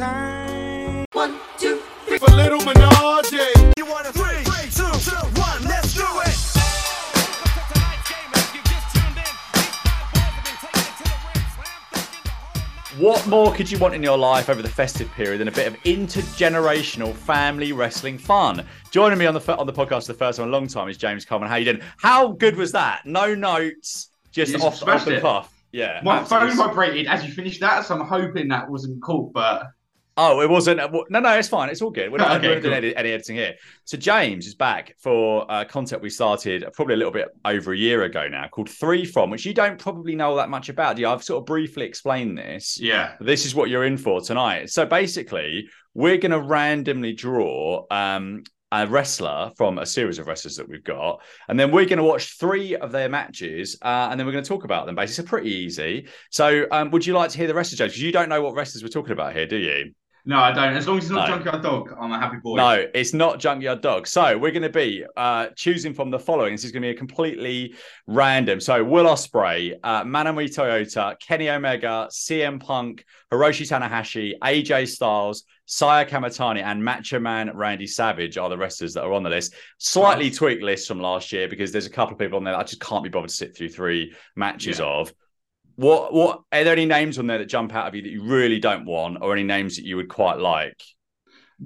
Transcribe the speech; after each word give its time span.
time. 0.00 1.04
One, 1.12 1.36
two, 1.58 1.80
three. 2.06 2.18
For 2.18 2.30
little 2.30 2.60
Menage. 2.60 3.32
You 3.76 3.86
want 3.86 4.06
a 4.06 4.12
three, 4.12 4.42
three, 4.44 4.70
two, 4.70 5.10
two, 5.10 5.16
one, 5.40 5.62
let's 5.64 5.94
do 5.94 6.04
it. 6.24 6.36
What 12.98 13.26
more 13.28 13.54
could 13.54 13.70
you 13.70 13.78
want 13.78 13.94
in 13.94 14.02
your 14.02 14.18
life 14.18 14.50
over 14.50 14.60
the 14.60 14.68
festive 14.68 15.10
period 15.12 15.38
than 15.38 15.48
a 15.48 15.52
bit 15.52 15.66
of 15.66 15.74
intergenerational 15.84 17.14
family 17.14 17.72
wrestling 17.72 18.18
fun? 18.18 18.66
Joining 18.90 19.18
me 19.18 19.24
on 19.24 19.32
the 19.32 19.56
on 19.56 19.66
the 19.66 19.72
podcast 19.72 20.06
for 20.06 20.12
the 20.12 20.18
first 20.18 20.36
time 20.36 20.48
in 20.48 20.52
a 20.52 20.56
long 20.56 20.66
time 20.66 20.88
is 20.88 20.98
James 20.98 21.24
Coleman. 21.24 21.48
How 21.48 21.56
you 21.56 21.64
doing? 21.64 21.80
How 21.98 22.32
good 22.32 22.56
was 22.56 22.72
that? 22.72 23.06
No 23.06 23.34
notes, 23.34 24.10
just 24.32 24.52
You 24.52 24.58
off, 24.58 24.74
off 24.74 24.76
smashed 24.76 25.06
the 25.06 25.16
it. 25.16 25.22
cuff. 25.22 25.50
Yeah. 25.72 26.00
My 26.02 26.18
absolutely. 26.18 26.56
phone 26.56 26.68
vibrated 26.68 27.06
as 27.06 27.24
you 27.24 27.32
finished 27.32 27.60
that, 27.60 27.86
so 27.86 27.94
I'm 27.94 28.06
hoping 28.06 28.48
that 28.48 28.68
wasn't 28.68 29.00
caught. 29.02 29.32
But 29.32 29.68
Oh, 30.16 30.40
it 30.42 30.50
wasn't. 30.50 30.78
No, 31.10 31.20
no, 31.20 31.30
it's 31.38 31.48
fine. 31.48 31.70
It's 31.70 31.80
all 31.80 31.90
good. 31.90 32.10
We're 32.12 32.18
not 32.18 32.32
Okay, 32.38 32.48
doing 32.48 32.62
cool. 32.62 32.74
any, 32.74 32.94
any 32.94 33.10
editing 33.12 33.36
here. 33.36 33.54
So 33.84 33.96
James 33.96 34.46
is 34.46 34.54
back 34.54 34.94
for 34.98 35.50
uh, 35.50 35.64
content 35.64 36.02
we 36.02 36.10
started 36.10 36.66
probably 36.74 36.94
a 36.94 36.96
little 36.98 37.12
bit 37.12 37.28
over 37.44 37.72
a 37.72 37.76
year 37.76 38.02
ago 38.02 38.28
now, 38.28 38.46
called 38.48 38.68
Three 38.68 39.04
From, 39.04 39.30
which 39.30 39.46
you 39.46 39.54
don't 39.54 39.78
probably 39.78 40.14
know 40.16 40.36
that 40.36 40.50
much 40.50 40.68
about. 40.68 40.96
Do 40.96 41.02
you? 41.02 41.08
I've 41.08 41.22
sort 41.24 41.40
of 41.40 41.46
briefly 41.46 41.86
explained 41.86 42.36
this. 42.36 42.78
yeah, 42.78 43.14
This 43.20 43.46
is 43.46 43.54
what 43.54 43.70
you're 43.70 43.84
in 43.84 43.96
for 43.96 44.20
tonight. 44.20 44.70
So 44.70 44.84
basically, 44.84 45.68
we're 45.94 46.18
going 46.18 46.32
to 46.32 46.40
randomly 46.40 47.12
draw 47.14 47.86
um, 47.90 48.42
a 48.72 48.86
wrestler 48.86 49.50
from 49.56 49.78
a 49.78 49.86
series 49.86 50.18
of 50.18 50.26
wrestlers 50.26 50.56
that 50.56 50.68
we've 50.68 50.84
got, 50.84 51.22
and 51.48 51.58
then 51.58 51.70
we're 51.72 51.86
going 51.86 51.98
to 51.98 52.04
watch 52.04 52.38
three 52.38 52.76
of 52.76 52.92
their 52.92 53.08
matches, 53.08 53.78
uh, 53.82 54.08
and 54.10 54.18
then 54.20 54.26
we're 54.26 54.32
going 54.32 54.44
to 54.44 54.48
talk 54.48 54.64
about 54.64 54.86
them. 54.86 54.94
Basically, 54.96 55.22
it's 55.22 55.30
pretty 55.30 55.50
easy. 55.50 56.08
So, 56.30 56.66
um, 56.70 56.90
would 56.90 57.06
you 57.06 57.14
like 57.14 57.30
to 57.30 57.38
hear 57.38 57.46
the 57.46 57.54
rest 57.54 57.72
wrestlers, 57.72 57.92
James? 57.94 58.02
you 58.02 58.12
don't 58.12 58.28
know 58.28 58.42
what 58.42 58.54
wrestlers 58.54 58.82
we're 58.82 58.88
talking 58.90 59.12
about 59.12 59.32
here, 59.34 59.46
do 59.46 59.56
you? 59.56 59.92
No, 60.26 60.38
I 60.38 60.52
don't. 60.52 60.76
As 60.76 60.86
long 60.86 60.98
as 60.98 61.04
it's 61.04 61.12
not 61.12 61.28
No. 61.28 61.34
Junkyard 61.36 61.62
Dog, 61.62 61.94
I'm 61.98 62.12
a 62.12 62.18
happy 62.18 62.36
boy. 62.42 62.56
No, 62.56 62.86
it's 62.94 63.14
not 63.14 63.38
Junkyard 63.40 63.80
Dog. 63.80 64.06
So 64.06 64.36
we're 64.36 64.50
going 64.50 64.62
to 64.62 64.68
be 64.68 65.04
uh, 65.16 65.48
choosing 65.56 65.94
from 65.94 66.10
the 66.10 66.18
following. 66.18 66.52
This 66.52 66.64
is 66.64 66.72
going 66.72 66.82
to 66.82 66.86
be 66.88 66.94
a 66.94 66.98
completely 66.98 67.74
random. 68.06 68.60
So 68.60 68.84
Will 68.84 69.06
Ospreay, 69.06 69.76
uh, 69.82 70.04
Manami 70.04 70.54
Toyota, 70.54 71.18
Kenny 71.20 71.48
Omega, 71.48 72.08
CM 72.10 72.60
Punk, 72.60 73.04
Hiroshi 73.32 73.66
Tanahashi, 73.66 74.34
AJ 74.42 74.88
Styles, 74.88 75.44
Saya 75.64 76.04
Kamitani, 76.04 76.62
and 76.62 76.84
Macho 76.84 77.18
Man 77.18 77.50
Randy 77.56 77.86
Savage 77.86 78.36
are 78.36 78.48
the 78.48 78.58
wrestlers 78.58 78.94
that 78.94 79.04
are 79.04 79.12
on 79.12 79.22
the 79.22 79.30
list. 79.30 79.54
Slightly 79.78 80.30
tweaked 80.30 80.62
list 80.62 80.86
from 80.88 81.00
last 81.00 81.32
year 81.32 81.48
because 81.48 81.72
there's 81.72 81.86
a 81.86 81.90
couple 81.90 82.12
of 82.12 82.18
people 82.18 82.36
on 82.36 82.44
there 82.44 82.52
that 82.54 82.60
I 82.60 82.64
just 82.64 82.80
can't 82.80 83.02
be 83.04 83.08
bothered 83.08 83.30
to 83.30 83.34
sit 83.36 83.56
through 83.56 83.68
three 83.70 84.14
matches 84.36 84.78
Yeah. 84.80 84.86
of. 84.86 85.14
What 85.80 86.12
what 86.12 86.42
are 86.52 86.62
there 86.62 86.74
any 86.74 86.84
names 86.84 87.18
on 87.18 87.26
there 87.26 87.38
that 87.38 87.46
jump 87.46 87.74
out 87.74 87.88
of 87.88 87.94
you 87.94 88.02
that 88.02 88.10
you 88.10 88.22
really 88.22 88.58
don't 88.58 88.84
want, 88.84 89.16
or 89.22 89.32
any 89.32 89.44
names 89.44 89.76
that 89.76 89.86
you 89.86 89.96
would 89.96 90.10
quite 90.10 90.38
like? 90.38 90.76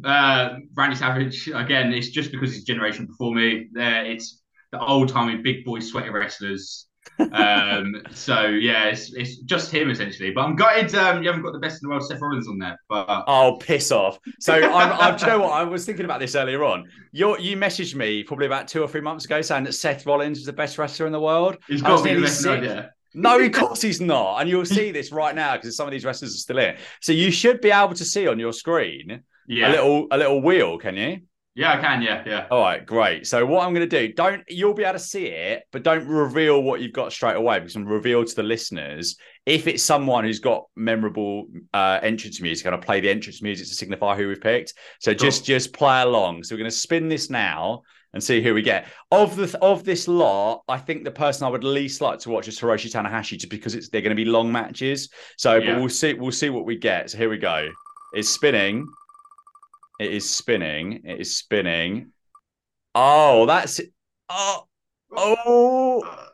Uh, 0.05 0.55
Randy 0.77 0.95
Savage 0.95 1.49
again. 1.53 1.93
It's 1.93 2.11
just 2.11 2.31
because 2.31 2.55
he's 2.55 2.63
generation 2.63 3.07
before 3.07 3.35
me. 3.35 3.67
There, 3.73 4.05
it's 4.05 4.41
the 4.71 4.81
old 4.81 5.09
timey 5.09 5.39
big 5.39 5.65
boy 5.65 5.81
sweaty 5.81 6.11
wrestlers. 6.11 6.87
um, 7.33 7.93
so 8.13 8.47
yeah, 8.47 8.85
it's, 8.85 9.13
it's 9.15 9.39
just 9.39 9.73
him 9.73 9.91
essentially. 9.91 10.31
But 10.31 10.43
I'm 10.43 10.55
gutted 10.55 10.95
um, 10.95 11.21
you 11.21 11.29
haven't 11.29 11.43
got 11.43 11.53
the 11.53 11.59
best 11.59 11.83
in 11.83 11.89
the 11.89 11.91
world, 11.91 12.07
Seth 12.07 12.21
Rollins, 12.21 12.47
on 12.47 12.61
there. 12.61 12.79
But 12.89 13.25
Oh, 13.27 13.57
piss 13.61 13.91
off! 13.91 14.21
So 14.39 14.55
I'm, 14.55 14.93
I'm, 14.93 15.17
do 15.17 15.27
you 15.27 15.33
know 15.33 15.39
what? 15.43 15.55
I 15.55 15.65
was 15.65 15.85
thinking 15.85 16.05
about 16.05 16.21
this 16.21 16.37
earlier 16.37 16.63
on. 16.63 16.89
You 17.11 17.37
you 17.41 17.57
messaged 17.57 17.97
me 17.97 18.23
probably 18.23 18.47
about 18.47 18.69
two 18.69 18.81
or 18.81 18.87
three 18.87 19.01
months 19.01 19.25
ago 19.25 19.43
saying 19.43 19.65
that 19.65 19.73
Seth 19.73 20.07
Rollins 20.07 20.39
is 20.39 20.45
the 20.45 20.53
best 20.53 20.79
wrestler 20.79 21.07
in 21.07 21.13
the 21.13 21.21
world. 21.21 21.57
He's 21.67 21.83
got 21.83 21.97
to 21.97 22.05
be 22.05 22.15
the 22.15 22.21
best. 22.21 22.41
sick. 22.41 22.63
Yeah. 22.63 22.87
No, 23.15 23.39
of 23.41 23.53
course 23.53 23.81
he's 23.83 24.01
not, 24.01 24.41
and 24.41 24.49
you'll 24.51 24.65
see 24.67 24.91
this 24.91 25.13
right 25.13 25.35
now 25.35 25.57
because 25.57 25.77
some 25.77 25.87
of 25.87 25.93
these 25.93 26.05
wrestlers 26.05 26.35
are 26.35 26.39
still 26.39 26.59
in. 26.59 26.77
So 27.01 27.13
you 27.13 27.31
should 27.31 27.61
be 27.61 27.71
able 27.71 27.95
to 27.95 28.05
see 28.05 28.27
on 28.27 28.39
your 28.39 28.53
screen 28.53 29.23
Yeah, 29.47 29.69
a 29.69 29.71
little 29.71 30.07
a 30.11 30.19
little 30.19 30.43
wheel. 30.43 30.79
Can 30.79 30.97
you? 30.97 31.19
yeah, 31.55 31.75
I 31.75 31.81
can. 31.81 32.03
Yeah, 32.03 32.23
yeah. 32.27 32.47
All 32.51 32.61
right, 32.61 32.85
great. 32.85 33.27
So 33.29 33.47
what 33.47 33.65
I'm 33.65 33.73
going 33.73 33.89
to 33.89 34.01
do, 34.09 34.13
don't 34.13 34.43
you'll 34.49 34.75
be 34.75 34.83
able 34.83 34.95
to 34.95 34.99
see 34.99 35.27
it, 35.27 35.63
but 35.71 35.85
don't 35.85 36.07
reveal 36.09 36.61
what 36.63 36.81
you've 36.81 36.93
got 36.93 37.13
straight 37.13 37.37
away 37.37 37.61
because 37.61 37.77
I'm 37.77 37.87
reveal 37.87 38.25
to 38.25 38.35
the 38.35 38.43
listeners 38.43 39.17
if 39.47 39.69
it's 39.69 39.83
someone 39.83 40.25
who's 40.25 40.41
got 40.41 40.65
memorable 40.75 41.47
uh, 41.73 42.01
entrance 42.03 42.41
music. 42.41 42.65
Going 42.65 42.79
to 42.81 42.85
play 42.85 43.01
the 43.01 43.11
entrance 43.11 43.41
music 43.41 43.69
to 43.69 43.75
signify 43.75 44.17
who 44.17 44.27
we've 44.29 44.41
picked. 44.41 44.75
So 44.99 45.15
just 45.15 45.45
just 45.45 45.73
play 45.73 46.03
along. 46.03 46.43
So 46.43 46.55
we're 46.55 46.59
going 46.61 46.71
to 46.71 46.77
spin 46.77 47.09
this 47.09 47.31
now 47.31 47.83
and 48.15 48.23
see 48.25 48.41
who 48.43 48.55
we 48.55 48.63
get. 48.63 48.87
Of 49.11 49.37
the 49.37 49.59
of 49.61 49.85
this 49.85 50.09
lot, 50.09 50.63
I 50.69 50.79
think 50.79 51.05
the 51.05 51.11
person 51.11 51.47
I 51.47 51.51
would 51.51 51.65
least 51.65 52.01
like 52.01 52.21
to 52.21 52.31
watch 52.31 52.49
is 52.49 52.59
Hiroshi 52.59 52.91
Tanahashi, 52.91 53.37
just 53.39 53.51
because 53.51 53.75
it's 53.75 53.91
they're 53.91 54.01
going 54.01 54.17
to 54.17 54.25
be 54.25 54.25
long 54.25 54.51
matches. 54.51 55.11
So, 55.37 55.57
Yeah. 55.57 55.73
but 55.75 55.81
we'll 55.81 55.89
see 55.91 56.15
we'll 56.15 56.33
see 56.33 56.49
what 56.49 56.65
we 56.65 56.77
get. 56.77 57.11
So 57.11 57.19
here 57.19 57.29
we 57.29 57.39
go. 57.39 57.69
It's 58.15 58.29
spinning. 58.29 58.87
It 60.01 60.13
is 60.13 60.29
spinning. 60.31 61.03
It 61.05 61.21
is 61.21 61.37
spinning. 61.37 62.13
Oh, 62.95 63.45
that's 63.47 63.81
oh 64.31 64.67
oh 65.17 66.29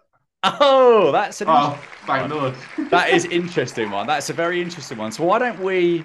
oh 0.45 1.13
that's 1.13 1.41
an 1.41 1.49
Oh, 1.51 1.79
thank 2.07 2.31
Lord. 2.33 2.55
that 2.91 3.11
is 3.11 3.25
interesting 3.41 3.91
one. 3.91 4.07
That's 4.07 4.31
a 4.31 4.33
very 4.35 4.61
interesting 4.61 4.99
one. 4.99 5.13
So 5.13 5.25
why 5.25 5.39
don't 5.39 5.61
we 5.61 6.05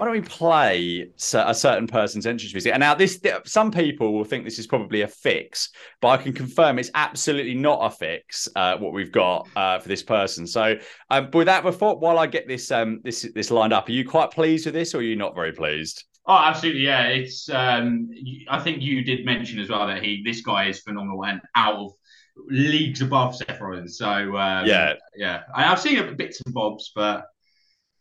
why 0.00 0.06
don't 0.06 0.14
we 0.14 0.22
play 0.22 1.10
a 1.34 1.54
certain 1.54 1.86
person's 1.86 2.24
entrance 2.24 2.54
music? 2.54 2.72
And 2.72 2.80
now 2.80 2.94
this 2.94 3.20
some 3.44 3.70
people 3.70 4.14
will 4.14 4.24
think 4.24 4.44
this 4.44 4.58
is 4.58 4.66
probably 4.66 5.02
a 5.02 5.08
fix, 5.08 5.68
but 6.00 6.08
I 6.08 6.16
can 6.16 6.32
confirm 6.32 6.78
it's 6.78 6.90
absolutely 6.94 7.52
not 7.54 7.80
a 7.82 7.90
fix. 7.94 8.48
Uh, 8.56 8.78
what 8.78 8.94
we've 8.94 9.12
got 9.12 9.46
uh, 9.56 9.78
for 9.78 9.88
this 9.88 10.02
person. 10.02 10.46
So 10.46 10.76
um, 11.10 11.28
with 11.34 11.48
that, 11.48 11.64
before 11.64 11.98
while 11.98 12.18
I 12.18 12.26
get 12.28 12.48
this 12.48 12.70
um 12.70 13.00
this 13.04 13.30
this 13.34 13.50
lined 13.50 13.74
up, 13.74 13.88
are 13.88 13.92
you 13.92 14.08
quite 14.08 14.30
pleased 14.30 14.64
with 14.64 14.74
this, 14.74 14.94
or 14.94 14.98
are 14.98 15.02
you 15.02 15.16
not 15.16 15.34
very 15.34 15.52
pleased? 15.52 16.04
Oh, 16.26 16.34
absolutely, 16.34 16.80
yeah. 16.80 17.08
It's 17.08 17.50
um, 17.50 18.08
I 18.48 18.58
think 18.58 18.80
you 18.80 19.04
did 19.04 19.26
mention 19.26 19.58
as 19.58 19.68
well 19.68 19.86
that 19.86 20.02
he 20.02 20.22
this 20.24 20.40
guy 20.40 20.68
is 20.68 20.80
phenomenal 20.80 21.26
and 21.26 21.42
out 21.56 21.74
of 21.74 21.92
leagues 22.48 23.02
above 23.02 23.36
Seth 23.36 23.60
Rollins. 23.60 23.98
So 23.98 24.06
um, 24.06 24.66
Yeah. 24.66 24.94
yeah. 25.14 25.42
I, 25.54 25.70
I've 25.70 25.80
seen 25.80 26.16
bits 26.16 26.40
and 26.46 26.54
bobs, 26.54 26.90
but 26.94 27.26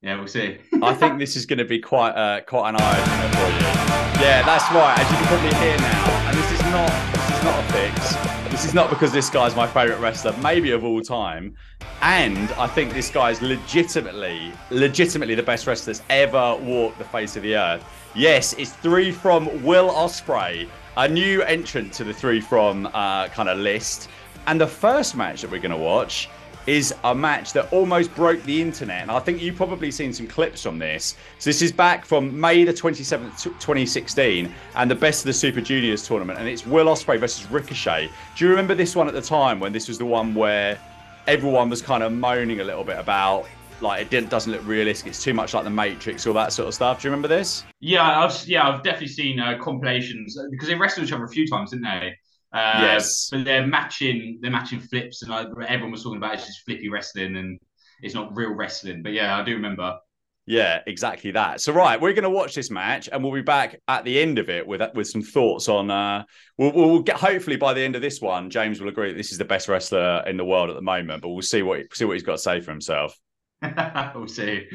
yeah, 0.02 0.18
we'll 0.18 0.28
see. 0.28 0.58
I 0.82 0.94
think 0.94 1.20
this 1.20 1.36
is 1.36 1.46
going 1.46 1.60
to 1.60 1.66
be 1.66 1.80
quite 1.80 2.12
uh, 2.12 2.42
quite 2.42 2.70
an 2.70 2.76
eye 2.80 3.02
opener 3.02 3.30
for 3.36 3.48
you. 3.48 4.24
Yeah, 4.24 4.44
that's 4.46 4.70
right. 4.72 4.98
As 4.98 5.10
you 5.12 5.18
can 5.18 5.28
probably 5.28 5.54
hear 5.60 5.78
now, 5.78 6.30
and 6.30 6.38
this 6.38 6.52
is 6.52 6.62
not 6.72 7.16
this 7.16 7.38
is 7.38 7.44
not 7.44 7.60
a 7.60 7.74
fix. 7.74 8.40
This 8.52 8.66
is 8.66 8.74
not 8.74 8.90
because 8.90 9.14
this 9.14 9.30
guy's 9.30 9.56
my 9.56 9.68
favorite 9.68 10.00
wrestler, 10.00 10.36
maybe 10.42 10.72
of 10.72 10.84
all 10.84 11.02
time, 11.02 11.56
and 12.02 12.52
I 12.54 12.68
think 12.68 12.94
this 12.94 13.10
guy's 13.10 13.42
legitimately, 13.42 14.52
legitimately 14.70 15.36
the 15.36 15.44
best 15.44 15.66
wrestler 15.66 15.94
that's 15.94 16.06
ever 16.10 16.58
walked 16.58 16.98
the 16.98 17.06
face 17.06 17.38
of 17.38 17.44
the 17.44 17.56
earth. 17.56 17.86
Yes, 18.16 18.54
it's 18.58 18.74
three 18.74 19.12
from 19.12 19.64
Will 19.64 19.90
Ospreay, 19.92 20.68
a 20.98 21.08
new 21.08 21.42
entrant 21.44 21.94
to 21.94 22.04
the 22.04 22.14
three 22.14 22.42
from 22.42 22.88
uh, 22.88 23.28
kind 23.30 23.48
of 23.48 23.60
list, 23.60 24.10
and 24.48 24.60
the 24.60 24.68
first 24.68 25.16
match 25.16 25.42
that 25.42 25.52
we're 25.52 25.62
going 25.62 25.72
to 25.72 25.78
watch 25.78 26.28
is 26.70 26.94
a 27.04 27.16
match 27.16 27.52
that 27.54 27.72
almost 27.74 28.14
broke 28.14 28.42
the 28.44 28.62
internet. 28.62 29.02
And 29.02 29.10
I 29.10 29.20
think 29.20 29.42
you've 29.42 29.56
probably 29.56 29.90
seen 29.90 30.14
some 30.14 30.28
clips 30.28 30.62
from 30.62 30.78
this. 30.78 31.16
So 31.40 31.50
this 31.50 31.64
is 31.64 31.72
back 31.72 32.06
from 32.06 32.40
May 32.40 32.64
the 32.64 32.72
27th, 32.72 33.42
2016, 33.42 34.54
and 34.76 34.92
the 34.92 34.96
Best 34.96 35.22
of 35.22 35.26
the 35.26 35.34
Super 35.34 35.62
Juniors 35.62 36.06
tournament. 36.06 36.38
And 36.38 36.48
it's 36.48 36.68
Will 36.68 36.86
Ospreay 36.86 37.20
versus 37.20 37.50
Ricochet. 37.50 38.12
Do 38.36 38.46
you 38.46 38.52
remember 38.52 38.76
this 38.76 38.96
one 38.96 39.08
at 39.08 39.16
the 39.16 39.22
time 39.22 39.60
when 39.60 39.74
this 39.74 39.88
was 39.88 39.98
the 39.98 40.06
one 40.06 40.36
where 40.36 40.80
everyone 41.26 41.72
was 41.72 41.82
kind 41.82 42.04
of 42.04 42.12
moaning 42.12 42.60
a 42.60 42.64
little 42.64 42.84
bit 42.84 43.00
about 43.00 43.48
like 43.82 44.12
it 44.12 44.30
doesn't 44.30 44.52
look 44.52 44.66
realistic, 44.68 45.08
it's 45.08 45.24
too 45.24 45.34
much 45.34 45.54
like 45.54 45.64
the 45.64 45.70
Matrix, 45.70 46.28
all 46.28 46.34
that 46.34 46.52
sort 46.52 46.68
of 46.68 46.74
stuff. 46.74 47.02
Do 47.02 47.08
you 47.08 47.12
remember 47.12 47.30
this? 47.30 47.64
Yeah, 47.80 48.26
I've 48.26 48.46
yeah, 48.46 48.68
I've 48.68 48.84
definitely 48.84 49.08
seen 49.08 49.40
uh, 49.40 49.58
compilations 49.62 50.38
because 50.52 50.68
they 50.68 50.76
wrestled 50.76 51.08
each 51.08 51.14
other 51.14 51.24
a 51.24 51.30
few 51.30 51.48
times, 51.48 51.72
didn't 51.72 51.86
they? 51.86 52.14
Uh, 52.52 52.80
Yes. 52.82 53.30
But 53.32 53.46
they're 53.46 53.68
matching, 53.68 54.40
they're 54.42 54.52
matching 54.52 54.80
flips, 54.80 55.22
and 55.22 55.32
like, 55.32 55.48
everyone 55.68 55.92
was 55.92 56.04
talking 56.04 56.18
about 56.18 56.34
it's 56.36 56.48
just 56.48 56.66
flippy 56.66 56.90
wrestling 56.90 57.36
and 57.38 57.60
it's 58.02 58.16
not 58.16 58.36
real 58.36 58.54
wrestling. 58.54 59.04
But 59.04 59.14
yeah, 59.14 59.38
I 59.38 59.44
do 59.44 59.54
remember. 59.54 59.98
Yeah, 60.46 60.82
exactly 60.88 61.30
that. 61.32 61.62
So 61.62 61.72
right, 61.74 62.02
we're 62.02 62.14
going 62.14 62.24
to 62.24 62.30
watch 62.32 62.56
this 62.56 62.72
match, 62.72 63.08
and 63.12 63.24
we'll 63.24 63.34
be 63.34 63.42
back 63.42 63.80
at 63.88 64.04
the 64.04 64.20
end 64.20 64.40
of 64.40 64.50
it 64.50 64.66
with 64.66 64.82
with 64.96 65.08
some 65.08 65.22
thoughts 65.22 65.70
on. 65.70 65.92
Uh, 65.92 66.24
we'll, 66.58 66.72
we'll 66.72 67.04
get 67.04 67.18
hopefully 67.18 67.56
by 67.56 67.74
the 67.76 67.82
end 67.82 67.96
of 67.96 68.02
this 68.02 68.20
one, 68.20 68.50
James 68.50 68.82
will 68.82 68.90
agree 68.90 69.10
that 69.10 69.18
this 69.18 69.32
is 69.32 69.38
the 69.38 69.46
best 69.46 69.68
wrestler 69.68 70.24
in 70.26 70.38
the 70.38 70.46
world 70.46 70.72
at 70.72 70.76
the 70.76 70.82
moment. 70.82 71.22
But 71.22 71.30
we'll 71.30 71.44
see 71.44 71.62
what 71.62 71.82
see 71.96 72.06
what 72.06 72.14
he's 72.14 72.24
got 72.24 72.34
to 72.34 72.38
say 72.40 72.62
for 72.62 72.72
himself. 72.72 73.16
we'll 74.16 74.28
see. 74.28 74.68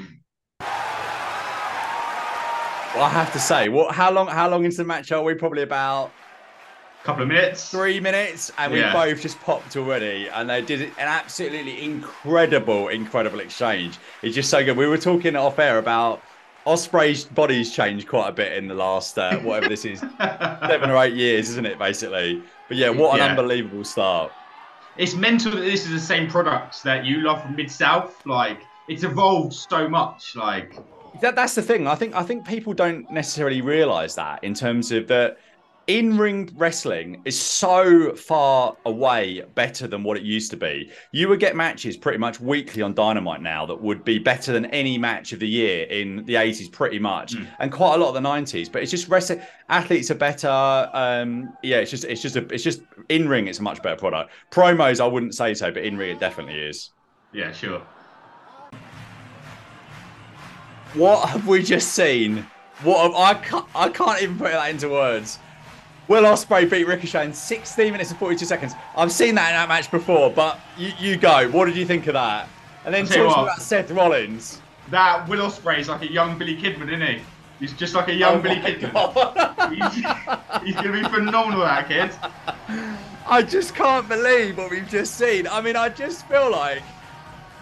Well, 2.95 3.03
I 3.03 3.09
have 3.09 3.33
to 3.33 3.41
say, 3.41 3.69
what? 3.69 3.93
How 3.93 4.13
long? 4.13 4.29
How 4.29 4.49
long 4.49 4.65
into 4.65 4.77
the 4.77 4.85
match 4.85 5.11
are 5.11 5.25
we? 5.25 5.35
Probably 5.35 5.63
about 5.63 6.13
Couple 7.05 7.23
of 7.23 7.29
minutes. 7.29 7.69
three 7.69 8.01
minutes, 8.01 8.51
and 8.57 8.73
we 8.73 8.81
Yeah. 8.81 8.93
both 8.93 9.21
just 9.21 9.39
popped 9.41 9.77
already, 9.77 10.27
and 10.29 10.49
they 10.49 10.63
did 10.63 10.81
an 10.81 10.93
absolutely 10.99 11.85
incredible, 11.85 12.89
incredible 12.89 13.41
exchange. 13.41 13.99
It's 14.23 14.35
just 14.35 14.49
so 14.49 14.65
good. 14.65 14.77
We 14.79 14.87
were 14.87 14.97
talking 14.97 15.37
off 15.37 15.59
air 15.59 15.77
about 15.77 16.23
Ospreay's 16.67 17.25
body's 17.27 17.75
changed 17.77 18.09
quite 18.09 18.29
a 18.29 18.33
bit 18.33 18.55
in 18.55 18.69
the 18.69 18.75
last 18.75 19.19
uh, 19.19 19.37
whatever 19.41 19.69
this 19.69 19.85
is, 19.85 20.01
seven 20.19 20.89
or 20.89 20.97
eight 21.05 21.13
years, 21.13 21.51
isn't 21.51 21.67
it? 21.67 21.79
Basically, 21.79 22.43
but 22.69 22.79
yeah, 22.79 22.89
what 22.89 23.13
an 23.13 23.19
Yeah. 23.19 23.27
unbelievable 23.27 23.85
start. 23.85 24.33
it's 24.97 25.15
mental 25.15 25.51
that 25.51 25.61
this 25.61 25.85
is 25.85 25.91
the 25.91 25.99
same 26.01 26.27
products 26.31 26.81
that 26.83 27.05
you 27.05 27.21
love 27.21 27.43
from 27.43 27.55
Mid 27.55 27.71
South. 27.71 28.15
Like 28.25 28.61
it's 28.89 29.03
evolved 29.03 29.53
so 29.53 29.89
much. 29.91 30.35
Like 30.37 30.75
that, 31.21 31.35
that's 31.37 31.55
the 31.55 31.63
thing. 31.63 31.87
I 31.87 31.97
think 31.97 32.15
I 32.15 32.23
think 32.23 32.47
people 32.47 32.73
don't 32.73 33.11
necessarily 33.11 33.61
realize 33.61 34.15
that 34.15 34.43
in 34.43 34.55
terms 34.55 34.91
of 34.91 35.07
that 35.09 35.37
in 35.87 36.17
ring 36.17 36.51
wrestling 36.57 37.21
is 37.25 37.39
so 37.39 38.15
far 38.15 38.75
away 38.87 39.43
better 39.55 39.87
than 39.87 40.03
what 40.03 40.17
it 40.17 40.23
used 40.23 40.51
to 40.51 40.57
be. 40.57 40.91
You 41.13 41.29
would 41.29 41.41
get 41.41 41.55
matches 41.57 41.97
pretty 41.97 42.17
much 42.19 42.41
weekly 42.41 42.81
on 42.81 42.95
Dynamite 42.95 43.43
now 43.43 43.67
that 43.67 43.81
would 43.83 44.03
be 44.05 44.19
better 44.19 44.53
than 44.53 44.65
any 44.67 44.97
match 44.97 45.33
of 45.33 45.41
the 45.41 45.49
year 45.49 45.85
in 45.87 46.25
the 46.25 46.35
80s, 46.37 46.71
pretty 46.73 46.99
much, 46.99 47.35
Mm. 47.35 47.47
and 47.59 47.71
quite 47.73 47.97
a 47.97 47.99
lot 47.99 48.09
of 48.09 48.15
the 48.15 48.21
90s. 48.21 48.69
But 48.71 48.83
it's 48.83 48.91
just 48.91 49.09
wrestling 49.09 49.43
athletes 49.69 50.11
are 50.11 50.15
better. 50.15 50.49
Um, 50.95 51.53
yeah, 51.63 51.79
it's 51.79 51.91
just 51.91 52.05
it's 52.05 52.23
just 52.23 52.37
a, 52.37 52.47
it's 52.53 52.65
just 52.65 52.83
in 53.11 53.29
ring. 53.29 53.47
It's 53.49 53.59
a 53.59 53.63
much 53.63 53.83
better 53.83 53.97
product. 53.97 54.31
Promos, 54.51 55.01
I 55.01 55.07
wouldn't 55.07 55.35
say 55.35 55.53
so, 55.55 55.71
but 55.71 55.83
in 55.85 55.97
ring, 55.99 56.11
it 56.11 56.21
definitely 56.21 56.61
is. 56.61 56.91
Yeah, 57.33 57.53
sure. 57.53 57.83
What 60.95 61.29
have 61.29 61.47
we 61.49 61.63
just 61.63 61.93
seen? 61.95 62.47
What 62.83 63.03
have, 63.03 63.15
I 63.15 63.35
can't 63.35 63.67
I 63.75 63.89
can't 63.89 64.23
even 64.23 64.39
put 64.39 64.53
that 64.53 64.71
into 64.71 64.89
words. 64.89 65.39
Will 66.07 66.25
Ospreay 66.25 66.69
beat 66.71 66.87
Ricochet 66.87 67.25
in 67.25 67.33
16 67.33 67.91
minutes 67.91 68.11
and 68.11 68.19
42 68.19 68.45
seconds. 68.45 68.75
I've 68.97 69.13
seen 69.13 69.35
that 69.37 69.49
in 69.51 69.55
that 69.55 69.69
match 69.69 69.91
before, 69.91 70.31
but 70.31 70.61
you, 70.77 70.93
you 70.99 71.17
go. 71.17 71.49
What 71.51 71.65
did 71.65 71.77
you 71.77 71.87
think 71.87 72.07
of 72.07 72.15
that? 72.15 72.49
And 72.85 72.95
then 72.95 73.03
I'll 73.03 73.09
tell 73.09 73.25
you 73.25 73.31
talk 73.31 73.47
about 73.47 73.63
Seth 73.63 73.91
Rollins. 73.91 74.61
That 74.91 75.27
Will 75.29 75.49
Ospreay 75.49 75.79
is 75.79 75.89
like 75.89 76.03
a 76.03 76.13
young 76.13 76.37
Billy 76.39 76.57
Kidman, 76.57 76.89
isn't 76.89 77.01
he? 77.01 77.21
He's 77.59 77.73
just 77.73 77.95
like 77.95 78.09
a 78.09 78.15
young 78.15 78.37
Oh 78.37 78.43
Billy 78.43 78.57
Kidman. 78.57 79.71
He's, 79.73 79.95
he's 80.63 80.75
going 80.75 80.93
to 80.93 81.03
be 81.03 81.09
phenomenal, 81.09 81.61
that 81.61 81.89
kid. 81.89 82.11
I 83.27 83.41
just 83.41 83.75
can't 83.75 84.07
believe 84.07 84.59
what 84.59 84.71
we've 84.71 84.89
just 84.89 85.17
seen. 85.17 85.49
I 85.49 85.63
mean, 85.63 85.77
I 85.77 85.89
just 85.89 86.29
feel 86.29 86.51
like 86.51 86.83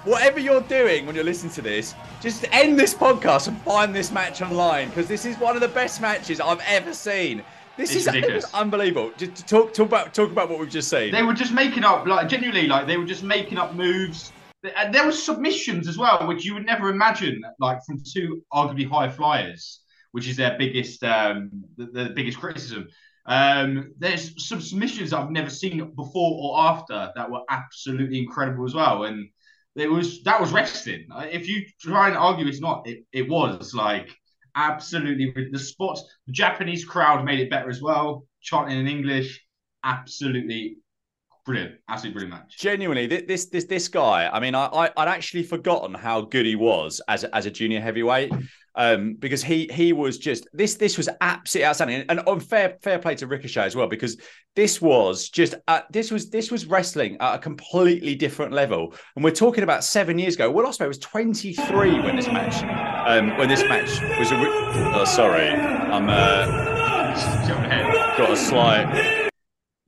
whatever 0.05 0.41
you're 0.41 0.63
doing 0.63 1.07
when 1.07 1.15
you're 1.15 1.25
listening 1.25 1.53
to 1.53 1.63
this, 1.63 1.95
just 2.21 2.45
end 2.51 2.79
this 2.79 2.93
podcast 2.95 3.47
and 3.47 3.61
find 3.63 3.95
this 3.95 4.11
match 4.11 4.43
online 4.43 4.89
because 4.89 5.07
this 5.07 5.25
is 5.25 5.39
one 5.39 5.55
of 5.55 5.61
the 5.61 5.69
best 5.69 6.01
matches 6.01 6.41
I've 6.41 6.61
ever 6.67 6.93
seen. 6.93 7.45
This 7.77 7.95
It's 7.95 8.07
is 8.07 8.07
ridiculous. 8.07 8.45
unbelievable. 8.55 9.13
Just 9.17 9.35
to 9.37 9.45
talk, 9.45 9.73
talk 9.73 9.87
about 9.87 10.15
talk 10.15 10.31
about 10.31 10.51
what 10.51 10.59
we've 10.59 10.71
just 10.71 10.89
seen. 10.89 11.13
They 11.13 11.23
were 11.23 11.35
just 11.35 11.53
making 11.53 11.85
up, 11.85 12.07
like 12.07 12.29
genuinely, 12.29 12.67
like 12.67 12.87
they 12.87 12.97
were 12.97 13.07
just 13.07 13.23
making 13.23 13.59
up 13.59 13.75
moves. 13.75 14.33
And 14.77 14.95
there 14.95 15.07
was 15.07 15.21
submissions 15.21 15.89
as 15.89 15.99
well, 15.99 16.27
which 16.29 16.45
you 16.45 16.55
would 16.55 16.67
never 16.67 16.89
imagine, 16.89 17.43
like 17.59 17.79
from 17.85 18.01
two 18.05 18.43
arguably 18.53 18.89
high 18.89 19.09
flyers, 19.09 19.81
which 20.13 20.29
is 20.29 20.37
their 20.37 20.57
biggest, 20.57 21.03
um, 21.03 21.51
the, 21.77 21.87
the 21.87 22.13
biggest 22.15 22.39
criticism. 22.39 22.87
Um, 23.27 23.93
there's 23.99 24.47
some 24.47 24.61
submissions 24.61 25.13
I've 25.13 25.31
never 25.31 25.51
seen 25.51 25.93
before 25.97 26.39
or 26.41 26.61
after 26.61 27.11
that 27.17 27.31
were 27.31 27.43
absolutely 27.51 28.19
incredible 28.19 28.65
as 28.65 28.75
well, 28.75 29.05
and 29.05 29.29
it 29.75 29.91
was 29.91 30.23
that 30.25 30.41
was 30.41 30.53
wrestling. 30.53 31.07
If 31.31 31.49
you 31.49 31.65
try 31.81 32.09
and 32.09 32.17
argue 32.17 32.47
it's 32.47 32.61
not, 32.61 32.87
it, 32.87 33.05
it 33.13 33.29
was 33.29 33.75
like 33.75 34.11
absolutely 34.55 35.33
the 35.51 35.59
spots. 35.59 36.05
The 36.27 36.33
Japanese 36.33 36.85
crowd 36.85 37.25
made 37.25 37.41
it 37.41 37.51
better 37.51 37.71
as 37.71 37.83
well, 37.83 38.27
chanting 38.41 38.79
in 38.79 38.87
English. 38.87 39.45
Absolutely 39.85 40.79
brilliant, 41.45 41.75
absolutely 41.89 42.21
brilliant 42.21 42.43
match. 42.43 42.59
Genuinely, 42.59 43.07
this 43.07 43.47
this 43.47 43.65
this 43.65 43.89
guy. 43.89 44.29
I 44.33 44.41
mean, 44.41 44.55
I, 44.55 44.67
I 44.67 44.91
I'd 44.97 45.09
actually 45.09 45.43
forgotten 45.43 45.95
how 45.95 46.23
good 46.23 46.47
he 46.47 46.57
was 46.57 47.01
as 47.09 47.25
as 47.25 47.47
a 47.47 47.51
junior 47.51 47.81
heavyweight, 47.81 48.33
um, 48.75 49.15
because 49.15 49.43
he 49.43 49.69
he 49.73 49.93
was 49.93 50.19
just 50.19 50.47
this 50.53 50.77
this 50.77 50.97
was 50.97 51.09
absolutely 51.21 51.67
outstanding, 51.67 52.05
and 52.09 52.21
on 52.21 52.41
fair 52.41 52.77
fair 52.83 52.99
play 52.99 53.15
to 53.17 53.27
Ricochet 53.27 53.65
as 53.65 53.77
well, 53.77 53.89
because 53.89 54.17
this 54.55 54.81
was 54.81 55.29
just 55.29 55.55
uh, 55.69 55.81
this 55.91 56.11
was 56.11 56.31
this 56.31 56.51
was 56.51 56.67
wrestling 56.67 57.17
at 57.21 57.37
a 57.37 57.39
completely 57.39 58.15
different 58.15 58.53
level, 58.53 58.95
and 59.17 59.25
we're 59.25 59.31
talking 59.31 59.65
about 59.65 59.85
seven 59.85 60.19
years 60.19 60.35
ago. 60.35 60.51
Will 60.51 60.67
Ospreay 60.67 60.89
was 60.89 60.99
23 60.99 62.01
when 62.01 62.17
this 62.17 62.29
match 62.29 62.92
um 63.07 63.37
when 63.37 63.49
this 63.49 63.63
match 63.65 64.01
was. 64.19 64.31
A 64.31 64.37
re- 64.37 64.93
oh, 64.95 65.05
sorry, 65.05 65.49
I'm 65.49 66.09
uh, 66.09 66.47
got 68.17 68.31
a 68.31 68.37
slight 68.37 69.31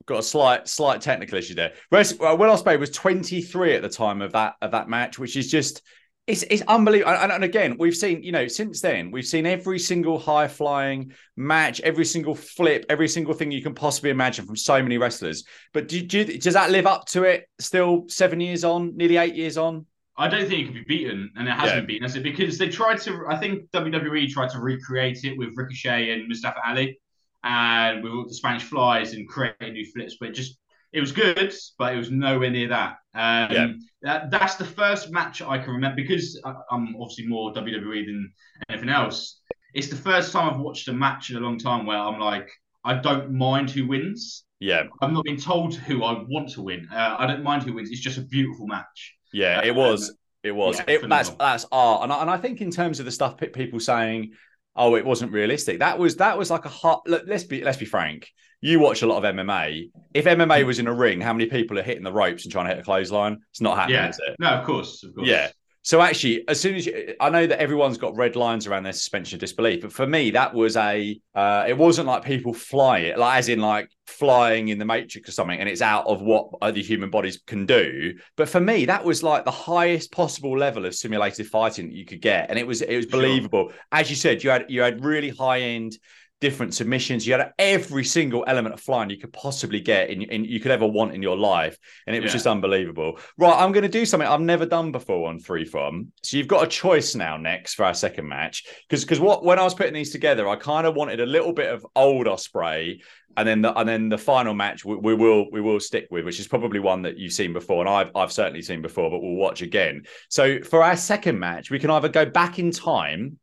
got 0.05 0.19
a 0.19 0.23
slight 0.23 0.67
slight 0.67 1.01
technical 1.01 1.37
issue 1.37 1.55
there. 1.55 1.73
Whereas 1.89 2.13
uh, 2.13 2.35
Will 2.37 2.79
was 2.79 2.89
23 2.91 3.75
at 3.75 3.81
the 3.81 3.89
time 3.89 4.21
of 4.21 4.33
that 4.33 4.55
of 4.61 4.71
that 4.71 4.89
match, 4.89 5.17
which 5.17 5.35
is 5.35 5.49
just 5.49 5.81
it's 6.27 6.43
it's 6.43 6.63
unbelievable. 6.67 7.13
And, 7.13 7.31
and 7.31 7.43
again, 7.43 7.77
we've 7.77 7.95
seen 7.95 8.23
you 8.23 8.31
know 8.31 8.47
since 8.47 8.81
then 8.81 9.11
we've 9.11 9.25
seen 9.25 9.45
every 9.45 9.79
single 9.79 10.17
high 10.19 10.47
flying 10.47 11.13
match, 11.35 11.81
every 11.81 12.05
single 12.05 12.35
flip, 12.35 12.85
every 12.89 13.07
single 13.07 13.33
thing 13.33 13.51
you 13.51 13.61
can 13.61 13.75
possibly 13.75 14.09
imagine 14.09 14.45
from 14.45 14.55
so 14.55 14.81
many 14.81 14.97
wrestlers. 14.97 15.43
But 15.73 15.87
do, 15.87 16.01
do 16.01 16.25
does 16.37 16.53
that 16.53 16.71
live 16.71 16.87
up 16.87 17.05
to 17.09 17.23
it? 17.23 17.47
Still 17.59 18.05
seven 18.07 18.39
years 18.39 18.63
on, 18.63 18.95
nearly 18.95 19.17
eight 19.17 19.35
years 19.35 19.57
on. 19.57 19.85
I 20.17 20.27
don't 20.29 20.47
think 20.47 20.61
it 20.61 20.65
can 20.65 20.73
be 20.73 20.83
beaten, 20.87 21.31
and 21.35 21.47
it 21.47 21.51
has 21.51 21.69
Yeah. 21.69 21.75
been 21.77 21.85
beaten. 21.87 22.03
Has 22.03 22.15
it? 22.15 22.23
Because 22.23 22.57
they 22.57 22.69
tried 22.69 22.99
to. 23.01 23.25
I 23.27 23.35
think 23.37 23.69
WWE 23.71 24.27
tried 24.31 24.49
to 24.51 24.59
recreate 24.59 25.23
it 25.25 25.37
with 25.37 25.49
Ricochet 25.55 26.11
and 26.11 26.27
Mustafa 26.27 26.59
Ali, 26.65 26.97
and 27.43 28.03
with 28.03 28.11
all 28.13 28.25
the 28.27 28.33
Spanish 28.33 28.63
flies 28.63 29.13
and 29.13 29.27
creating 29.27 29.73
new 29.73 29.85
flips. 29.85 30.17
But 30.19 30.29
it 30.29 30.35
just 30.35 30.57
it 30.93 31.01
was 31.01 31.11
good, 31.11 31.53
but 31.77 31.93
it 31.93 31.97
was 31.97 32.09
nowhere 32.09 32.49
near 32.49 32.69
that. 32.69 32.91
Um, 33.13 33.51
Yeah. 33.51 33.73
that 34.03 34.31
that's 34.31 34.55
the 34.55 34.63
first 34.65 35.11
match 35.11 35.41
I 35.41 35.57
can 35.57 35.73
remember 35.73 35.97
because 35.97 36.39
I- 36.45 36.55
I'm 36.71 36.95
obviously 36.95 37.27
more 37.27 37.51
WWE 37.53 38.05
than 38.05 38.31
anything 38.69 38.89
else. 38.89 39.41
It's 39.73 39.89
the 39.89 39.97
first 39.97 40.31
time 40.31 40.49
I've 40.49 40.59
watched 40.61 40.87
a 40.87 40.93
match 40.93 41.29
in 41.31 41.35
a 41.35 41.41
long 41.41 41.57
time 41.57 41.85
where 41.85 41.97
I'm 41.97 42.19
like, 42.19 42.49
I 42.85 42.93
don't 42.93 43.33
mind 43.33 43.69
who 43.71 43.85
wins. 43.87 44.45
Yeah, 44.61 44.83
I'm 45.01 45.13
not 45.13 45.25
being 45.25 45.35
told 45.37 45.75
who 45.75 46.03
I 46.03 46.13
want 46.29 46.49
to 46.51 46.61
win. 46.61 46.87
Uh, 46.89 47.17
I 47.19 47.27
don't 47.27 47.43
mind 47.43 47.63
who 47.63 47.73
wins. 47.73 47.91
It's 47.91 47.99
just 47.99 48.17
a 48.17 48.21
beautiful 48.21 48.67
match. 48.67 49.14
Yeah, 49.35 49.59
uh, 49.59 49.65
it 49.65 49.75
was. 49.75 50.15
It 50.43 50.51
was. 50.51 50.77
Yeah, 50.79 50.95
it, 50.95 51.09
that's 51.09 51.29
that's 51.31 51.65
art, 51.71 52.03
and 52.03 52.13
I, 52.13 52.21
and 52.21 52.29
I 52.29 52.37
think 52.37 52.61
in 52.61 52.71
terms 52.71 52.99
of 52.99 53.05
the 53.05 53.11
stuff 53.11 53.37
people 53.37 53.79
saying, 53.79 54.33
"Oh, 54.75 54.95
it 54.95 55.05
wasn't 55.05 55.31
realistic," 55.31 55.79
that 55.79 55.97
was 55.99 56.17
that 56.17 56.37
was 56.37 56.49
like 56.49 56.65
a 56.65 56.69
hot. 56.69 57.01
Look, 57.07 57.23
let's 57.27 57.43
be 57.43 57.63
let's 57.63 57.77
be 57.77 57.85
frank. 57.85 58.29
You 58.61 58.79
watch 58.79 59.01
a 59.01 59.07
lot 59.07 59.23
of 59.23 59.35
MMA. 59.35 59.91
If 60.13 60.25
MMA 60.25 60.65
was 60.65 60.79
in 60.79 60.87
a 60.87 60.93
ring, 60.93 61.19
how 61.21 61.33
many 61.33 61.47
people 61.47 61.77
are 61.77 61.83
hitting 61.83 62.03
the 62.03 62.13
ropes 62.13 62.45
and 62.45 62.51
trying 62.51 62.65
to 62.67 62.69
hit 62.73 62.79
a 62.79 62.83
clothesline? 62.83 63.39
It's 63.51 63.61
not 63.61 63.77
happening, 63.77 63.97
Yeah. 63.97 64.09
is 64.09 64.19
it? 64.19 64.35
No, 64.39 64.47
of 64.49 64.65
course, 64.65 65.03
of 65.03 65.13
course. 65.13 65.27
Yeah. 65.27 65.49
So 65.85 66.01
actually, 66.01 66.43
as 66.47 66.59
soon 66.59 66.73
as 66.73 66.87
you, 66.87 67.13
I 67.19 67.29
know 67.29 67.45
that 67.45 67.61
everyone's 67.61 67.99
got 67.99 68.15
red 68.15 68.35
lines 68.35 68.65
around 68.65 68.81
their 68.85 68.91
suspension 68.93 69.35
of 69.35 69.39
disbelief, 69.41 69.81
but 69.83 69.93
for 69.93 70.07
me, 70.07 70.31
that 70.31 70.51
was 70.51 70.75
a. 70.77 71.21
Uh, 71.35 71.65
it 71.67 71.77
wasn't 71.77 72.07
like 72.07 72.25
people 72.25 72.55
fly 72.55 72.99
it, 72.99 73.19
like 73.19 73.37
as 73.37 73.49
in 73.49 73.59
like 73.59 73.87
flying 74.07 74.69
in 74.69 74.79
the 74.79 74.85
Matrix 74.85 75.29
or 75.29 75.31
something, 75.31 75.59
and 75.59 75.69
it's 75.69 75.83
out 75.83 76.07
of 76.07 76.23
what 76.23 76.49
other 76.63 76.79
human 76.79 77.11
bodies 77.11 77.39
can 77.45 77.67
do. 77.67 78.15
But 78.35 78.49
for 78.49 78.59
me, 78.59 78.85
that 78.85 79.05
was 79.05 79.21
like 79.21 79.45
the 79.45 79.51
highest 79.51 80.11
possible 80.11 80.57
level 80.57 80.87
of 80.87 80.95
simulated 80.95 81.45
fighting 81.45 81.89
that 81.89 81.95
you 81.95 82.03
could 82.05 82.21
get, 82.21 82.49
and 82.49 82.57
it 82.57 82.65
was 82.65 82.81
it 82.81 82.95
was 82.95 83.05
Sure. 83.05 83.21
believable. 83.21 83.71
As 83.91 84.09
you 84.09 84.15
said, 84.15 84.43
you 84.43 84.49
had 84.49 84.65
you 84.69 84.81
had 84.81 85.05
really 85.05 85.29
high 85.29 85.59
end 85.61 85.99
different 86.41 86.73
submissions. 86.73 87.25
You 87.25 87.33
had 87.33 87.53
every 87.57 88.03
single 88.03 88.43
element 88.47 88.73
of 88.73 88.81
flying 88.81 89.09
you 89.09 89.17
could 89.17 89.33
possibly 89.33 89.79
get 89.79 90.09
in, 90.09 90.21
in 90.23 90.45
you 90.45 90.59
could 90.59 90.71
ever 90.71 90.85
want 90.85 91.13
in 91.13 91.21
your 91.21 91.37
life, 91.37 91.77
and 92.05 92.15
it 92.15 92.21
was 92.21 92.29
Yeah. 92.31 92.35
just 92.35 92.47
unbelievable. 92.47 93.19
Right, 93.37 93.55
I'm 93.55 93.71
going 93.71 93.83
to 93.83 93.89
do 93.89 94.05
something 94.05 94.27
I've 94.27 94.41
never 94.41 94.65
done 94.65 94.91
before 94.91 95.29
on 95.29 95.39
Free 95.39 95.65
From. 95.65 96.11
So 96.23 96.37
you've 96.37 96.47
got 96.47 96.63
a 96.63 96.67
choice 96.67 97.15
now 97.15 97.37
next 97.37 97.75
for 97.75 97.85
our 97.85 97.93
second 97.93 98.27
match 98.27 98.63
because 98.87 99.03
because 99.03 99.19
what 99.19 99.43
when 99.43 99.59
I 99.59 99.63
was 99.63 99.73
putting 99.73 99.93
these 99.93 100.11
together, 100.11 100.47
I 100.47 100.55
kind 100.55 100.85
of 100.85 100.95
wanted 100.95 101.19
a 101.19 101.25
little 101.25 101.53
bit 101.53 101.71
of 101.73 101.85
old 101.95 102.27
Ospreay, 102.27 103.01
and 103.37 103.47
then 103.47 103.61
the 103.61 103.77
and 103.77 103.87
then 103.87 104.09
the 104.09 104.17
final 104.17 104.53
match 104.53 104.83
we, 104.85 104.95
we 104.95 105.13
will 105.13 105.49
we 105.51 105.61
will 105.61 105.79
stick 105.79 106.07
with, 106.11 106.25
which 106.25 106.39
is 106.39 106.47
probably 106.47 106.79
one 106.79 107.01
that 107.03 107.17
you've 107.17 107.33
seen 107.33 107.53
before, 107.53 107.79
and 107.81 107.89
I've 107.89 108.11
I've 108.15 108.31
certainly 108.31 108.61
seen 108.61 108.81
before, 108.81 109.09
but 109.09 109.21
we'll 109.21 109.35
watch 109.35 109.61
again. 109.61 110.03
So 110.29 110.61
for 110.61 110.83
our 110.83 110.97
second 110.97 111.39
match, 111.39 111.71
we 111.71 111.79
can 111.79 111.89
either 111.89 112.09
go 112.09 112.25
back 112.25 112.59
in 112.59 112.71
time 112.71 113.39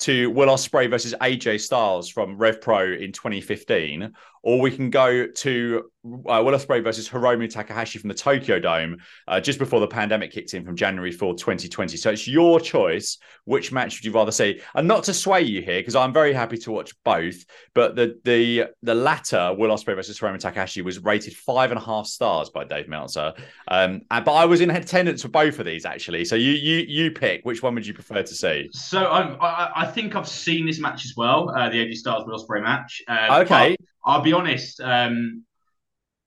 to 0.00 0.30
Will 0.30 0.48
Ospreay 0.48 0.90
versus 0.90 1.14
AJ 1.20 1.60
Styles 1.60 2.08
from 2.08 2.36
Rev 2.36 2.60
Pro 2.60 2.92
in 2.92 3.12
2015, 3.12 4.12
or 4.44 4.60
we 4.60 4.70
can 4.70 4.90
go 4.90 5.26
to 5.26 5.84
uh, 6.04 6.42
Will 6.44 6.52
Ospreay 6.52 6.84
versus 6.84 7.08
Hiromu 7.08 7.50
Takahashi 7.50 7.98
from 7.98 8.08
the 8.08 8.14
Tokyo 8.14 8.58
Dome 8.60 8.98
uh, 9.26 9.40
just 9.40 9.58
before 9.58 9.80
the 9.80 9.86
pandemic 9.86 10.32
kicked 10.32 10.52
in 10.52 10.62
from 10.62 10.76
January 10.76 11.12
4, 11.12 11.34
2020. 11.34 11.96
So 11.96 12.10
it's 12.10 12.28
your 12.28 12.60
choice. 12.60 13.16
Which 13.46 13.72
match 13.72 13.96
would 13.98 14.04
you 14.04 14.12
rather 14.12 14.30
see? 14.30 14.60
And 14.74 14.86
not 14.86 15.04
to 15.04 15.14
sway 15.14 15.40
you 15.40 15.62
here, 15.62 15.80
because 15.80 15.96
I'm 15.96 16.12
very 16.12 16.34
happy 16.34 16.58
to 16.58 16.70
watch 16.70 16.92
both. 17.04 17.36
But 17.74 17.96
the 17.96 18.20
the 18.24 18.66
the 18.82 18.94
latter, 18.94 19.54
Will 19.56 19.70
Ospreay 19.70 19.94
versus 19.94 20.18
Hiromu 20.18 20.38
Takahashi, 20.38 20.82
was 20.82 21.02
rated 21.02 21.34
five 21.34 21.70
and 21.70 21.80
a 21.80 21.82
half 21.82 22.06
stars 22.06 22.50
by 22.50 22.64
Dave 22.64 22.86
Meltzer. 22.86 23.32
Um, 23.68 24.02
and, 24.10 24.24
but 24.26 24.32
I 24.34 24.44
was 24.44 24.60
in 24.60 24.70
attendance 24.70 25.22
for 25.22 25.28
both 25.28 25.58
of 25.58 25.64
these 25.64 25.86
actually. 25.86 26.26
So 26.26 26.36
you 26.36 26.52
you 26.52 26.84
you 26.86 27.10
pick 27.12 27.40
which 27.44 27.62
one 27.62 27.74
would 27.76 27.86
you 27.86 27.94
prefer 27.94 28.22
to 28.22 28.34
see? 28.34 28.68
So 28.72 29.04
I, 29.04 29.22
I, 29.36 29.72
I 29.82 29.86
think 29.86 30.16
I've 30.16 30.28
seen 30.28 30.66
this 30.66 30.80
match 30.80 31.06
as 31.06 31.14
well, 31.16 31.48
uh, 31.56 31.70
the 31.70 31.78
AJ 31.78 31.94
Styles 31.94 32.26
Will 32.26 32.38
Ospreay 32.38 32.62
match. 32.62 33.00
Uh, 33.08 33.40
Okay. 33.44 33.76
but 33.78 33.93
I'll 34.04 34.22
be 34.22 34.32
honest. 34.32 34.80
Um, 34.80 35.44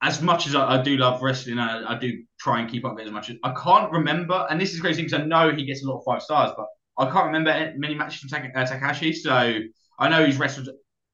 as 0.01 0.21
much 0.21 0.47
as 0.47 0.55
I, 0.55 0.79
I 0.79 0.81
do 0.83 0.97
love 0.97 1.21
wrestling, 1.21 1.59
I, 1.59 1.93
I 1.93 1.97
do 1.97 2.23
try 2.39 2.59
and 2.59 2.69
keep 2.69 2.85
up 2.85 2.95
with 2.95 3.03
it 3.03 3.07
as 3.07 3.13
much 3.13 3.29
as 3.29 3.37
I 3.43 3.53
can't 3.53 3.91
remember. 3.91 4.45
And 4.49 4.59
this 4.59 4.73
is 4.73 4.81
crazy 4.81 5.03
because 5.03 5.19
I 5.19 5.25
know 5.25 5.51
he 5.51 5.65
gets 5.65 5.83
a 5.83 5.87
lot 5.87 5.99
of 5.99 6.03
five 6.05 6.21
stars, 6.21 6.51
but 6.55 6.67
I 6.97 7.11
can't 7.11 7.27
remember 7.27 7.73
many 7.77 7.95
matches 7.95 8.19
from 8.19 8.29
Tak- 8.29 8.51
uh, 8.55 8.65
Takahashi. 8.65 9.13
So 9.13 9.59
I 9.99 10.09
know 10.09 10.25
he's 10.25 10.37
wrestled 10.37 10.69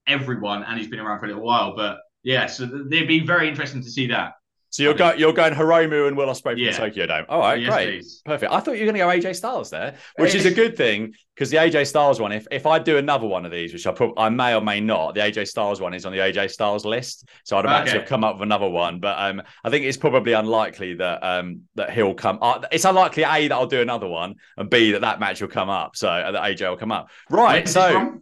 everyone 0.08 0.64
and 0.64 0.78
he's 0.78 0.90
been 0.90 1.00
around 1.00 1.20
for 1.20 1.26
a 1.26 1.30
little 1.30 1.44
while. 1.44 1.76
But 1.76 1.98
yeah, 2.24 2.46
so 2.48 2.66
th- 2.68 2.88
it'd 2.92 3.08
be 3.08 3.26
very 3.26 3.48
interesting 3.48 3.82
to 3.82 3.90
see 3.90 4.08
that. 4.08 4.34
So 4.74 4.82
you're 4.82 4.96
going 4.96 5.20
you're 5.20 5.34
going 5.34 5.54
Hiromu 5.54 6.08
and 6.08 6.18
Will 6.18 6.26
Ospreay 6.30 6.54
from 6.54 6.58
Yeah. 6.58 6.72
the 6.72 6.78
Tokyo 6.78 7.06
Dome. 7.06 7.26
All 7.30 7.40
right, 7.42 7.62
Yes, 7.62 7.70
great, 7.72 8.00
please. 8.02 8.22
perfect. 8.26 8.52
I 8.52 8.60
thought 8.60 8.72
you 8.72 8.88
were 8.88 8.92
going 8.92 9.08
to 9.12 9.22
go 9.22 9.30
AJ 9.30 9.36
Styles 9.36 9.70
there, 9.70 9.94
which 10.18 10.34
is 10.34 10.48
a 10.48 10.52
good 10.52 10.76
thing 10.76 11.14
because 11.36 11.52
the 11.52 11.58
AJ 11.58 11.86
Styles 11.86 12.20
one. 12.20 12.32
If 12.32 12.48
if 12.50 12.66
I 12.66 12.80
do 12.80 12.98
another 12.98 13.28
one 13.28 13.46
of 13.46 13.52
these, 13.52 13.72
which 13.72 13.86
I 13.86 13.92
prob- 13.92 14.18
I 14.18 14.30
may 14.30 14.56
or 14.56 14.62
may 14.62 14.80
not, 14.82 15.14
the 15.14 15.22
AJ 15.22 15.46
Styles 15.48 15.80
one 15.80 15.94
is 15.94 16.08
on 16.08 16.12
the 16.12 16.18
AJ 16.18 16.50
Styles 16.50 16.86
list. 16.86 17.30
So 17.44 17.56
I'd 17.56 17.66
imagine 17.66 17.90
Okay. 17.90 18.00
have 18.00 18.10
come 18.10 18.24
up 18.24 18.38
with 18.38 18.42
another 18.48 18.68
one, 18.68 19.00
but 19.00 19.16
um, 19.20 19.44
I 19.64 19.70
think 19.70 19.86
it's 19.86 19.96
probably 19.98 20.34
unlikely 20.34 20.96
that 20.96 21.20
um 21.24 21.62
that 21.76 21.92
he'll 21.92 22.16
come. 22.16 22.40
Uh, 22.42 22.62
it's 22.72 22.86
unlikely 22.86 23.26
a 23.26 23.48
that 23.50 23.54
I'll 23.54 23.68
do 23.68 23.82
another 23.82 24.08
one, 24.08 24.34
and 24.58 24.72
b 24.72 24.94
that 24.94 25.02
that 25.02 25.20
match 25.20 25.40
will 25.40 25.50
come 25.50 25.70
up. 25.70 25.96
So 25.96 26.10
uh, 26.10 26.32
that 26.32 26.42
AJ 26.42 26.68
will 26.68 26.78
come 26.78 26.92
up. 26.92 27.12
Right. 27.30 27.70
So. 27.70 27.92
from? 27.92 28.22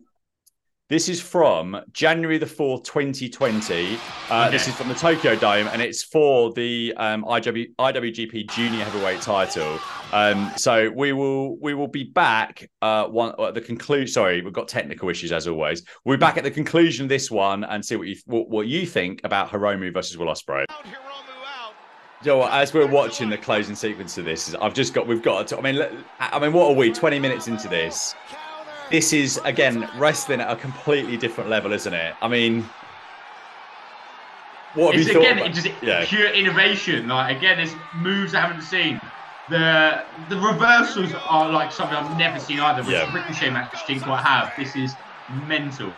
This 0.92 1.08
is 1.08 1.22
from 1.22 1.82
January 1.94 2.38
the 2.38 2.46
4th, 2.46 2.84
2020. 2.84 3.98
Uh, 4.30 4.50
This 4.50 4.68
is 4.68 4.76
from 4.76 4.90
the 4.90 4.94
Tokyo 4.94 5.38
Dome, 5.38 5.68
and 5.68 5.82
it's 5.82 6.04
for 6.04 6.52
the 6.52 6.94
um, 6.98 7.24
IW, 7.24 7.74
IWGP 7.80 8.52
Junior 8.52 8.84
Heavyweight 8.84 9.22
title. 9.22 9.80
Um, 10.12 10.52
so 10.58 10.92
we 10.94 11.14
will 11.14 11.58
we 11.62 11.76
will 11.76 11.88
be 11.88 12.04
back 12.04 12.70
uh, 12.82 13.06
one 13.06 13.34
at 13.40 13.54
the 13.54 13.62
conclusion. 13.62 14.08
Sorry, 14.10 14.42
we've 14.42 14.52
got 14.52 14.68
technical 14.68 15.08
issues 15.08 15.32
as 15.32 15.48
always. 15.48 15.82
We'll 16.04 16.18
be 16.18 16.20
back 16.20 16.36
at 16.36 16.44
the 16.44 16.52
conclusion 16.52 17.06
of 17.06 17.10
this 17.10 17.32
one 17.32 17.64
and 17.64 17.86
see 17.86 17.96
what 17.96 18.08
you 18.08 18.18
what, 18.26 18.50
what 18.50 18.68
you 18.68 18.86
think 18.86 19.22
about 19.24 19.50
Hiromu 19.50 19.94
versus 19.94 20.18
Will 20.18 20.28
Ospreay. 20.28 20.66
You 22.24 22.32
know 22.34 22.38
what, 22.40 22.52
as 22.52 22.74
we're 22.74 22.86
watching 22.86 23.30
the 23.30 23.38
closing 23.38 23.76
sequence 23.76 24.18
of 24.18 24.26
this, 24.26 24.54
I've 24.56 24.74
just 24.74 24.94
got 24.94 25.08
we've 25.08 25.24
got 25.24 25.48
to. 25.48 25.58
I 25.58 25.62
mean, 25.62 25.88
I 26.20 26.38
mean, 26.38 26.52
what 26.52 26.70
are 26.70 26.76
we? 26.76 26.92
Twenty 26.92 27.18
minutes 27.18 27.48
into 27.48 27.70
this. 27.70 28.14
This 28.92 29.14
is 29.14 29.40
again 29.46 29.90
wrestling 29.98 30.42
at 30.42 30.52
a 30.52 30.56
completely 30.56 31.18
different 31.18 31.50
level, 31.50 31.72
isn't 31.72 31.94
it? 31.94 32.14
I 32.22 32.28
mean, 32.28 32.64
what 34.74 34.94
have 34.94 35.00
It's 35.02 35.08
you 35.08 35.14
thought? 35.14 35.22
again 35.24 35.38
about- 35.38 35.50
it's 35.52 35.64
just 35.64 35.76
yeah, 35.82 36.06
pure 36.06 36.28
innovation. 36.30 37.08
Like 37.08 37.38
again, 37.38 37.58
there's 37.58 37.74
moves 37.96 38.36
I 38.36 38.42
haven't 38.42 38.62
seen. 38.64 39.00
The 39.50 40.04
the 40.30 40.38
reversals 40.38 41.14
are 41.28 41.50
like 41.50 41.72
something 41.72 41.96
I've 41.98 42.18
never 42.18 42.40
seen 42.40 42.60
either, 42.60 42.84
which 42.84 42.92
Yeah. 42.94 43.14
Ricochet 43.14 43.50
match 43.50 43.86
didn't 43.88 44.04
quite 44.04 44.24
have. 44.24 44.52
This 44.58 44.76
is 44.76 44.94
mental. 45.48 45.94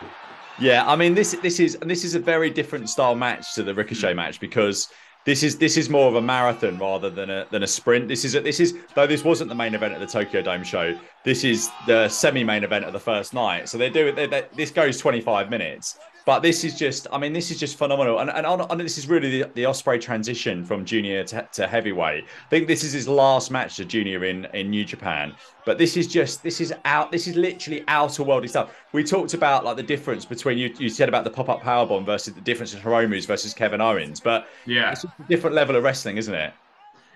yeah. 0.59 0.83
I 0.87 0.95
mean, 0.95 1.13
this 1.15 1.31
this 1.41 1.59
is 1.59 1.75
and 1.75 1.89
this 1.89 2.03
is 2.03 2.15
a 2.15 2.19
very 2.19 2.49
different 2.49 2.89
style 2.89 3.15
match 3.15 3.53
to 3.55 3.63
the 3.63 3.73
Ricochet 3.73 4.13
match 4.13 4.39
because 4.39 4.89
this 5.25 5.41
is 5.41 5.57
this 5.57 5.77
is 5.77 5.89
more 5.89 6.07
of 6.07 6.15
a 6.15 6.21
marathon 6.21 6.77
rather 6.77 7.09
than 7.09 7.29
a 7.29 7.45
than 7.49 7.63
a 7.63 7.67
sprint. 7.67 8.07
This 8.07 8.25
is 8.25 8.35
a, 8.35 8.41
this 8.41 8.59
is 8.59 8.75
though 8.93 9.07
this 9.07 9.23
wasn't 9.23 9.49
the 9.49 9.55
main 9.55 9.73
event 9.73 9.93
of 9.93 9.99
the 10.01 10.07
Tokyo 10.07 10.41
Dome 10.41 10.63
show. 10.63 10.97
This 11.23 11.43
is 11.43 11.69
the 11.87 12.09
semi-main 12.09 12.63
event 12.63 12.85
of 12.85 12.93
the 12.93 12.99
first 12.99 13.33
night. 13.33 13.69
So 13.69 13.77
they 13.77 13.89
do 13.89 14.07
it. 14.07 14.55
This 14.55 14.71
goes 14.71 14.97
25 14.97 15.49
minutes. 15.49 15.97
But 16.25 16.39
this 16.39 16.63
is 16.63 16.77
just, 16.77 17.07
I 17.11 17.17
mean, 17.17 17.33
this 17.33 17.51
is 17.51 17.59
just 17.59 17.77
phenomenal. 17.77 18.19
And, 18.19 18.29
and, 18.29 18.79
this 18.79 18.97
is 18.97 19.07
really 19.07 19.41
the, 19.41 19.49
the 19.55 19.63
Ospreay 19.63 19.99
transition 19.99 20.63
from 20.63 20.85
junior 20.85 21.23
to, 21.25 21.47
to 21.53 21.67
heavyweight. 21.67 22.23
I 22.23 22.49
think 22.49 22.67
this 22.67 22.83
is 22.83 22.93
his 22.93 23.07
last 23.07 23.51
match 23.51 23.75
to 23.77 23.85
junior 23.85 24.23
in, 24.23 24.45
in 24.53 24.69
New 24.69 24.85
Japan. 24.85 25.35
But 25.65 25.77
this 25.77 25.97
is 25.97 26.07
just, 26.07 26.41
this 26.41 26.61
is 26.61 26.73
out, 26.85 27.11
this 27.11 27.27
is 27.27 27.35
literally 27.35 27.83
outer 27.89 28.23
worldy 28.23 28.49
stuff. 28.49 28.73
We 28.93 29.03
talked 29.03 29.33
about 29.33 29.65
like 29.65 29.75
the 29.75 29.83
difference 29.83 30.23
between, 30.23 30.57
you, 30.57 30.73
you 30.77 30.87
said 30.87 31.09
about 31.09 31.25
the 31.25 31.29
pop 31.29 31.49
up 31.49 31.61
powerbomb 31.61 32.05
versus 32.05 32.33
the 32.33 32.41
difference 32.41 32.73
in 32.73 32.79
Hiromu's 32.79 33.25
versus 33.25 33.53
Kevin 33.53 33.81
Owens. 33.81 34.21
But 34.21 34.47
Yeah. 34.65 34.91
it's 34.91 35.01
just 35.01 35.13
a 35.19 35.23
different 35.23 35.55
level 35.55 35.75
of 35.75 35.83
wrestling, 35.83 36.17
isn't 36.17 36.33
it? 36.33 36.53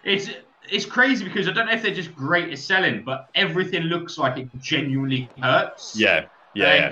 It's 0.04 0.30
it's 0.70 0.86
crazy 0.86 1.24
because 1.24 1.48
I 1.48 1.52
don't 1.54 1.68
know 1.68 1.74
if 1.74 1.82
they're 1.82 1.94
just 1.94 2.14
great 2.14 2.50
at 2.52 2.60
selling, 2.60 3.04
but 3.04 3.30
everything 3.36 3.84
looks 3.84 4.18
like 4.18 4.38
it 4.38 4.50
genuinely 4.60 5.30
hurts. 5.42 5.98
Yeah. 5.98 6.26
Yeah. 6.54 6.76
yeah. 6.76 6.92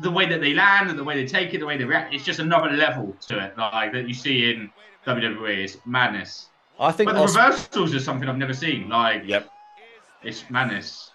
The 0.00 0.10
way 0.10 0.26
that 0.26 0.40
they 0.40 0.54
land 0.54 0.90
and 0.90 0.98
the 0.98 1.04
way 1.04 1.16
they 1.16 1.26
take 1.26 1.52
it, 1.54 1.58
the 1.58 1.66
way 1.66 1.76
they 1.76 1.84
react, 1.84 2.14
it's 2.14 2.24
just 2.24 2.38
another 2.38 2.70
level 2.70 3.16
to 3.28 3.44
it, 3.44 3.58
like 3.58 3.92
that 3.92 4.06
you 4.08 4.14
see 4.14 4.50
in 4.50 4.70
WWE. 5.06 5.64
It's 5.64 5.78
madness. 5.84 6.46
I 6.78 6.92
think 6.92 7.08
But 7.08 7.14
the 7.14 7.22
Os- 7.22 7.36
reversals 7.36 7.94
is 7.94 8.04
something 8.04 8.28
I've 8.28 8.38
never 8.38 8.54
seen. 8.54 8.88
Like, 8.88 9.22
Yep. 9.26 9.48
it's 10.22 10.48
madness. 10.50 11.10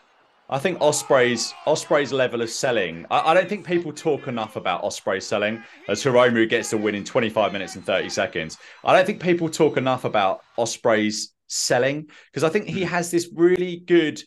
I 0.48 0.60
think 0.60 0.78
Ospreay's 0.80 1.54
Ospreay's 1.66 2.14
level 2.14 2.42
of 2.44 2.52
selling. 2.52 3.06
I, 3.10 3.32
I 3.32 3.34
don't 3.34 3.50
think 3.50 3.66
people 3.66 3.92
talk 3.92 4.28
enough 4.28 4.56
about 4.58 4.84
Ospreay 4.84 5.22
selling 5.24 5.64
as 5.88 6.04
Hiromu 6.04 6.48
gets 6.48 6.70
the 6.70 6.78
win 6.78 6.94
in 6.94 7.04
25 7.04 7.52
minutes 7.52 7.76
and 7.76 7.84
30 7.84 8.10
seconds. 8.10 8.58
I 8.84 8.94
don't 8.96 9.06
think 9.08 9.20
people 9.22 9.50
talk 9.50 9.76
enough 9.78 10.06
about 10.06 10.42
Ospreay's 10.58 11.34
selling 11.48 12.08
because 12.28 12.44
I 12.44 12.50
think 12.50 12.68
he 12.68 12.84
has 12.84 13.10
this 13.10 13.28
really 13.34 13.78
good 13.78 14.22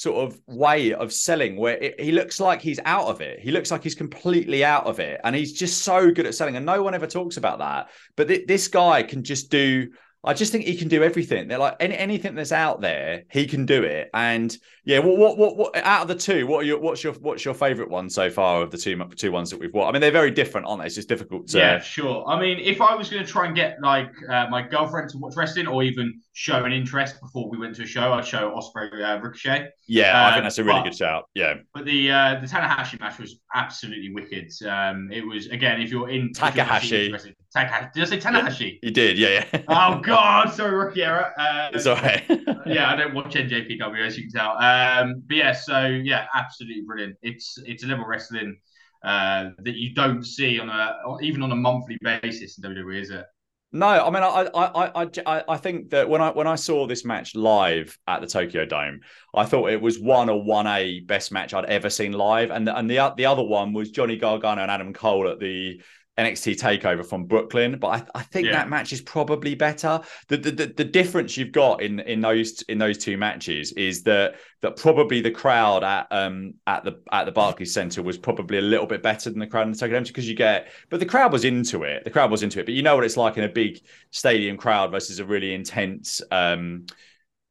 sort 0.00 0.16
of 0.16 0.40
way 0.46 0.94
of 0.94 1.12
selling 1.12 1.56
where 1.56 1.76
it, 1.76 2.00
he 2.00 2.10
looks 2.10 2.40
like 2.40 2.62
he's 2.62 2.80
out 2.86 3.08
of 3.08 3.20
it. 3.20 3.38
He 3.38 3.50
looks 3.50 3.70
like 3.70 3.82
he's 3.82 3.94
completely 3.94 4.64
out 4.64 4.86
of 4.86 4.98
it, 4.98 5.20
and 5.24 5.36
he's 5.36 5.52
just 5.52 5.82
so 5.82 6.10
good 6.10 6.24
at 6.24 6.34
selling. 6.34 6.56
And 6.56 6.64
no 6.64 6.82
one 6.82 6.94
ever 6.94 7.06
talks 7.06 7.36
about 7.36 7.58
that. 7.58 7.90
But 8.16 8.28
th- 8.28 8.46
this 8.46 8.66
guy 8.68 9.02
can 9.02 9.22
just 9.22 9.50
do. 9.50 9.90
I 10.22 10.34
just 10.34 10.52
think 10.52 10.64
he 10.66 10.76
can 10.76 10.88
do 10.88 11.02
everything. 11.02 11.48
They're 11.48 11.58
like 11.58 11.76
any, 11.80 11.96
anything 11.96 12.34
that's 12.34 12.52
out 12.52 12.82
there, 12.82 13.22
he 13.30 13.46
can 13.46 13.64
do 13.64 13.82
it. 13.84 14.10
And 14.12 14.54
yeah, 14.84 14.98
what, 14.98 15.16
what, 15.16 15.38
what, 15.38 15.56
what 15.56 15.76
out 15.76 16.02
of 16.02 16.08
the 16.08 16.14
two, 16.14 16.46
what 16.46 16.58
are 16.58 16.66
your, 16.66 16.78
what's 16.78 17.02
your, 17.02 17.14
what's 17.14 17.42
your 17.42 17.54
favorite 17.54 17.88
one 17.88 18.10
so 18.10 18.28
far 18.28 18.60
of 18.62 18.70
the 18.70 18.76
two, 18.76 19.02
two 19.16 19.32
ones 19.32 19.48
that 19.50 19.58
we've 19.58 19.72
watched? 19.72 19.88
I 19.88 19.92
mean, 19.92 20.02
they're 20.02 20.10
very 20.10 20.30
different, 20.30 20.66
aren't 20.66 20.82
they? 20.82 20.86
It's 20.86 20.94
just 20.94 21.08
difficult 21.08 21.48
to. 21.48 21.58
Yeah, 21.58 21.78
sure. 21.80 22.26
I 22.28 22.38
mean, 22.38 22.58
if 22.58 22.82
I 22.82 22.94
was 22.94 23.08
going 23.08 23.24
to 23.24 23.30
try 23.30 23.46
and 23.46 23.56
get 23.56 23.78
like 23.82 24.10
uh, 24.28 24.46
my 24.50 24.60
girlfriend 24.60 25.08
to 25.10 25.18
watch 25.18 25.34
wrestling 25.36 25.66
or 25.66 25.82
even 25.82 26.20
show 26.34 26.64
an 26.64 26.72
interest 26.72 27.18
before 27.22 27.48
we 27.48 27.56
went 27.56 27.74
to 27.76 27.84
a 27.84 27.86
show, 27.86 28.12
I'd 28.12 28.26
show 28.26 28.50
Ospreay 28.50 28.92
uh, 29.02 29.20
Ricochet. 29.22 29.68
Yeah, 29.86 30.26
I 30.26 30.32
think 30.32 30.44
that's 30.44 30.58
a 30.58 30.64
really 30.64 30.80
but- 30.80 30.84
good 30.84 30.96
shout. 30.96 31.30
Yeah, 31.34 31.54
But 31.72 31.86
the 31.86 32.10
uh, 32.10 32.40
the 32.40 32.46
Tanahashi 32.46 33.00
match 33.00 33.18
was 33.18 33.40
absolutely 33.54 34.12
wicked. 34.12 34.50
Um, 34.68 35.08
it 35.10 35.26
was 35.26 35.46
again, 35.46 35.80
if 35.80 35.90
you're 35.90 36.10
in 36.10 36.32
Takahashi. 36.34 37.10
Did 37.54 37.64
I 37.64 38.04
say 38.04 38.18
Tanahashi? 38.18 38.78
you 38.82 38.90
did. 38.90 39.18
Yeah, 39.18 39.44
yeah. 39.52 39.62
Oh 39.68 40.00
God, 40.00 40.52
sorry, 40.52 40.74
rookie 40.74 41.02
error. 41.02 41.32
Uh, 41.38 41.70
it's 41.72 41.86
yeah, 42.66 42.90
I 42.92 42.96
don't 42.96 43.14
watch 43.14 43.34
NJPW 43.34 44.06
as 44.06 44.16
you 44.16 44.24
can 44.24 44.32
tell. 44.32 44.56
Um, 44.58 45.22
but 45.26 45.36
yeah, 45.36 45.52
so 45.52 45.86
yeah, 45.86 46.26
absolutely 46.34 46.82
brilliant. 46.82 47.16
It's 47.22 47.58
it's 47.66 47.82
a 47.82 47.86
level 47.86 48.04
of 48.04 48.08
wrestling 48.08 48.58
uh, 49.04 49.50
that 49.58 49.74
you 49.74 49.94
don't 49.94 50.24
see 50.24 50.60
on 50.60 50.68
a 50.68 50.96
even 51.22 51.42
on 51.42 51.50
a 51.50 51.56
monthly 51.56 51.98
basis 52.02 52.58
in 52.58 52.64
WWE, 52.64 53.00
is 53.00 53.10
it? 53.10 53.24
No, 53.72 53.86
I 53.86 54.10
mean, 54.10 54.22
I, 54.24 54.48
I, 54.52 55.02
I, 55.04 55.08
I, 55.26 55.44
I 55.50 55.56
think 55.56 55.90
that 55.90 56.08
when 56.08 56.20
I 56.20 56.30
when 56.30 56.48
I 56.48 56.56
saw 56.56 56.88
this 56.88 57.04
match 57.04 57.36
live 57.36 57.96
at 58.08 58.20
the 58.20 58.26
Tokyo 58.26 58.64
Dome, 58.64 59.00
I 59.32 59.44
thought 59.44 59.70
it 59.70 59.80
was 59.80 59.98
one 59.98 60.28
or 60.28 60.42
one 60.42 60.66
A 60.66 61.00
best 61.00 61.30
match 61.30 61.54
I'd 61.54 61.66
ever 61.66 61.88
seen 61.88 62.12
live, 62.12 62.50
and 62.50 62.68
and 62.68 62.90
the 62.90 63.14
the 63.16 63.26
other 63.26 63.44
one 63.44 63.72
was 63.72 63.90
Johnny 63.90 64.16
Gargano 64.16 64.62
and 64.62 64.70
Adam 64.72 64.92
Cole 64.92 65.28
at 65.28 65.38
the 65.38 65.80
NXT 66.20 66.58
Takeover 66.58 67.04
from 67.04 67.24
Brooklyn. 67.24 67.78
But 67.80 67.88
I, 67.88 68.20
I 68.20 68.22
think 68.22 68.46
Yeah. 68.46 68.52
that 68.52 68.68
match 68.68 68.92
is 68.92 69.00
probably 69.00 69.54
better. 69.54 70.00
The, 70.28 70.36
the 70.36 70.50
the 70.50 70.66
the 70.66 70.84
difference 70.84 71.36
you've 71.36 71.52
got 71.52 71.82
in 71.82 72.00
in 72.00 72.20
those 72.20 72.62
in 72.62 72.78
those 72.78 72.98
two 72.98 73.16
matches 73.16 73.72
is 73.72 74.02
that 74.04 74.34
that 74.62 74.76
probably 74.76 75.20
the 75.20 75.30
crowd 75.30 75.82
at 75.82 76.06
um 76.10 76.54
at 76.66 76.84
the 76.84 77.00
at 77.12 77.24
the 77.24 77.32
Barclays 77.32 77.72
Center 77.72 78.02
was 78.02 78.18
probably 78.18 78.58
a 78.58 78.62
little 78.62 78.86
bit 78.86 79.02
better 79.02 79.30
than 79.30 79.38
the 79.38 79.46
crowd 79.46 79.66
in 79.66 79.72
the 79.72 79.78
Tokyo 79.78 79.96
Dome 79.96 80.04
because 80.04 80.28
you 80.28 80.34
get 80.36 80.68
but 80.90 81.00
the 81.00 81.06
crowd 81.06 81.32
was 81.32 81.44
into 81.44 81.84
it. 81.84 82.04
The 82.04 82.10
crowd 82.10 82.30
was 82.30 82.42
into 82.42 82.60
it, 82.60 82.66
but 82.66 82.74
you 82.74 82.82
know 82.82 82.94
what 82.94 83.04
it's 83.04 83.16
like 83.16 83.36
in 83.38 83.44
a 83.44 83.48
big 83.48 83.80
stadium 84.10 84.56
crowd 84.56 84.90
versus 84.90 85.18
a 85.18 85.24
really 85.24 85.54
intense 85.54 86.20
um 86.30 86.86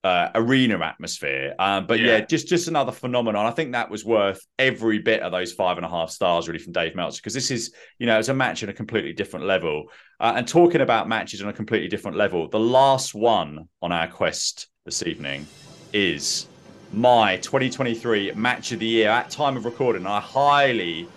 uh, 0.03 0.29
arena 0.35 0.79
atmosphere. 0.79 1.53
Um, 1.59 1.85
but 1.85 1.99
yeah. 1.99 2.17
Yeah. 2.17 2.25
just 2.25 2.47
just 2.47 2.67
another 2.67 2.91
phenomenon. 2.91 3.45
I 3.45 3.51
think 3.51 3.73
that 3.73 3.89
was 3.89 4.05
worth 4.05 4.39
every 4.57 4.99
bit 4.99 5.21
of 5.21 5.31
those 5.31 5.51
five 5.51 5.77
and 5.77 5.85
a 5.85 5.89
half 5.89 6.09
stars 6.09 6.47
really 6.47 6.59
from 6.59 6.73
Dave 6.73 6.95
Meltzer 6.95 7.19
because 7.19 7.33
this 7.33 7.51
is 7.51 7.73
you 7.97 8.05
know 8.05 8.17
it's 8.17 8.29
a 8.29 8.33
match 8.33 8.63
on 8.63 8.69
a 8.69 8.73
completely 8.73 9.13
different 9.13 9.45
level. 9.45 9.85
Uh, 10.19 10.33
and 10.35 10.47
talking 10.47 10.81
about 10.81 11.07
matches 11.07 11.41
on 11.41 11.49
a 11.49 11.53
completely 11.53 11.87
different 11.87 12.17
level, 12.17 12.47
the 12.47 12.59
last 12.59 13.13
one 13.13 13.67
on 13.81 13.91
our 13.91 14.07
quest 14.07 14.67
this 14.85 15.03
evening 15.03 15.45
is 15.93 16.47
my 16.91 17.37
2023 17.37 18.31
match 18.33 18.71
of 18.71 18.79
the 18.79 18.85
year 18.85 19.09
at 19.09 19.29
time 19.29 19.55
of 19.55 19.65
recording. 19.65 20.05
I 20.05 20.19
highly, 20.19 21.07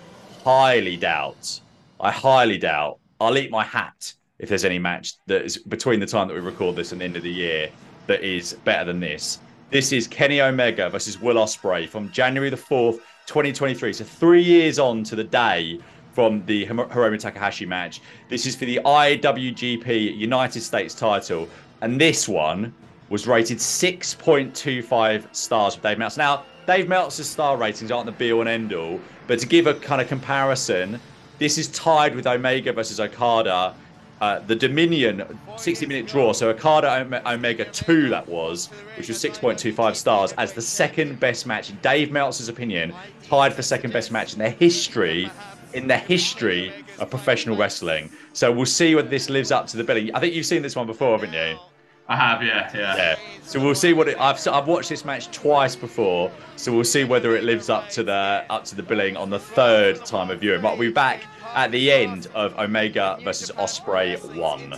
highly 0.44 0.96
doubt. 0.96 1.60
I 2.00 2.10
highly 2.10 2.58
doubt. 2.58 2.98
I'll 3.20 3.38
eat 3.38 3.50
my 3.50 3.64
hat 3.64 4.12
if 4.38 4.48
there's 4.48 4.64
any 4.64 4.78
match 4.78 5.14
that 5.26 5.44
is 5.44 5.56
between 5.56 6.00
the 6.00 6.06
time 6.06 6.26
that 6.28 6.34
we 6.34 6.40
record 6.40 6.74
this 6.74 6.92
and 6.92 7.00
the 7.00 7.04
end 7.04 7.16
of 7.16 7.22
the 7.22 7.32
year 7.32 7.70
that 8.06 8.22
is 8.22 8.54
better 8.64 8.84
than 8.84 9.00
this. 9.00 9.38
This 9.70 9.92
is 9.92 10.06
Kenny 10.06 10.40
Omega 10.40 10.90
versus 10.90 11.20
Will 11.20 11.36
Ospreay 11.36 11.88
from 11.88 12.10
January 12.10 12.50
the 12.50 12.56
4th, 12.56 13.00
2023. 13.26 13.92
So 13.92 14.04
three 14.04 14.42
years 14.42 14.78
on 14.78 15.02
to 15.04 15.16
the 15.16 15.24
day 15.24 15.80
from 16.12 16.44
the 16.46 16.66
Hiro- 16.66 16.88
Hiromu 16.88 17.18
Takahashi 17.18 17.66
match. 17.66 18.02
This 18.28 18.46
is 18.46 18.54
for 18.54 18.66
the 18.66 18.80
IWGP 18.84 20.16
United 20.16 20.60
States 20.60 20.94
title. 20.94 21.48
And 21.80 22.00
this 22.00 22.28
one 22.28 22.74
was 23.08 23.26
rated 23.26 23.58
6.25 23.58 25.34
stars 25.34 25.74
with 25.74 25.82
Dave 25.82 25.98
Meltzer. 25.98 26.18
Now, 26.18 26.44
Dave 26.66 26.88
Meltzer's 26.88 27.28
star 27.28 27.56
ratings 27.56 27.90
aren't 27.90 28.06
the 28.06 28.12
be 28.12 28.32
all 28.32 28.40
and 28.40 28.48
end 28.48 28.72
all, 28.72 29.00
but 29.26 29.38
to 29.40 29.46
give 29.46 29.66
a 29.66 29.74
kind 29.74 30.00
of 30.00 30.08
comparison, 30.08 31.00
this 31.38 31.58
is 31.58 31.68
tied 31.68 32.14
with 32.14 32.26
Omega 32.26 32.72
versus 32.72 33.00
Okada. 33.00 33.74
Uh, 34.22 34.38
the 34.46 34.54
Dominion 34.54 35.36
60 35.56 35.84
minute 35.84 36.06
draw, 36.06 36.32
so 36.32 36.48
Okada 36.50 37.00
Ome- 37.00 37.26
Omega 37.26 37.64
2, 37.64 38.08
that 38.10 38.28
was, 38.28 38.66
which 38.96 39.08
was 39.08 39.18
6.25 39.20 39.96
stars, 39.96 40.32
as 40.38 40.52
the 40.52 40.62
second 40.62 41.18
best 41.18 41.44
match, 41.44 41.70
in 41.70 41.76
Dave 41.82 42.12
Meltzer's 42.12 42.48
opinion, 42.48 42.94
tied 43.24 43.52
for 43.52 43.62
second 43.62 43.92
best 43.92 44.12
match 44.12 44.34
in 44.34 44.38
the 44.38 44.48
history, 44.48 45.28
in 45.74 45.88
the 45.88 45.96
history 45.96 46.72
of 47.00 47.10
professional 47.10 47.56
wrestling. 47.56 48.12
So 48.32 48.52
we'll 48.52 48.64
see 48.64 48.94
whether 48.94 49.08
this 49.08 49.28
lives 49.28 49.50
up 49.50 49.66
to 49.66 49.76
the 49.76 49.82
billing. 49.82 50.14
I 50.14 50.20
think 50.20 50.34
you've 50.34 50.46
seen 50.46 50.62
this 50.62 50.76
one 50.76 50.86
before, 50.86 51.18
haven't 51.18 51.32
you? 51.32 51.58
I 52.06 52.14
have, 52.14 52.44
yeah, 52.44 52.70
yeah. 52.76 52.96
Yeah. 52.96 53.16
So 53.42 53.58
we'll 53.58 53.74
see 53.74 53.92
what 53.92 54.06
it. 54.06 54.20
I've 54.20 54.46
I've 54.46 54.68
watched 54.68 54.88
this 54.88 55.04
match 55.04 55.32
twice 55.32 55.74
before, 55.74 56.30
so 56.54 56.72
we'll 56.72 56.84
see 56.84 57.02
whether 57.02 57.34
it 57.34 57.42
lives 57.42 57.68
up 57.70 57.88
to 57.90 58.04
the 58.04 58.44
up 58.50 58.64
to 58.66 58.76
the 58.76 58.82
billing 58.82 59.16
on 59.16 59.30
the 59.30 59.38
third 59.38 60.04
time 60.04 60.30
of 60.30 60.40
viewing. 60.40 60.60
But 60.60 60.78
we'll 60.78 60.90
be 60.90 60.94
back 60.94 61.22
at 61.54 61.70
the 61.70 61.92
end 61.92 62.28
of 62.34 62.58
Omega 62.58 63.18
versus 63.22 63.50
Ospreay 63.52 64.18
one. 64.36 64.74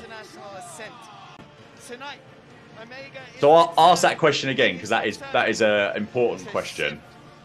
So 3.40 3.52
I'll 3.52 3.74
ask 3.76 4.02
that 4.02 4.18
question 4.18 4.50
again 4.50 4.74
because 4.74 4.88
that 4.88 5.06
is 5.06 5.18
that 5.32 5.48
is 5.48 5.60
a 5.60 5.92
important 5.96 6.48
question. 6.48 7.00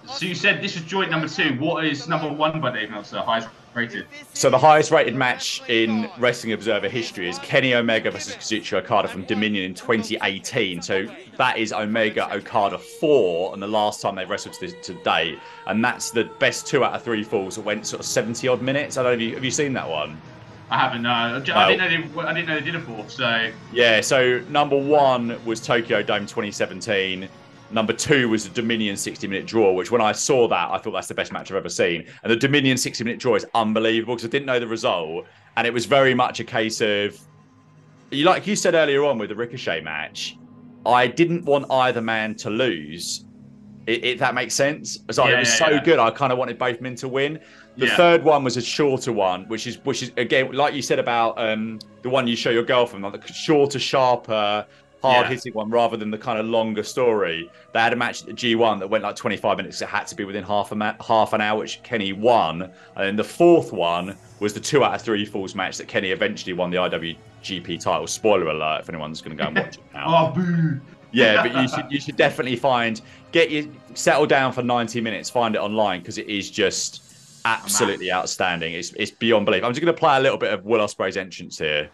So 0.08 0.26
you 0.26 0.36
said 0.36 0.62
this 0.62 0.76
is 0.76 0.84
joint 0.84 1.12
number 1.12 1.28
two. 1.28 1.56
What 1.60 1.86
is 1.86 2.08
number 2.08 2.32
one 2.32 2.60
by 2.60 2.72
Dave 2.72 2.90
Meltzer? 2.90 3.20
Highest 3.20 3.48
rated. 3.80 4.06
So 4.34 4.50
the 4.50 4.58
highest 4.58 4.92
rated 4.92 5.16
match 5.16 5.62
in 5.68 6.10
Wrestling 6.18 6.54
Observer 6.54 6.90
history 6.90 7.30
is 7.30 7.40
Kenny 7.40 7.74
Omega 7.74 8.12
versus 8.12 8.36
Kazuchika 8.36 8.84
Okada 8.84 9.08
from 9.08 9.24
Dominion 9.24 9.66
in 9.66 9.74
2018. 9.74 10.82
So 10.82 11.08
that 11.38 11.58
is 11.58 11.74
Omega 11.74 12.34
Okada 12.34 12.78
4 12.78 13.54
and 13.54 13.62
the 13.62 13.68
last 13.68 14.02
time 14.02 14.16
they've 14.16 14.30
wrestled 14.30 14.56
to, 14.56 14.68
this, 14.68 14.76
to 14.86 14.94
date. 15.04 15.40
And 15.68 15.84
that's 15.84 16.12
the 16.12 16.26
best 16.40 16.68
two 16.68 16.84
out 16.84 16.94
of 16.94 17.04
three 17.04 17.24
falls 17.24 17.56
that 17.56 17.62
went 17.62 17.86
sort 17.86 18.00
of 18.00 18.06
70 18.06 18.48
odd 18.48 18.62
minutes. 18.62 18.98
I 18.98 19.04
don't 19.04 19.12
know, 19.12 19.12
have 19.12 19.22
you, 19.22 19.36
have 19.36 19.46
you 19.46 19.52
seen 19.52 19.74
that 19.74 19.90
one? 19.90 20.20
I 20.72 20.78
haven't. 20.78 21.02
No, 21.02 21.10
I 21.10 21.40
didn't 21.40 21.48
know. 21.48 21.78
They, 21.78 22.28
I 22.28 22.34
didn't 22.34 22.48
know 22.48 22.56
they 22.56 22.66
did 22.66 22.76
a 22.76 22.82
fourth. 22.82 23.10
So 23.10 23.52
Yeah, 23.74 24.02
so 24.02 24.40
number 24.50 24.78
one 24.78 25.44
was 25.44 25.60
Tokyo 25.60 26.04
Dome 26.04 26.28
2017. 26.28 27.28
Number 27.72 27.94
two 27.94 28.30
was 28.30 28.48
the 28.48 28.54
Dominion 28.54 28.98
60 28.98 29.28
minute 29.28 29.46
draw, 29.46 29.72
which 29.74 29.92
when 29.92 30.02
I 30.02 30.12
saw 30.12 30.48
that, 30.48 30.72
I 30.72 30.78
thought 30.80 30.92
that's 30.92 31.08
the 31.08 31.14
best 31.14 31.32
match 31.32 31.52
I've 31.52 31.58
ever 31.58 31.70
seen. 31.70 32.06
And 32.24 32.32
the 32.32 32.36
Dominion 32.36 32.78
60 32.78 33.04
minute 33.04 33.20
draw 33.20 33.36
is 33.36 33.46
unbelievable 33.54 34.16
because 34.16 34.26
I 34.28 34.30
didn't 34.32 34.48
know 34.48 34.60
the 34.60 34.68
result. 34.68 35.26
And 35.56 35.68
it 35.68 35.74
was 35.74 35.86
very 35.86 36.14
much 36.16 36.40
a 36.40 36.44
case 36.44 36.82
of, 36.82 37.20
you 38.12 38.26
like 38.26 38.48
you 38.48 38.56
said 38.56 38.74
earlier 38.74 39.04
on 39.06 39.20
with 39.20 39.30
the 39.30 39.36
Ricochet 39.36 39.82
match, 39.82 40.36
I 40.86 41.06
didn't 41.06 41.46
want 41.46 41.66
either 41.70 42.02
man 42.02 42.34
to 42.36 42.50
lose. 42.50 43.26
If 43.86 44.20
that 44.20 44.36
makes 44.36 44.54
sense. 44.54 45.00
So 45.12 45.28
it 45.28 45.38
was 45.40 45.48
yeah, 45.50 45.56
so 45.68 45.70
yeah. 45.72 45.84
good. 45.84 46.00
I 46.00 46.12
kind 46.12 46.32
of 46.32 46.38
wanted 46.38 46.60
both 46.60 46.80
men 46.80 46.96
to 46.96 47.08
win. 47.08 47.40
The 47.78 47.88
Yeah. 47.88 47.98
third 47.98 48.24
one 48.24 48.44
was 48.44 48.56
a 48.56 48.62
shorter 48.62 49.12
one, 49.12 49.46
which 49.48 49.66
is 49.66 49.80
which 49.84 50.04
is 50.04 50.12
again 50.18 50.52
like 50.52 50.74
you 50.76 50.82
said 50.84 51.00
about 51.00 51.40
um, 51.40 51.80
the 52.04 52.10
one 52.10 52.28
you 52.28 52.36
show 52.36 52.52
your 52.52 52.64
girlfriend, 52.64 53.04
like 53.04 53.26
the 53.26 53.34
shorter, 53.34 53.80
sharper, 53.80 54.66
hard 55.02 55.28
hitting 55.28 55.54
one 55.54 55.70
rather 55.70 55.98
than 55.98 56.12
the 56.12 56.18
kind 56.18 56.40
of 56.40 56.46
longer 56.46 56.84
story. 56.84 57.50
They 57.74 57.80
had 57.80 57.94
a 57.94 57.96
match 57.96 58.22
at 58.22 58.28
the 58.28 58.34
G1 58.34 58.80
that 58.80 58.90
went 58.90 59.04
like 59.04 59.16
25 59.16 59.58
minutes. 59.58 59.82
It 59.82 59.88
had 59.88 60.06
to 60.08 60.16
be 60.16 60.26
within 60.26 60.44
half 60.44 60.72
a 60.72 60.76
ma- 60.76 60.96
half 61.06 61.34
an 61.34 61.42
hour, 61.42 61.60
which 61.60 61.82
Kenny 61.84 62.14
won. 62.14 62.64
And 62.64 62.72
then 62.96 63.16
the 63.16 63.24
fourth 63.24 63.72
one 63.72 64.18
was 64.40 64.54
the 64.54 64.60
two 64.60 64.84
out 64.84 64.96
of 64.96 65.02
three 65.02 65.26
falls 65.26 65.56
match 65.56 65.78
that 65.78 65.88
Kenny 65.88 66.12
eventually 66.12 66.54
won 66.54 66.70
the 66.70 66.78
IWGP 66.78 67.80
title. 67.82 68.08
Spoiler 68.08 68.48
alert 68.48 68.82
if 68.82 68.90
anyone's 68.90 69.22
going 69.22 69.38
to 69.38 69.42
go 69.42 69.48
and 69.48 69.58
watch 69.58 69.78
it 69.78 69.84
now. 69.94 70.32
oh 70.32 70.34
boo. 70.34 70.80
Yeah, 71.12 71.42
but 71.42 71.56
you 71.60 71.68
should 71.68 71.92
you 71.92 72.00
should 72.00 72.18
definitely 72.18 72.56
find 72.56 73.02
get 73.32 73.50
you 73.50 73.74
settle 73.96 74.28
down 74.28 74.52
for 74.54 74.62
90 74.62 75.02
minutes, 75.02 75.30
find 75.30 75.56
it 75.56 75.60
online 75.60 76.02
because 76.02 76.18
it 76.20 76.28
is 76.28 76.52
just 76.52 77.04
absolutely 77.46 78.12
outstanding. 78.12 78.74
It's 78.74 78.92
it's 78.94 79.12
beyond 79.12 79.46
belief. 79.46 79.64
I'm 79.64 79.72
just 79.72 79.82
going 79.82 79.94
to 79.94 80.00
play 80.00 80.18
a 80.18 80.20
little 80.20 80.38
bit 80.38 80.54
of 80.54 80.66
Will 80.66 80.80
Ospreay's 80.86 81.18
entrance 81.18 81.58
here 81.58 81.90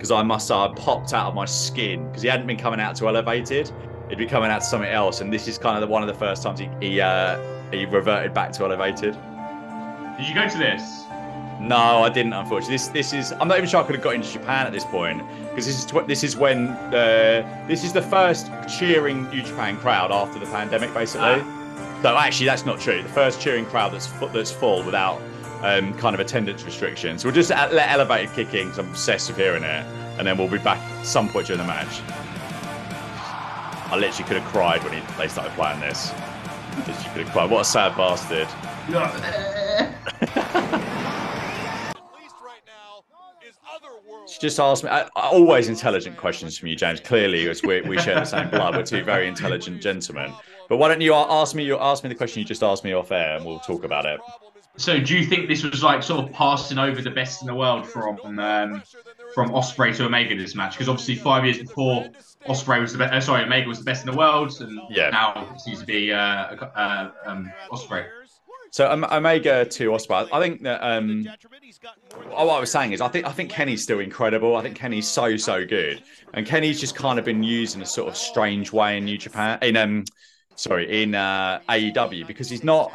because 0.00 0.10
I 0.10 0.22
must 0.22 0.48
say 0.48 0.54
I 0.54 0.72
popped 0.76 1.12
out 1.12 1.26
of 1.26 1.34
my 1.34 1.44
skin 1.44 2.06
because 2.06 2.22
he 2.22 2.28
hadn't 2.28 2.46
been 2.46 2.56
coming 2.56 2.80
out 2.80 2.96
to 2.96 3.06
Elevated. 3.06 3.70
He'd 4.08 4.16
be 4.16 4.24
coming 4.24 4.50
out 4.50 4.60
to 4.60 4.66
something 4.66 4.88
else, 4.88 5.20
and 5.20 5.30
this 5.30 5.46
is 5.46 5.58
kind 5.58 5.76
of 5.76 5.82
the, 5.82 5.92
one 5.92 6.00
of 6.02 6.08
the 6.08 6.14
first 6.14 6.42
times 6.42 6.58
he 6.58 6.70
he, 6.80 7.02
uh, 7.02 7.38
he 7.70 7.84
reverted 7.84 8.32
back 8.32 8.50
to 8.52 8.64
Elevated. 8.64 9.14
Did 10.16 10.26
you 10.26 10.34
go 10.34 10.48
to 10.48 10.56
this? 10.56 11.04
No, 11.60 11.76
I 11.76 12.08
didn't. 12.08 12.32
Unfortunately, 12.32 12.76
this 12.76 12.88
this 12.88 13.12
is. 13.12 13.32
I'm 13.32 13.46
not 13.46 13.58
even 13.58 13.68
sure 13.68 13.82
I 13.82 13.82
could 13.84 13.94
have 13.94 14.02
got 14.02 14.14
into 14.14 14.32
Japan 14.32 14.66
at 14.66 14.72
this 14.72 14.86
point 14.86 15.22
because 15.50 15.66
this 15.66 15.78
is 15.78 15.84
tw- 15.84 16.06
this 16.06 16.24
is 16.24 16.34
when 16.34 16.68
uh, 16.68 17.66
this 17.68 17.84
is 17.84 17.92
the 17.92 18.00
first 18.00 18.50
cheering 18.78 19.28
New 19.28 19.42
Japan 19.42 19.76
crowd 19.76 20.10
after 20.12 20.38
the 20.38 20.46
pandemic, 20.46 20.94
basically. 20.94 21.42
So 22.00 22.16
actually, 22.16 22.46
that's 22.46 22.64
not 22.64 22.80
true. 22.80 23.02
The 23.02 23.10
first 23.10 23.38
cheering 23.38 23.66
crowd 23.66 23.92
that's 23.92 24.06
fu- 24.06 24.30
that's 24.30 24.50
full 24.50 24.82
without 24.82 25.20
um, 25.62 25.92
kind 25.94 26.14
of 26.14 26.20
attendance 26.20 26.64
restrictions. 26.64 27.24
We'll 27.24 27.34
just 27.34 27.50
let 27.50 27.90
Elevated 27.90 28.34
kick 28.34 28.54
in 28.54 28.68
because 28.68 28.78
I'm 28.78 28.88
obsessed 28.88 29.28
with 29.28 29.36
hearing 29.36 29.62
it, 29.62 29.84
and 30.18 30.26
then 30.26 30.38
we'll 30.38 30.48
be 30.48 30.58
back 30.58 30.80
some 31.04 31.28
point 31.28 31.46
during 31.46 31.60
the 31.60 31.66
match. 31.66 32.00
I 33.92 33.96
literally 33.96 34.28
could 34.28 34.36
have 34.36 34.52
cried 34.52 34.82
when 34.84 34.92
he, 34.92 35.00
they 35.18 35.28
started 35.28 35.52
playing 35.54 35.80
this. 35.80 36.12
Literally 36.76 36.94
could 37.12 37.22
have 37.24 37.32
cried. 37.32 37.50
What 37.50 37.62
a 37.62 37.64
sad 37.64 37.96
bastard. 37.96 38.48
Just 44.40 44.58
asked 44.58 44.84
me 44.84 44.90
I- 44.90 45.08
always 45.16 45.68
intelligent 45.68 46.16
questions 46.16 46.56
from 46.56 46.68
you, 46.68 46.76
James. 46.76 47.00
Clearly, 47.00 47.48
as 47.48 47.62
we, 47.62 47.82
we 47.82 47.98
share 47.98 48.14
the 48.14 48.24
same 48.24 48.48
blood, 48.48 48.74
we're 48.74 48.84
two 48.84 49.04
very 49.04 49.28
intelligent 49.28 49.82
gentlemen. 49.82 50.32
But 50.68 50.78
why 50.78 50.88
don't 50.88 51.00
you 51.00 51.14
ask 51.14 51.54
me? 51.54 51.64
You 51.64 51.78
ask 51.78 52.02
me 52.04 52.08
the 52.08 52.14
question 52.14 52.40
you 52.40 52.46
just 52.46 52.62
asked 52.62 52.84
me 52.84 52.94
off 52.94 53.12
air, 53.12 53.36
and 53.36 53.44
we'll 53.44 53.58
talk 53.58 53.84
about 53.84 54.06
it. 54.06 54.20
So 54.76 54.98
do 54.98 55.16
you 55.18 55.26
think 55.26 55.48
this 55.48 55.62
was 55.62 55.82
like 55.82 56.02
sort 56.02 56.24
of 56.24 56.32
passing 56.32 56.78
over 56.78 57.02
the 57.02 57.10
best 57.10 57.42
in 57.42 57.46
the 57.46 57.54
world 57.54 57.86
from 57.86 58.38
um, 58.38 58.82
from 59.34 59.50
Ospreay 59.50 59.94
to 59.96 60.06
Omega 60.06 60.36
this 60.36 60.54
match? 60.54 60.72
Because 60.72 60.88
obviously 60.88 61.16
five 61.16 61.44
years 61.44 61.58
before 61.58 62.08
Ospreay 62.46 62.80
was 62.80 62.92
the 62.92 62.98
best. 62.98 63.12
Uh, 63.12 63.20
sorry, 63.20 63.44
Omega 63.44 63.68
was 63.68 63.78
the 63.78 63.84
best 63.84 64.06
in 64.06 64.10
the 64.10 64.16
world, 64.16 64.58
and 64.60 64.80
Yeah. 64.88 65.10
now 65.10 65.52
it 65.54 65.60
seems 65.60 65.80
to 65.80 65.86
be 65.86 66.12
uh, 66.12 66.18
uh, 66.18 67.10
um, 67.26 67.52
Ospreay. 67.70 68.06
So 68.70 68.90
um, 68.90 69.04
Omega 69.10 69.64
to 69.64 69.90
Ospreay. 69.90 70.28
I 70.32 70.40
think 70.40 70.62
that 70.62 70.80
um, 70.80 71.26
what 72.28 72.56
I 72.56 72.60
was 72.60 72.70
saying 72.70 72.92
is 72.92 73.00
I 73.00 73.08
think 73.08 73.26
I 73.26 73.32
think 73.32 73.50
Kenny's 73.50 73.82
still 73.82 73.98
incredible. 73.98 74.56
I 74.56 74.62
think 74.62 74.76
Kenny's 74.76 75.08
so 75.08 75.36
so 75.36 75.66
good, 75.66 76.02
and 76.32 76.46
Kenny's 76.46 76.80
just 76.80 76.94
kind 76.94 77.18
of 77.18 77.24
been 77.24 77.42
used 77.42 77.74
in 77.74 77.82
a 77.82 77.86
sort 77.86 78.08
of 78.08 78.16
strange 78.16 78.72
way 78.72 78.96
in 78.96 79.04
New 79.04 79.18
Japan. 79.18 79.58
In 79.62 79.76
um, 79.76 80.04
sorry, 80.54 81.02
in 81.02 81.14
uh, 81.14 81.60
AEW 81.68 82.26
because 82.26 82.48
he's 82.48 82.64
not. 82.64 82.92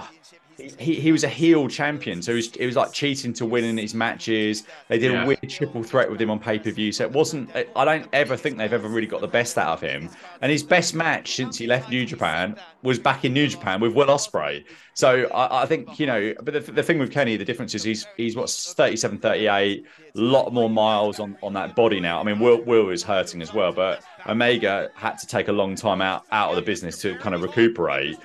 He, 0.58 0.96
he 0.96 1.12
was 1.12 1.24
a 1.24 1.28
heel 1.30 1.68
champion, 1.68 2.22
so 2.22 2.32
it 2.32 2.36
was, 2.36 2.56
it 2.56 2.66
was 2.66 2.76
like 2.76 2.94
cheating 2.94 3.34
to 3.34 3.46
win 3.46 3.66
in 3.66 3.78
his 3.78 3.94
matches. 3.94 4.64
They 4.88 4.98
did 4.98 5.12
Yeah. 5.12 5.24
a 5.24 5.28
weird 5.28 5.50
triple 5.50 5.84
threat 5.84 6.10
with 6.10 6.22
him 6.22 6.30
on 6.30 6.40
pay 6.40 6.60
per 6.60 6.72
view, 6.72 6.92
so 6.92 7.04
it 7.04 7.12
wasn't. 7.12 7.50
I 7.76 7.84
don't 7.84 8.08
ever 8.14 8.38
think 8.38 8.58
they've 8.58 8.72
ever 8.72 8.88
really 8.88 9.08
got 9.08 9.22
the 9.22 9.28
best 9.28 9.58
out 9.58 9.74
of 9.74 9.82
him. 9.82 10.10
And 10.42 10.52
his 10.52 10.64
best 10.64 10.96
match 10.96 11.36
since 11.36 11.58
he 11.58 11.68
left 11.68 11.90
New 11.90 12.06
Japan 12.06 12.56
was 12.84 13.00
back 13.00 13.26
in 13.26 13.34
New 13.34 13.48
Japan 13.48 13.82
with 13.82 13.94
Will 13.94 14.08
Ospreay. 14.08 14.64
So 14.94 15.26
I, 15.34 15.64
I 15.64 15.66
think 15.66 16.00
you 16.00 16.06
know, 16.06 16.34
but 16.42 16.54
the, 16.54 16.60
the 16.72 16.84
thing 16.84 17.00
with 17.00 17.12
Kenny, 17.12 17.36
the 17.36 17.44
difference 17.46 17.76
is 17.76 17.84
he's 17.84 18.08
he's 18.16 18.36
what 18.38 18.50
37, 18.50 19.18
38, 19.20 19.50
a 19.50 20.20
lot 20.20 20.54
more 20.54 20.70
miles 20.70 21.20
on 21.20 21.38
on 21.44 21.52
that 21.54 21.76
body 21.76 22.00
now. 22.00 22.20
I 22.20 22.24
mean, 22.24 22.40
Will 22.40 22.62
Will 22.62 22.90
is 22.90 23.04
hurting 23.04 23.42
as 23.42 23.54
well, 23.54 23.74
but 23.74 24.04
Omega 24.28 24.90
had 24.96 25.18
to 25.18 25.28
take 25.28 25.50
a 25.50 25.52
long 25.52 25.76
time 25.76 26.02
out 26.02 26.24
out 26.32 26.52
of 26.52 26.56
the 26.56 26.62
business 26.62 27.02
to 27.02 27.18
kind 27.18 27.36
of 27.36 27.42
recuperate. 27.42 28.16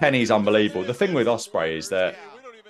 Kenny's 0.00 0.30
unbelievable. 0.30 0.84
The 0.84 0.94
thing 0.94 1.14
with 1.14 1.26
Ospreay 1.26 1.76
is 1.76 1.88
that 1.90 2.16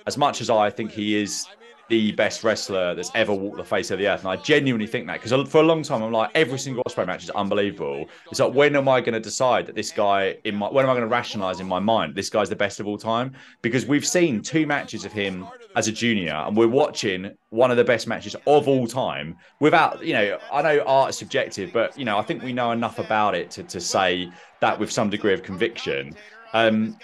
as 0.07 0.17
much 0.17 0.41
as 0.41 0.49
I 0.49 0.69
think 0.69 0.91
he 0.91 1.15
is 1.15 1.47
the 1.87 2.11
best 2.13 2.43
wrestler 2.43 2.95
that's 2.95 3.11
ever 3.13 3.33
walked 3.33 3.57
the 3.57 3.63
face 3.63 3.91
of 3.91 3.99
the 3.99 4.07
earth, 4.07 4.21
and 4.21 4.29
I 4.29 4.37
genuinely 4.37 4.87
think 4.87 5.05
that 5.07 5.21
because 5.21 5.47
for 5.49 5.61
a 5.61 5.63
long 5.63 5.83
time 5.83 6.01
I'm 6.01 6.11
like 6.11 6.31
every 6.33 6.57
single 6.57 6.83
Ospreay 6.83 7.05
match 7.05 7.23
is 7.23 7.29
unbelievable. 7.31 8.05
It's 8.31 8.39
like 8.39 8.53
when 8.53 8.75
am 8.75 8.89
I 8.89 9.01
going 9.01 9.13
to 9.13 9.19
decide 9.19 9.67
that 9.67 9.75
this 9.75 9.91
guy 9.91 10.37
in 10.45 10.55
my 10.55 10.67
when 10.67 10.83
am 10.83 10.89
I 10.89 10.93
going 10.93 11.03
to 11.03 11.07
rationalize 11.07 11.59
in 11.59 11.67
my 11.67 11.79
mind 11.79 12.15
this 12.15 12.29
guy's 12.29 12.49
the 12.49 12.55
best 12.55 12.79
of 12.79 12.87
all 12.87 12.97
time? 12.97 13.33
Because 13.61 13.85
we've 13.85 14.05
seen 14.05 14.41
two 14.41 14.65
matches 14.65 15.05
of 15.05 15.11
him 15.11 15.45
as 15.75 15.87
a 15.87 15.91
junior, 15.91 16.33
and 16.33 16.57
we're 16.57 16.67
watching 16.67 17.35
one 17.49 17.69
of 17.69 17.77
the 17.77 17.83
best 17.83 18.07
matches 18.07 18.35
of 18.47 18.67
all 18.67 18.87
time. 18.87 19.35
Without 19.59 20.03
you 20.03 20.13
know, 20.13 20.39
I 20.51 20.61
know 20.63 20.83
art 20.87 21.11
is 21.11 21.17
subjective, 21.17 21.71
but 21.71 21.97
you 21.97 22.05
know 22.05 22.17
I 22.17 22.23
think 22.23 22.41
we 22.41 22.53
know 22.53 22.71
enough 22.71 22.97
about 22.97 23.35
it 23.35 23.51
to 23.51 23.63
to 23.63 23.79
say 23.79 24.31
that 24.59 24.79
with 24.79 24.91
some 24.91 25.09
degree 25.09 25.33
of 25.33 25.43
conviction. 25.43 26.15
Um, 26.55 26.97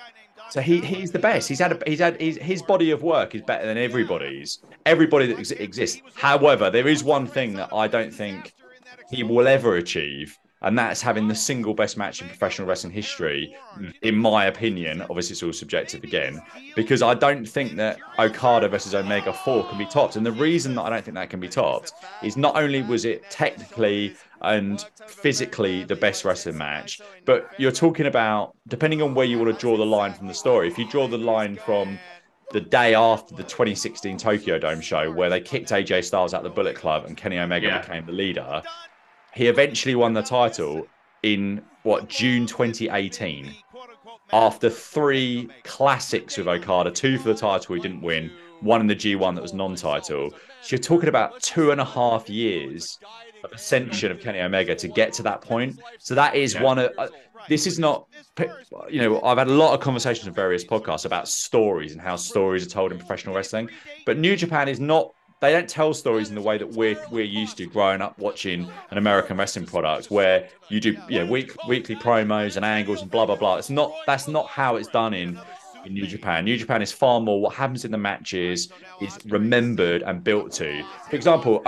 so 0.50 0.62
he 0.62 0.80
he's 0.82 1.12
the 1.12 1.20
best. 1.20 1.48
He's 1.50 1.60
had 1.60 1.74
a, 1.74 1.80
he's 1.86 2.00
had 2.00 2.20
his, 2.20 2.38
his 2.38 2.62
body 2.62 2.92
of 2.92 3.04
work 3.04 3.36
is 3.36 3.42
better 3.42 3.66
than 3.66 3.78
everybody's. 3.78 4.60
Everybody 4.86 5.28
that 5.28 5.40
ex- 5.40 5.52
exists. 5.52 6.02
However, 6.16 6.70
there 6.70 6.88
is 6.88 7.04
one 7.04 7.28
thing 7.28 7.54
that 7.56 7.70
I 7.74 7.88
don't 7.88 8.14
think 8.14 8.54
he 9.10 9.24
will 9.24 9.48
ever 9.48 9.76
achieve, 9.76 10.38
and 10.62 10.78
that's 10.78 11.02
having 11.02 11.28
the 11.28 11.36
single 11.36 11.74
best 11.74 11.98
match 11.98 12.22
in 12.22 12.28
professional 12.30 12.66
wrestling 12.68 12.94
history, 12.94 13.54
in 14.02 14.16
my 14.16 14.46
opinion. 14.46 15.02
Obviously, 15.02 15.34
it's 15.34 15.44
all 15.44 15.54
subjective 15.54 16.04
again, 16.04 16.42
because 16.76 17.02
I 17.02 17.14
don't 17.14 17.46
think 17.46 17.76
that 17.76 18.00
Okada 18.20 18.70
versus 18.70 18.96
Omega 18.96 19.34
4 19.34 19.68
can 19.68 19.78
be 19.78 19.86
topped. 19.86 20.16
And 20.16 20.26
the 20.26 20.32
reason 20.32 20.76
that 20.76 20.84
I 20.84 20.90
don't 20.90 21.04
think 21.04 21.16
that 21.16 21.30
can 21.30 21.42
be 21.42 21.50
topped 21.50 21.92
is 22.24 22.38
not 22.38 22.56
only 22.56 22.82
was 22.82 23.04
it 23.06 23.30
technically 23.30 24.16
and 24.43 24.84
physically 25.08 25.84
the 25.84 25.95
best 25.95 26.25
wrestling 26.25 26.58
match, 26.58 26.99
but 27.25 27.49
you're 27.58 27.71
talking 27.71 28.06
about, 28.08 28.56
depending 28.67 29.01
on 29.01 29.13
where 29.13 29.25
you 29.25 29.38
want 29.39 29.54
to 29.54 29.60
draw 29.60 29.77
the 29.77 29.86
line 29.86 30.13
from 30.13 30.27
the 30.27 30.34
story, 30.34 30.67
if 30.67 30.77
you 30.77 30.88
draw 30.89 31.08
the 31.08 31.17
line 31.17 31.56
from 31.56 31.99
the 32.51 32.62
day 32.62 32.93
after 32.95 33.34
the 33.36 33.43
2016 33.43 34.17
Tokyo 34.17 34.60
Dome 34.60 34.82
show, 34.82 35.12
where 35.12 35.30
they 35.30 35.39
kicked 35.39 35.69
AJ 35.69 36.04
Styles 36.04 36.34
out 36.34 36.39
of 36.39 36.43
the 36.43 36.49
Bullet 36.56 36.75
Club 36.75 37.06
and 37.06 37.15
Kenny 37.15 37.39
Omega 37.39 37.67
Yeah. 37.67 37.82
became 37.82 38.06
the 38.06 38.12
leader, 38.12 38.62
he 39.34 39.47
eventually 39.47 39.95
won 39.95 40.13
the 40.13 40.21
title 40.23 40.88
in 41.23 41.62
what 41.84 42.10
June 42.10 42.45
2018. 42.45 43.56
after 44.34 44.69
three 44.69 45.49
classics 45.63 46.38
with 46.38 46.47
Okada, 46.47 46.89
two 46.89 47.17
for 47.17 47.30
the 47.30 47.36
title 47.36 47.75
he 47.75 47.82
didn't 47.82 48.01
win, 48.01 48.32
one 48.62 48.80
in 48.80 48.88
the 48.88 48.95
G1 48.95 49.36
that 49.36 49.41
was 49.41 49.54
non-title. 49.54 50.32
So 50.62 50.67
you're 50.69 50.80
talking 50.80 51.10
about 51.10 51.41
two 51.41 51.71
and 51.71 51.82
a 51.82 51.86
half 51.86 52.30
years 52.30 52.97
of 53.43 53.51
ascension 53.51 54.12
of 54.12 54.19
Kenny 54.19 54.39
Omega 54.41 54.75
to 54.75 54.88
get 54.88 55.13
to 55.13 55.23
that 55.23 55.41
point. 55.41 55.80
So 55.99 56.15
that 56.15 56.36
is 56.36 56.54
Yeah. 56.54 56.63
one 56.63 56.80
of. 56.80 56.91
Uh, 56.97 57.08
this 57.49 57.65
is 57.65 57.80
not, 57.80 58.08
you 58.89 59.01
know, 59.01 59.19
I've 59.23 59.38
had 59.39 59.47
a 59.47 59.51
lot 59.54 59.73
of 59.73 59.80
conversations 59.80 60.27
on 60.27 60.34
various 60.34 60.63
podcasts 60.63 61.06
about 61.06 61.27
stories 61.27 61.91
and 61.91 61.99
how 61.99 62.15
stories 62.15 62.65
are 62.65 62.69
told 62.69 62.91
in 62.91 62.99
professional 62.99 63.36
wrestling, 63.36 63.69
but 64.06 64.17
New 64.17 64.36
Japan 64.36 64.67
is 64.67 64.80
not. 64.80 65.12
They 65.39 65.51
don't 65.51 65.67
tell 65.67 65.91
stories 65.95 66.30
in 66.30 66.36
the 66.36 66.41
way 66.41 66.60
that 66.60 66.69
we're 66.69 66.97
we're 67.10 67.25
used 67.25 67.58
to 67.58 67.65
growing 67.65 67.99
up 67.99 68.19
watching 68.19 68.69
an 68.91 68.99
American 68.99 69.38
wrestling 69.38 69.65
product, 69.65 70.12
where 70.12 70.47
you 70.69 70.80
do 70.80 70.95
you 71.10 71.19
know 71.19 71.25
week 71.25 71.51
weekly 71.67 71.95
promos 71.95 72.58
and 72.58 72.63
angles 72.63 73.01
and 73.01 73.10
blah 73.10 73.25
blah 73.25 73.36
blah. 73.36 73.56
It's 73.56 73.71
not 73.71 73.91
that's 74.06 74.27
not 74.27 74.45
how 74.47 74.75
it's 74.75 74.88
done 74.89 75.15
in 75.15 75.39
in 75.84 75.95
New 75.95 76.06
Japan. 76.06 76.45
New 76.45 76.58
Japan 76.58 76.84
is 76.84 76.91
far 76.91 77.19
more 77.19 77.41
what 77.41 77.56
happens 77.56 77.86
in 77.86 77.91
the 77.91 77.97
matches 77.97 78.69
is 79.01 79.17
remembered 79.25 80.04
and 80.04 80.23
built 80.23 80.51
to. 80.54 80.84
For 81.10 81.15
example, 81.15 81.63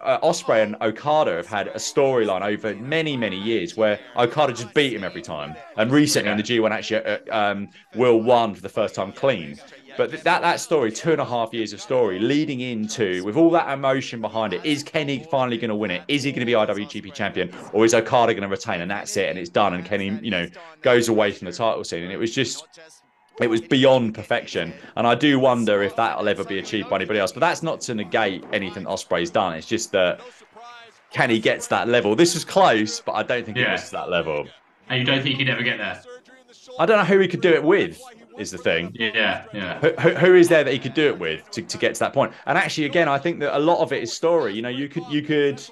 uh, 0.00 0.18
Ospreay 0.20 0.62
and 0.62 0.76
Okada 0.80 1.32
have 1.32 1.46
had 1.46 1.68
a 1.68 1.74
storyline 1.74 2.42
over 2.42 2.74
many, 2.74 3.16
many 3.16 3.36
years 3.36 3.76
where 3.76 3.98
Okada 4.16 4.52
just 4.52 4.72
beat 4.74 4.92
him 4.92 5.04
every 5.04 5.22
time. 5.22 5.54
And 5.76 5.90
recently 5.90 6.30
in 6.30 6.36
the 6.36 6.42
G1, 6.42 6.70
actually, 6.70 7.04
uh, 7.04 7.18
um, 7.30 7.68
Will 7.94 8.20
won 8.20 8.54
for 8.54 8.62
the 8.62 8.68
first 8.68 8.94
time 8.94 9.12
clean. 9.12 9.58
But 9.96 10.10
th- 10.10 10.22
that 10.22 10.40
that 10.42 10.60
story, 10.60 10.92
two 10.92 11.12
and 11.12 11.20
a 11.20 11.24
half 11.24 11.52
years 11.52 11.72
of 11.72 11.80
story, 11.80 12.18
leading 12.18 12.60
into 12.60 13.24
with 13.24 13.36
all 13.36 13.50
that 13.50 13.70
emotion 13.70 14.20
behind 14.20 14.52
it, 14.52 14.64
is 14.64 14.82
Kenny 14.82 15.26
finally 15.30 15.58
going 15.58 15.68
to 15.68 15.76
win 15.76 15.90
it? 15.90 16.02
Is 16.08 16.22
he 16.22 16.32
going 16.32 16.40
to 16.40 16.46
be 16.46 16.52
IWGP 16.52 17.12
champion, 17.12 17.52
or 17.72 17.84
is 17.84 17.92
Okada 17.92 18.32
going 18.32 18.42
to 18.42 18.48
retain? 18.48 18.80
And 18.80 18.90
that's 18.90 19.16
it, 19.16 19.28
and 19.28 19.38
it's 19.38 19.50
done. 19.50 19.74
And 19.74 19.84
Kenny, 19.84 20.18
you 20.22 20.30
know, 20.30 20.46
goes 20.82 21.08
away 21.08 21.32
from 21.32 21.46
the 21.46 21.52
title 21.52 21.84
scene. 21.84 22.04
And 22.04 22.12
it 22.12 22.18
was 22.18 22.34
just 22.34 22.66
it 23.40 23.48
was 23.48 23.60
beyond 23.60 24.14
perfection. 24.14 24.72
And 24.96 25.06
I 25.06 25.14
do 25.14 25.38
wonder 25.38 25.82
if 25.82 25.96
that'll 25.96 26.28
ever 26.28 26.44
be 26.44 26.58
achieved 26.58 26.90
by 26.90 26.96
anybody 26.96 27.18
else. 27.18 27.32
But 27.32 27.40
that's 27.40 27.62
not 27.62 27.80
to 27.82 27.94
negate 27.94 28.44
anything 28.52 28.84
Ospreay's 28.84 29.30
done. 29.30 29.54
It's 29.54 29.66
just 29.66 29.92
that 29.92 30.20
can 31.12 31.30
he 31.30 31.38
get 31.40 31.60
to 31.62 31.70
that 31.70 31.88
level? 31.88 32.14
This 32.14 32.34
was 32.34 32.44
close, 32.44 33.00
but 33.00 33.12
I 33.12 33.22
don't 33.22 33.44
think 33.44 33.56
Yeah. 33.56 33.72
was 33.72 33.84
to 33.86 33.92
that 33.92 34.10
level. 34.10 34.46
And 34.88 34.98
you 35.00 35.04
don't 35.04 35.22
think 35.22 35.38
he'd 35.38 35.48
ever 35.48 35.62
get 35.62 35.78
there? 35.78 36.00
I 36.78 36.86
don't 36.86 36.98
know 36.98 37.04
who 37.04 37.18
he 37.18 37.28
could 37.28 37.40
do 37.40 37.50
it 37.52 37.62
with, 37.62 38.00
is 38.38 38.50
the 38.50 38.58
thing. 38.58 38.92
Yeah, 38.94 39.44
yeah. 39.52 39.78
Who, 39.80 39.90
who- 39.98 40.14
who 40.14 40.34
is 40.34 40.48
there 40.48 40.62
that 40.64 40.72
he 40.72 40.78
could 40.78 40.94
do 40.94 41.06
it 41.08 41.18
with 41.18 41.50
to, 41.52 41.62
to 41.62 41.78
get 41.78 41.94
to 41.94 42.00
that 42.00 42.12
point? 42.12 42.32
And 42.46 42.56
actually, 42.56 42.84
again, 42.86 43.08
I 43.08 43.18
think 43.18 43.40
that 43.40 43.56
a 43.56 43.58
lot 43.58 43.80
of 43.80 43.92
it 43.92 44.02
is 44.02 44.12
story. 44.12 44.54
You 44.54 44.62
know, 44.62 44.68
you 44.68 44.88
could, 44.88 45.04
you 45.10 45.22
could. 45.22 45.62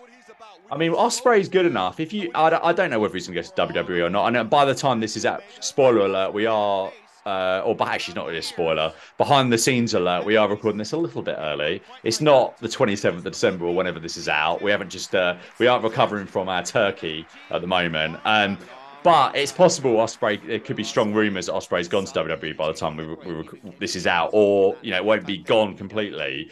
I 0.70 0.76
mean, 0.76 0.92
Ospreay's 0.92 1.48
good 1.48 1.66
enough. 1.66 1.98
If 2.00 2.12
you, 2.12 2.31
I, 2.35 2.50
don't- 2.50 2.64
I 2.64 2.72
don't 2.72 2.90
know 2.90 2.98
whether 3.00 3.14
he's 3.14 3.26
going 3.26 3.42
to 3.42 3.50
go 3.57 3.66
to 3.66 3.72
WWE 3.72 4.04
or 4.07 4.11
not. 4.11 4.28
Know 4.33 4.44
by 4.44 4.64
the 4.64 4.74
time 4.74 5.00
this 5.00 5.16
is 5.16 5.24
out, 5.24 5.42
spoiler 5.61 6.07
alert, 6.07 6.33
we 6.35 6.46
are, 6.46 6.92
uh, 7.29 7.62
or 7.64 7.77
but 7.77 7.88
actually, 7.88 8.12
it's 8.12 8.17
not 8.17 8.27
really 8.27 8.38
a 8.38 8.43
spoiler. 8.43 8.93
Behind 9.19 9.53
the 9.53 9.59
scenes 9.59 9.93
alert, 9.93 10.25
we 10.25 10.37
are 10.37 10.49
recording 10.49 10.79
this 10.79 10.93
a 10.93 10.97
little 10.97 11.21
bit 11.21 11.37
early. 11.38 11.83
It's 12.03 12.23
not 12.23 12.57
the 12.59 12.69
27th 12.69 13.19
of 13.19 13.25
December 13.25 13.67
or 13.67 13.75
whenever 13.75 14.01
this 14.01 14.17
is 14.17 14.29
out. 14.29 14.62
We 14.62 14.71
haven't 14.71 14.88
just, 14.88 15.14
uh, 15.14 15.37
we 15.59 15.67
aren't 15.67 15.85
recovering 15.85 16.27
from 16.27 16.49
our 16.49 16.62
turkey 16.62 17.27
at 17.51 17.61
the 17.61 17.67
moment. 17.67 18.19
Um, 18.25 18.57
but 19.03 19.37
it's 19.37 19.53
possible 19.53 19.97
Ospreay. 19.97 20.45
There 20.45 20.59
could 20.59 20.77
be 20.77 20.85
strong 20.85 21.12
rumours 21.12 21.47
that 21.47 21.53
Ospreay's 21.53 21.87
gone 21.87 22.07
to 22.07 22.12
WWE 22.12 22.57
by 22.57 22.67
the 22.67 22.73
time 22.73 22.97
we, 22.97 23.07
we, 23.07 23.45
this 23.79 23.95
is 23.95 24.07
out, 24.07 24.31
or 24.33 24.77
you 24.83 24.91
know, 24.91 24.97
it 24.97 25.05
won't 25.05 25.27
be 25.27 25.38
gone 25.38 25.77
completely. 25.77 26.51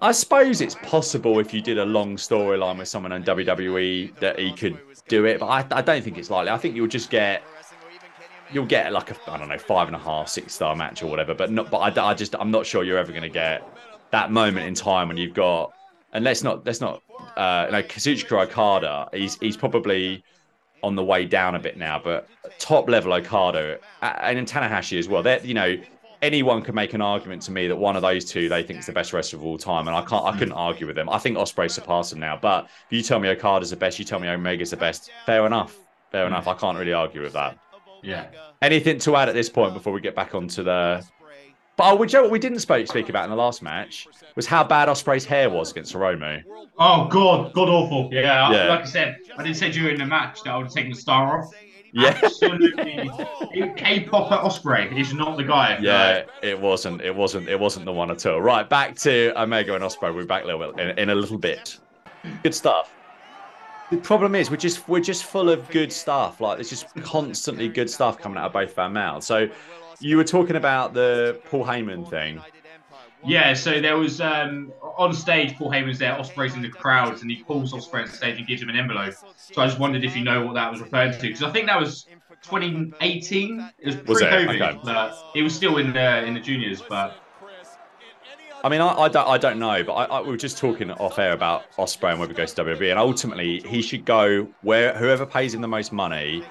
I 0.00 0.12
suppose 0.12 0.60
it's 0.60 0.76
possible 0.76 1.38
if 1.38 1.52
you 1.52 1.60
did 1.60 1.78
a 1.78 1.84
long 1.84 2.16
storyline 2.16 2.78
with 2.78 2.88
someone 2.88 3.12
in 3.12 3.24
WWE 3.24 4.18
that 4.20 4.38
he 4.38 4.52
could 4.52 4.78
do 5.08 5.26
it, 5.26 5.40
but 5.40 5.46
I, 5.46 5.78
I 5.78 5.82
don't 5.82 6.02
think 6.02 6.16
it's 6.16 6.30
likely. 6.30 6.50
I 6.50 6.58
think 6.58 6.74
you'll 6.74 6.86
just 6.86 7.10
get 7.10 7.42
you'll 8.52 8.66
get 8.66 8.92
like 8.92 9.10
a 9.10 9.30
I 9.30 9.38
don't 9.38 9.48
know 9.48 9.58
five 9.58 9.88
and 9.88 9.96
a 9.96 9.98
half, 9.98 10.28
six 10.28 10.54
star 10.54 10.74
match 10.76 11.02
or 11.02 11.06
whatever. 11.06 11.34
But 11.34 11.50
not, 11.50 11.70
but 11.70 11.78
I, 11.78 12.10
I 12.10 12.14
just 12.14 12.34
I'm 12.38 12.50
not 12.50 12.66
sure 12.66 12.84
you're 12.84 12.98
ever 12.98 13.12
going 13.12 13.22
to 13.22 13.28
get 13.28 13.66
that 14.10 14.30
moment 14.30 14.66
in 14.66 14.74
time 14.74 15.08
when 15.08 15.16
you've 15.16 15.34
got. 15.34 15.72
And 16.12 16.24
let's 16.24 16.42
not 16.42 16.64
let's 16.66 16.80
not 16.80 17.02
uh, 17.36 17.66
you 17.66 17.72
know 17.72 17.82
Kazuchika 17.82 18.44
Okada. 18.44 19.08
He's 19.12 19.36
he's 19.36 19.56
probably 19.56 20.22
on 20.82 20.96
the 20.96 21.04
way 21.04 21.24
down 21.24 21.54
a 21.54 21.58
bit 21.58 21.76
now, 21.76 22.00
but 22.02 22.28
top 22.58 22.88
level 22.88 23.12
Okada 23.12 23.78
and 24.02 24.38
in 24.38 24.44
Tanahashi 24.44 24.98
as 24.98 25.08
well. 25.08 25.22
They're 25.22 25.44
you 25.44 25.54
know 25.54 25.76
anyone 26.22 26.62
can 26.62 26.74
make 26.74 26.94
an 26.94 27.02
argument 27.02 27.42
to 27.42 27.50
me 27.50 27.66
that 27.66 27.76
one 27.76 27.96
of 27.96 28.02
those 28.02 28.24
two 28.24 28.48
they 28.48 28.62
think 28.62 28.78
is 28.78 28.86
the 28.86 28.92
best 28.92 29.12
wrestler 29.12 29.38
of 29.38 29.44
all 29.44 29.58
time, 29.58 29.88
and 29.88 29.96
I 29.96 30.02
can't 30.02 30.24
I 30.24 30.32
couldn't 30.38 30.52
argue 30.52 30.86
with 30.86 30.96
them. 30.96 31.08
I 31.08 31.18
think 31.18 31.36
Ospreay 31.36 31.70
surpassed 31.70 32.12
him 32.12 32.20
now, 32.20 32.38
but 32.40 32.64
if 32.64 32.92
you 32.92 33.02
tell 33.02 33.18
me 33.18 33.28
Okada's 33.28 33.70
the 33.70 33.76
best, 33.76 33.98
you 33.98 34.04
tell 34.04 34.20
me 34.20 34.28
Omega's 34.28 34.70
the 34.70 34.76
best. 34.76 35.10
Fair 35.26 35.46
enough, 35.46 35.76
fair 36.10 36.26
enough. 36.26 36.46
I 36.46 36.54
can't 36.54 36.78
really 36.78 36.92
argue 36.92 37.22
with 37.22 37.32
that. 37.32 37.58
Yeah. 38.02 38.26
Anything 38.60 38.98
to 39.00 39.16
add 39.16 39.28
at 39.28 39.34
this 39.34 39.48
point 39.48 39.74
before 39.74 39.92
we 39.92 40.00
get 40.00 40.14
back 40.14 40.34
onto 40.34 40.62
the? 40.62 41.04
But 41.76 41.92
oh, 41.98 42.04
Joe, 42.04 42.22
what 42.22 42.30
we 42.30 42.38
didn't 42.38 42.58
speak 42.60 42.86
speak 42.86 43.08
about 43.08 43.24
in 43.24 43.30
the 43.30 43.36
last 43.36 43.62
match 43.62 44.06
was 44.36 44.46
how 44.46 44.62
bad 44.62 44.88
Ospreay's 44.88 45.24
hair 45.24 45.48
was 45.48 45.70
against 45.70 45.94
Hiromu. 45.94 46.42
Oh 46.78 47.06
god, 47.08 47.52
god 47.54 47.68
awful. 47.68 48.10
Yeah, 48.12 48.48
I- 48.48 48.52
Yeah. 48.54 48.64
like 48.68 48.80
I 48.82 48.84
said, 48.84 49.16
I 49.38 49.42
didn't 49.42 49.56
say 49.56 49.70
during 49.72 49.98
the 49.98 50.04
match 50.06 50.42
that 50.42 50.50
I 50.52 50.56
would 50.58 50.66
have 50.66 50.74
taken 50.74 50.90
the 50.90 50.96
star 50.98 51.40
off. 51.42 51.50
Yeah. 51.94 52.18
Absolutely. 52.22 53.10
K-pop 53.76 54.32
at 54.32 54.40
Ospreay 54.40 54.98
is 54.98 55.12
not 55.12 55.36
the 55.36 55.44
guy. 55.44 55.78
Yeah, 55.80 56.24
it 56.42 56.58
wasn't. 56.58 57.00
It 57.02 57.14
wasn't. 57.14 57.48
It 57.48 57.58
wasn't 57.58 57.84
the 57.84 57.92
one 57.92 58.10
at 58.10 58.24
all. 58.26 58.40
Right, 58.40 58.68
back 58.68 58.96
to 59.00 59.32
Omega 59.40 59.74
and 59.74 59.84
Ospreay. 59.84 60.14
We're 60.14 60.24
back 60.24 60.44
a 60.44 60.46
little 60.46 60.72
bit 60.72 60.80
in, 60.90 60.98
in 60.98 61.10
a 61.10 61.14
little 61.14 61.38
bit. 61.38 61.78
Good 62.42 62.54
stuff. 62.54 62.92
The 63.92 63.98
problem 63.98 64.34
is 64.34 64.50
we're 64.50 64.56
just 64.56 64.88
we're 64.88 65.00
just 65.00 65.24
full 65.24 65.50
of 65.50 65.68
good 65.68 65.92
stuff. 65.92 66.40
Like 66.40 66.56
there's 66.56 66.70
just 66.70 66.86
constantly 67.02 67.68
good 67.68 67.90
stuff 67.90 68.18
coming 68.18 68.38
out 68.38 68.46
of 68.46 68.52
both 68.54 68.72
of 68.72 68.78
our 68.78 68.88
mouths. 68.88 69.26
So 69.26 69.48
you 70.00 70.16
were 70.16 70.24
talking 70.24 70.56
about 70.56 70.94
the 70.94 71.38
Paul 71.44 71.66
Heyman 71.66 72.08
thing. 72.08 72.40
Yeah, 73.24 73.52
so 73.52 73.80
there 73.82 73.98
was 73.98 74.20
um, 74.20 74.72
on 74.96 75.12
stage, 75.12 75.56
Paul 75.56 75.70
Heyman's 75.70 75.98
there, 75.98 76.12
Ospreay's 76.14 76.54
in 76.54 76.62
the 76.62 76.70
crowds, 76.70 77.20
and 77.20 77.30
he 77.30 77.36
calls 77.42 77.72
Ospreay 77.72 78.02
on 78.04 78.08
stage 78.08 78.38
and 78.38 78.46
gives 78.48 78.62
him 78.62 78.70
an 78.70 78.76
envelope. 78.76 79.14
So 79.36 79.60
I 79.62 79.66
just 79.66 79.78
wondered 79.78 80.04
if 80.04 80.16
you 80.16 80.24
know 80.24 80.44
what 80.44 80.54
that 80.54 80.72
was 80.72 80.80
referring 80.80 81.12
to, 81.12 81.20
because 81.20 81.42
I 81.44 81.50
think 81.50 81.66
that 81.66 81.78
was 81.78 82.06
2018. 82.42 83.70
It 83.78 83.86
was 83.86 83.96
Was 84.06 84.22
it? 84.22 84.28
pre-COVID, 84.30 84.60
Okay. 84.70 84.80
but 84.82 85.16
it 85.36 85.42
was 85.42 85.54
still 85.54 85.76
in 85.76 85.92
the 85.92 86.24
in 86.24 86.34
the 86.34 86.40
juniors. 86.40 86.82
But 86.82 87.21
I 88.64 88.68
mean, 88.68 88.80
I, 88.80 88.92
I 88.92 89.08
don't, 89.08 89.28
I 89.28 89.38
don't 89.38 89.58
know, 89.58 89.82
but 89.82 89.92
I, 89.94 90.04
I, 90.04 90.20
we 90.20 90.28
were 90.28 90.36
just 90.36 90.56
talking 90.56 90.90
off 90.92 91.18
air 91.18 91.32
about 91.32 91.70
Ospreay 91.72 92.12
and 92.12 92.20
whether 92.20 92.32
he 92.32 92.36
goes 92.36 92.54
to 92.54 92.64
WWE, 92.64 92.90
and 92.90 92.98
ultimately 92.98 93.60
he 93.60 93.82
should 93.82 94.04
go 94.04 94.46
where 94.62 94.96
whoever 94.96 95.26
pays 95.26 95.52
him 95.52 95.60
the 95.60 95.68
most 95.68 95.92
money 95.92 96.44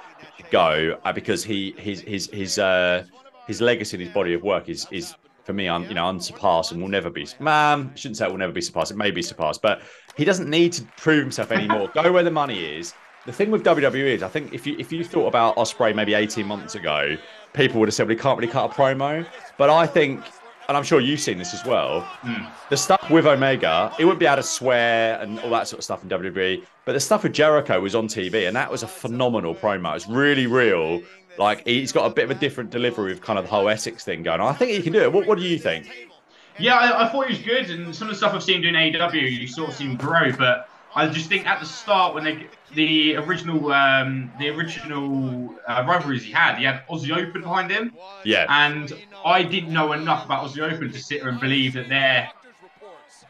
go 0.52 1.00
uh, 1.06 1.14
because 1.14 1.44
he 1.44 1.74
his 1.78 2.02
his 2.02 2.30
his 2.32 2.60
uh 2.60 3.04
his 3.48 3.62
legacy 3.62 3.96
and 3.96 4.06
his 4.06 4.14
body 4.14 4.34
of 4.34 4.44
work 4.44 4.70
is 4.70 4.88
is 4.92 5.16
for 5.44 5.54
me 5.54 5.68
un, 5.68 5.84
you 5.84 5.94
know 5.94 6.08
unsurpassed 6.08 6.72
and 6.72 6.82
will 6.82 6.90
never 6.90 7.10
be. 7.10 7.28
Man, 7.40 7.92
shouldn't 7.96 8.18
say 8.18 8.26
it 8.26 8.32
will 8.32 8.38
never 8.38 8.52
be 8.52 8.62
surpassed. 8.62 8.92
It 8.92 8.98
may 8.98 9.12
be 9.12 9.22
surpassed, 9.22 9.62
but 9.62 9.82
he 10.16 10.26
doesn't 10.26 10.50
need 10.50 10.74
to 10.74 10.84
prove 10.98 11.22
himself 11.22 11.52
anymore. 11.52 11.90
go 11.94 12.12
where 12.12 12.24
the 12.24 12.32
money 12.32 12.78
is. 12.78 12.94
The 13.26 13.32
thing 13.32 13.52
with 13.52 13.64
WWE 13.64 14.16
is, 14.16 14.24
I 14.24 14.28
think 14.28 14.54
if 14.54 14.66
you 14.66 14.76
if 14.80 14.92
you 14.92 15.04
thought 15.04 15.28
about 15.28 15.56
Ospreay 15.56 15.96
maybe 15.96 16.14
18 16.14 16.46
months 16.46 16.76
ago, 16.76 17.16
people 17.54 17.80
would 17.80 17.88
have 17.88 17.94
said, 17.94 18.08
well, 18.08 18.16
he 18.16 18.22
can't 18.22 18.38
really 18.38 18.52
cut 18.52 18.72
a 18.72 18.74
promo. 18.74 19.26
But 19.58 19.70
I 19.70 19.86
think, 19.86 20.24
and 20.72 20.78
I'm 20.78 20.86
sure 20.86 21.02
you've 21.02 21.20
seen 21.20 21.38
this 21.38 21.54
as 21.54 21.66
well, 21.66 22.00
hmm. 22.22 22.46
the 22.70 22.78
stuff 22.78 23.10
with 23.10 23.26
Omega, 23.26 23.94
it 24.00 24.06
wouldn't 24.06 24.22
be 24.22 24.26
able 24.26 24.38
to 24.38 24.44
swear 24.44 25.20
and 25.20 25.38
all 25.42 25.50
that 25.50 25.68
sort 25.68 25.80
of 25.80 25.84
stuff 25.84 26.02
in 26.02 26.10
WWE. 26.10 26.64
But 26.86 26.94
the 26.94 27.00
stuff 27.02 27.24
with 27.24 27.34
Jericho 27.34 27.82
was 27.82 27.94
on 27.94 28.08
TV, 28.08 28.48
and 28.48 28.56
that 28.56 28.72
was 28.72 28.82
a 28.82 28.88
phenomenal 28.88 29.54
promo. 29.54 29.94
It's 29.98 30.08
really 30.08 30.48
real. 30.48 31.02
Like 31.38 31.68
he's 31.68 31.92
got 31.92 32.10
a 32.10 32.14
bit 32.14 32.24
of 32.24 32.32
a 32.32 32.36
different 32.36 32.70
delivery 32.70 33.12
of 33.12 33.20
kind 33.20 33.38
of 33.38 33.44
the 33.44 33.52
whole 33.52 33.68
Essex 33.68 34.06
thing 34.06 34.24
going 34.24 34.40
on. 34.40 34.48
I 34.48 34.54
think 34.54 34.72
he 34.72 34.82
can 34.82 34.94
do 34.94 35.02
it. 35.02 35.12
What, 35.12 35.28
what 35.28 35.38
do 35.38 35.44
you 35.44 35.60
think? 35.60 35.90
yeah, 36.58 36.76
I, 36.76 37.06
I 37.06 37.10
thought 37.10 37.28
he 37.28 37.34
was 37.34 37.44
good, 37.44 37.70
and 37.70 37.94
some 37.94 38.08
of 38.08 38.14
the 38.14 38.18
stuff 38.18 38.34
I've 38.34 38.44
seen 38.44 38.62
doing 38.62 38.76
AEW, 38.76 39.42
you 39.42 39.48
sort 39.48 39.72
of 39.72 39.76
seen 39.76 39.98
grow. 39.98 40.32
But 40.32 40.70
I 40.94 41.08
just 41.08 41.30
think 41.30 41.48
at 41.48 41.60
the 41.60 41.66
start 41.66 42.14
when 42.14 42.24
they 42.24 42.48
the 42.74 43.16
original 43.16 43.72
um, 43.72 44.32
the 44.40 44.50
original 44.50 45.56
uh, 45.68 45.84
rivalries 45.88 46.24
he 46.24 46.32
had, 46.32 46.58
he 46.58 46.66
had 46.66 46.86
Aussie 46.88 47.16
Open 47.16 47.42
behind 47.42 47.72
him. 47.72 47.94
Yeah, 48.24 48.46
And 48.50 48.92
I 49.26 49.44
didn't 49.44 49.74
know 49.74 49.94
enough 49.94 50.26
about 50.26 50.46
Aussie 50.46 50.60
Open 50.60 50.92
to 50.92 51.00
sit 51.00 51.22
there 51.22 51.30
and 51.30 51.40
believe 51.40 51.74
that 51.74 51.90
they're 51.90 52.30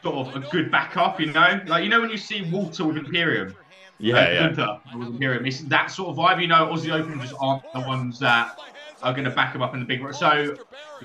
sort 0.02 0.28
of 0.28 0.36
a 0.36 0.46
good 0.48 0.70
backup, 0.70 1.20
you 1.20 1.32
know? 1.32 1.60
Like, 1.66 1.84
you 1.84 1.90
know, 1.90 2.00
when 2.00 2.10
you 2.10 2.16
see 2.16 2.48
Walter 2.50 2.84
with 2.84 2.96
Imperium, 2.96 3.54
yeah, 3.98 4.16
uh, 4.16 4.20
yeah. 4.20 4.48
Gunther 4.48 4.80
with 4.98 5.08
Imperium, 5.08 5.46
it's 5.46 5.60
that 5.62 5.90
sort 5.90 6.10
of 6.10 6.16
vibe, 6.16 6.40
you 6.40 6.48
know? 6.48 6.66
Aussie 6.66 6.92
Open 6.92 7.20
just 7.20 7.34
aren't 7.40 7.62
the 7.72 7.80
ones 7.80 8.18
that 8.18 8.58
are 9.02 9.12
going 9.12 9.24
to 9.24 9.30
back 9.30 9.54
him 9.54 9.62
up 9.62 9.74
in 9.74 9.80
the 9.80 9.86
big. 9.86 10.02
So 10.14 10.56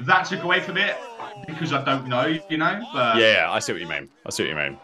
that 0.02 0.24
took 0.24 0.44
away 0.44 0.60
from 0.60 0.78
it 0.78 0.96
because 1.48 1.74
I 1.74 1.84
don't 1.84 2.08
know, 2.08 2.26
you 2.50 2.58
know? 2.58 2.84
But, 2.94 3.18
Yeah, 3.18 3.48
I 3.50 3.60
see 3.60 3.74
what 3.74 3.82
you 3.82 3.88
mean. 3.88 4.10
I 4.26 4.32
see 4.32 4.44
what 4.44 4.50
you 4.50 4.56
mean. 4.56 4.78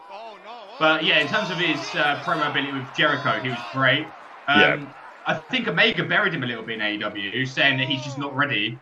But 0.78 1.04
yeah, 1.04 1.20
in 1.20 1.28
terms 1.28 1.50
of 1.50 1.58
his 1.58 1.78
uh, 1.94 2.20
promo 2.24 2.50
ability 2.50 2.72
with 2.72 2.86
Jericho, 2.96 3.40
he 3.40 3.50
was 3.50 3.58
great. 3.72 4.06
Um, 4.48 4.60
Yeah. 4.60 4.86
I 5.26 5.34
think 5.34 5.66
Omega 5.68 6.04
buried 6.04 6.34
him 6.34 6.42
a 6.42 6.46
little 6.46 6.62
bit 6.62 6.80
in 6.80 7.00
AEW, 7.00 7.48
saying 7.48 7.78
that 7.78 7.88
he's 7.88 8.02
just 8.02 8.18
not 8.18 8.36
ready. 8.36 8.78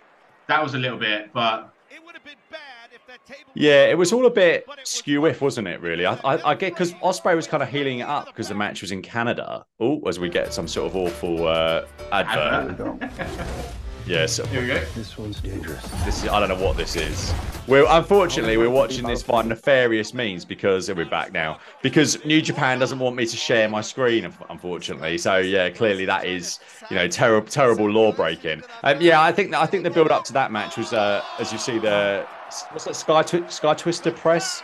That 0.48 0.60
was 0.60 0.74
a 0.74 0.78
little 0.78 0.98
bit, 0.98 1.32
but 1.32 1.72
Yeah, 3.54 3.86
it 3.86 3.96
was 3.96 4.12
all 4.12 4.26
a 4.26 4.30
bit 4.30 4.66
skew-if, 4.82 5.40
wasn't 5.40 5.68
it? 5.68 5.80
Really, 5.80 6.04
I, 6.04 6.14
I, 6.24 6.50
I 6.50 6.54
get 6.54 6.72
because 6.72 6.94
Ospreay 6.94 7.36
was 7.36 7.46
kind 7.46 7.62
of 7.62 7.68
heeling 7.68 8.00
it 8.00 8.08
up 8.08 8.26
because 8.26 8.48
the 8.48 8.54
match 8.54 8.82
was 8.82 8.90
in 8.90 9.02
Canada. 9.02 9.64
Oh, 9.78 10.00
as 10.08 10.18
we 10.18 10.28
get 10.28 10.52
some 10.52 10.66
sort 10.66 10.90
of 10.90 10.96
awful 10.96 11.46
uh, 11.46 11.84
advert. 12.10 13.00
Yes. 14.06 14.36
Here 14.48 14.60
we 14.60 14.66
go. 14.66 14.84
This 14.94 15.16
one's 15.16 15.40
dangerous. 15.40 15.82
This 16.04 16.22
is, 16.22 16.28
I 16.28 16.40
don't 16.40 16.48
know 16.48 16.64
what 16.64 16.76
this 16.76 16.96
is. 16.96 17.32
We're 17.68 17.86
unfortunately 17.88 18.56
we're 18.56 18.70
watching 18.70 19.06
this 19.06 19.22
by 19.22 19.42
nefarious 19.42 20.12
means 20.12 20.44
because 20.44 20.90
we're 20.90 21.04
back 21.04 21.32
now. 21.32 21.58
Because 21.82 22.22
New 22.24 22.42
Japan 22.42 22.78
doesn't 22.78 22.98
want 22.98 23.14
me 23.14 23.26
to 23.26 23.36
share 23.36 23.68
my 23.68 23.80
screen, 23.80 24.32
unfortunately. 24.50 25.18
So 25.18 25.38
yeah, 25.38 25.70
clearly 25.70 26.04
that 26.06 26.26
is 26.26 26.58
you 26.90 26.96
know 26.96 27.06
terrible 27.06 27.48
terrible 27.48 27.88
law 27.88 28.12
breaking. 28.12 28.62
Um, 28.82 29.00
yeah, 29.00 29.22
I 29.22 29.30
think 29.32 29.54
I 29.54 29.66
think 29.66 29.84
the 29.84 29.90
build 29.90 30.10
up 30.10 30.24
to 30.24 30.32
that 30.32 30.50
match 30.50 30.76
was 30.76 30.92
uh, 30.92 31.22
as 31.38 31.52
you 31.52 31.58
see 31.58 31.78
the 31.78 32.26
what's 32.70 32.84
that 32.86 32.96
Sky 32.96 33.22
Twi- 33.22 33.48
Sky 33.48 33.74
Twister 33.74 34.10
press. 34.10 34.62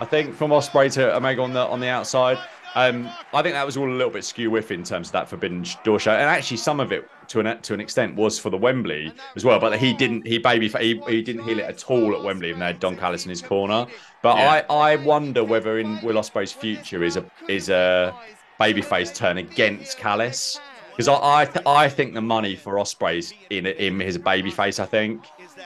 I 0.00 0.06
think 0.06 0.34
from 0.34 0.52
Ospreay 0.52 0.90
to 0.92 1.14
Omega 1.14 1.42
on 1.42 1.52
the 1.52 1.60
on 1.60 1.80
the 1.80 1.88
outside. 1.88 2.38
Um, 2.76 3.08
I 3.32 3.40
think 3.40 3.54
that 3.54 3.64
was 3.64 3.78
all 3.78 3.90
a 3.90 3.92
little 3.92 4.12
bit 4.12 4.22
skew 4.22 4.50
whiff 4.50 4.70
in 4.70 4.84
terms 4.84 5.08
of 5.08 5.12
that 5.14 5.28
Forbidden 5.30 5.64
Door 5.82 5.98
show, 6.00 6.10
and 6.12 6.28
actually 6.28 6.58
some 6.58 6.78
of 6.78 6.92
it 6.92 7.08
to 7.28 7.40
an 7.40 7.60
to 7.62 7.72
an 7.72 7.80
extent 7.80 8.14
was 8.14 8.38
for 8.38 8.50
the 8.50 8.56
Wembley 8.58 9.12
as 9.34 9.44
well. 9.46 9.58
But 9.58 9.78
he 9.78 9.94
didn't 9.94 10.26
he 10.26 10.36
baby 10.38 10.68
he, 10.68 11.00
he 11.08 11.22
didn't 11.22 11.44
heel 11.44 11.58
it 11.58 11.62
at 11.64 11.82
all 11.90 12.14
at 12.14 12.22
Wembley, 12.22 12.50
even 12.50 12.60
though 12.60 12.74
Don 12.74 12.94
Callis 12.94 13.24
in 13.24 13.30
his 13.30 13.40
corner. 13.40 13.86
But 14.22 14.36
Yeah. 14.36 14.62
I 14.68 14.92
I 14.92 14.96
wonder 14.96 15.42
whether 15.42 15.78
in 15.78 16.00
Will 16.02 16.16
Ospreay's 16.16 16.52
future 16.52 17.02
is 17.02 17.16
a 17.16 17.24
is 17.48 17.70
a 17.70 18.14
babyface 18.60 19.14
turn 19.14 19.38
against 19.38 19.96
Callis. 19.96 20.60
Because 20.90 21.08
I 21.08 21.40
I, 21.40 21.44
th- 21.46 21.66
I 21.66 21.88
think 21.88 22.12
the 22.14 22.22
money 22.22 22.56
for 22.56 22.74
Ospreay's 22.74 23.32
in 23.50 23.66
in 23.66 24.00
his 24.00 24.18
babyface. 24.18 24.78
I 24.80 24.86
think 24.86 25.24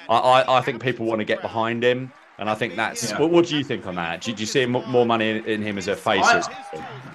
I, 0.09 0.17
I, 0.17 0.59
I 0.59 0.61
think 0.61 0.81
people 0.83 1.07
want 1.07 1.19
to 1.21 1.25
get 1.25 1.43
behind 1.43 1.83
him, 1.83 2.13
and 2.41 2.51
I 2.51 2.55
think 2.55 2.75
that's. 2.75 3.11
Yeah. 3.11 3.19
What, 3.21 3.31
what 3.31 3.47
do 3.47 3.57
you 3.57 3.63
think 3.63 3.87
on 3.87 3.95
that? 3.95 4.23
Do, 4.23 4.33
do 4.33 4.41
you 4.41 4.47
see 4.47 4.67
more 4.67 5.07
money 5.07 5.31
in, 5.31 5.45
in 5.45 5.63
him 5.63 5.79
as 5.79 5.87
a 5.89 5.95
face? 5.95 6.25
I-? 6.25 6.43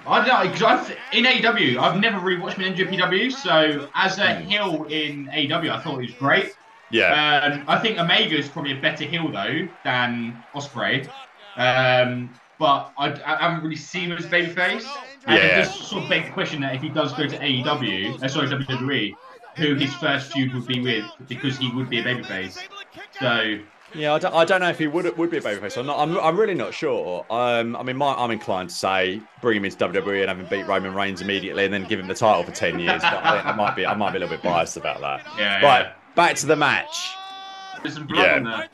I 0.06 0.24
don't 0.24 0.28
know, 0.44 0.50
because 0.50 0.62
I've 0.62 0.96
in 1.12 1.24
AEW, 1.24 1.78
I've 1.78 2.00
never 2.00 2.18
really 2.20 2.40
watched 2.40 2.56
him 2.58 2.64
in 2.72 2.74
NJPW, 2.74 3.32
so 3.32 3.88
as 3.94 4.18
a 4.18 4.36
heel 4.36 4.86
in 4.88 5.26
AEW, 5.26 5.70
I 5.70 5.80
thought 5.82 5.98
he 6.00 6.06
was 6.06 6.14
great. 6.14 6.54
yeah, 6.90 7.40
Um, 7.58 7.64
I 7.66 7.78
think 7.78 7.98
Omega 7.98 8.36
is 8.38 8.48
probably 8.48 8.78
a 8.78 8.80
better 8.80 9.04
heel 9.04 9.28
though 9.30 9.68
than 9.84 10.42
Ospreay, 10.54 11.08
um, 11.56 12.30
but 12.58 12.92
I, 12.96 13.10
I 13.26 13.36
haven't 13.48 13.64
really 13.64 13.76
seen 13.76 14.12
him 14.12 14.18
as 14.18 14.26
babyface. 14.26 14.86
And 15.26 15.36
Yeah. 15.38 15.44
it 15.44 15.64
does 15.64 15.88
sort 15.88 16.04
of 16.04 16.08
beg 16.08 16.26
the 16.26 16.30
question 16.30 16.60
that 16.60 16.76
if 16.76 16.82
he 16.82 16.88
does 16.88 17.12
go 17.14 17.26
to 17.26 17.36
AEW, 17.36 18.22
uh, 18.22 18.28
sorry 18.28 18.46
WWE, 18.46 19.14
who 19.56 19.74
his 19.74 19.92
first 19.94 20.32
feud 20.32 20.54
would 20.54 20.66
be 20.68 20.80
with, 20.80 21.04
because 21.28 21.58
he 21.58 21.68
would 21.72 21.90
be 21.90 21.98
a 21.98 22.04
babyface. 22.04 22.62
So 23.18 23.58
yeah. 23.94 24.14
I 24.14 24.18
don't, 24.18 24.34
I 24.34 24.44
don't 24.44 24.60
know 24.60 24.68
if 24.68 24.78
he 24.78 24.86
would 24.86 25.16
would 25.16 25.30
be 25.30 25.38
a 25.38 25.40
babyface 25.40 25.76
or 25.76 25.82
not. 25.82 25.98
I'm, 25.98 26.18
I'm 26.18 26.36
really 26.36 26.54
not 26.54 26.74
sure. 26.74 27.24
Um, 27.30 27.76
I 27.76 27.82
mean, 27.82 27.96
my, 27.96 28.14
I'm 28.14 28.30
inclined 28.30 28.70
to 28.70 28.74
say 28.74 29.20
bring 29.40 29.56
him 29.58 29.64
into 29.64 29.76
WWE 29.76 30.20
and 30.20 30.28
have 30.28 30.38
him 30.40 30.46
beat 30.46 30.66
Roman 30.66 30.94
Reigns 30.94 31.20
immediately, 31.20 31.64
and 31.64 31.72
then 31.72 31.84
give 31.84 32.00
him 32.00 32.06
the 32.06 32.14
title 32.14 32.42
for 32.42 32.52
ten 32.52 32.78
years. 32.78 33.02
But 33.02 33.24
I, 33.24 33.40
I 33.40 33.54
might 33.54 33.76
be 33.76 33.86
I 33.86 33.94
might 33.94 34.10
be 34.12 34.18
a 34.18 34.20
little 34.20 34.36
bit 34.36 34.42
biased 34.42 34.76
about 34.76 35.00
that. 35.00 35.24
Yeah, 35.38 35.54
Right, 35.64 35.82
yeah. 35.86 35.92
back 36.14 36.36
to 36.36 36.46
the 36.46 36.56
match. 36.56 37.14
There's 37.86 37.94
some 37.94 38.06
blood 38.08 38.44
Yeah. 38.44 38.66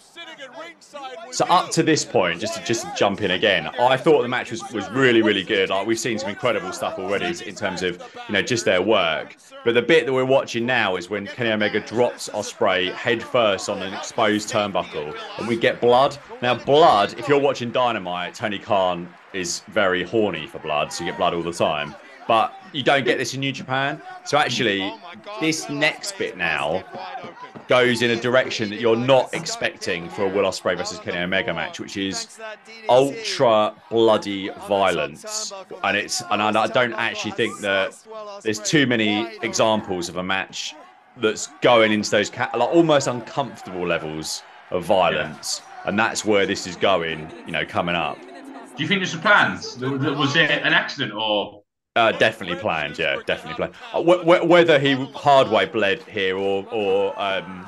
So 1.32 1.44
up 1.46 1.70
to 1.72 1.82
this 1.82 2.02
point, 2.02 2.40
just 2.40 2.54
to, 2.54 2.64
just 2.64 2.82
to 2.82 2.92
jump 2.96 3.20
in 3.20 3.32
again, 3.32 3.66
I 3.78 3.98
thought 3.98 4.22
the 4.22 4.28
match 4.28 4.50
was, 4.50 4.62
was 4.72 4.88
really 4.90 5.20
really 5.20 5.42
good. 5.42 5.68
Like 5.68 5.86
we've 5.86 5.98
seen 5.98 6.18
some 6.18 6.30
incredible 6.30 6.72
stuff 6.72 6.98
already 6.98 7.26
in 7.46 7.54
terms 7.54 7.82
of 7.82 8.02
you 8.28 8.32
know 8.32 8.40
just 8.40 8.64
their 8.64 8.80
work. 8.80 9.36
But 9.66 9.74
the 9.74 9.82
bit 9.82 10.06
that 10.06 10.12
we're 10.14 10.24
watching 10.24 10.64
now 10.64 10.96
is 10.96 11.10
when 11.10 11.26
Kenny 11.26 11.52
Omega 11.52 11.80
drops 11.80 12.30
Ospreay 12.30 12.92
head 12.94 13.22
first 13.22 13.68
on 13.68 13.82
an 13.82 13.92
exposed 13.92 14.48
turnbuckle, 14.48 15.14
and 15.38 15.46
we 15.46 15.56
get 15.56 15.78
blood. 15.80 16.16
Now 16.40 16.54
blood, 16.54 17.18
if 17.18 17.28
you're 17.28 17.40
watching 17.40 17.70
Dynamite, 17.70 18.34
Tony 18.34 18.58
Khan 18.58 19.12
is 19.34 19.60
very 19.68 20.02
horny 20.02 20.46
for 20.46 20.58
blood, 20.58 20.90
so 20.90 21.04
you 21.04 21.10
get 21.10 21.18
blood 21.18 21.34
all 21.34 21.42
the 21.42 21.52
time. 21.52 21.94
But 22.26 22.54
you 22.72 22.82
don't 22.82 23.04
get 23.04 23.18
this 23.18 23.34
in 23.34 23.40
New 23.40 23.52
Japan. 23.52 24.00
So 24.24 24.38
actually, 24.38 24.92
this 25.40 25.68
next 25.68 26.18
bit 26.18 26.36
now 26.36 26.84
goes 27.68 28.02
in 28.02 28.10
a 28.10 28.16
direction 28.16 28.70
that 28.70 28.80
you're 28.80 28.96
not 28.96 29.32
expecting 29.34 30.08
for 30.10 30.24
a 30.24 30.28
Will 30.28 30.44
Ospreay 30.44 30.76
versus 30.76 30.98
Kenny 30.98 31.18
Omega 31.18 31.54
match, 31.54 31.80
which 31.80 31.96
is 31.96 32.38
ultra 32.88 33.74
bloody 33.90 34.50
violence. 34.68 35.52
And 35.84 35.96
it's 35.96 36.22
and 36.30 36.42
I 36.42 36.66
don't 36.66 36.94
actually 36.94 37.32
think 37.32 37.60
that 37.60 37.94
there's 38.42 38.58
too 38.58 38.86
many 38.86 39.26
examples 39.42 40.08
of 40.08 40.16
a 40.16 40.22
match 40.22 40.74
that's 41.18 41.48
going 41.60 41.92
into 41.92 42.10
those 42.10 42.30
like 42.36 42.54
almost 42.54 43.06
uncomfortable 43.06 43.86
levels 43.86 44.42
of 44.70 44.84
violence. 44.84 45.62
And 45.84 45.98
that's 45.98 46.24
where 46.24 46.46
this 46.46 46.66
is 46.66 46.76
going, 46.76 47.30
you 47.44 47.52
know, 47.52 47.66
coming 47.66 47.96
up. 47.96 48.18
Do 48.76 48.82
you 48.82 48.88
think 48.88 49.02
this 49.02 49.12
was 49.12 49.20
planned? 49.20 49.58
Was 50.16 50.36
it 50.36 50.50
an 50.50 50.72
accident 50.72 51.12
or? 51.12 51.61
Uh, 51.94 52.10
definitely 52.12 52.56
planned, 52.56 52.98
yeah, 52.98 53.16
definitely 53.26 53.54
planned. 53.54 53.74
Uh, 53.92 54.02
wh- 54.02 54.22
wh- 54.22 54.48
whether 54.48 54.78
he 54.78 54.94
hard 55.14 55.50
way 55.50 55.66
bled 55.66 56.02
here 56.04 56.38
or 56.38 56.66
or 56.72 57.12
um, 57.20 57.66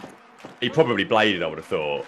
he 0.63 0.71
probably 0.71 1.05
bladed, 1.05 1.43
I 1.43 1.47
would 1.47 1.59
have 1.59 1.67
thought. 1.67 2.07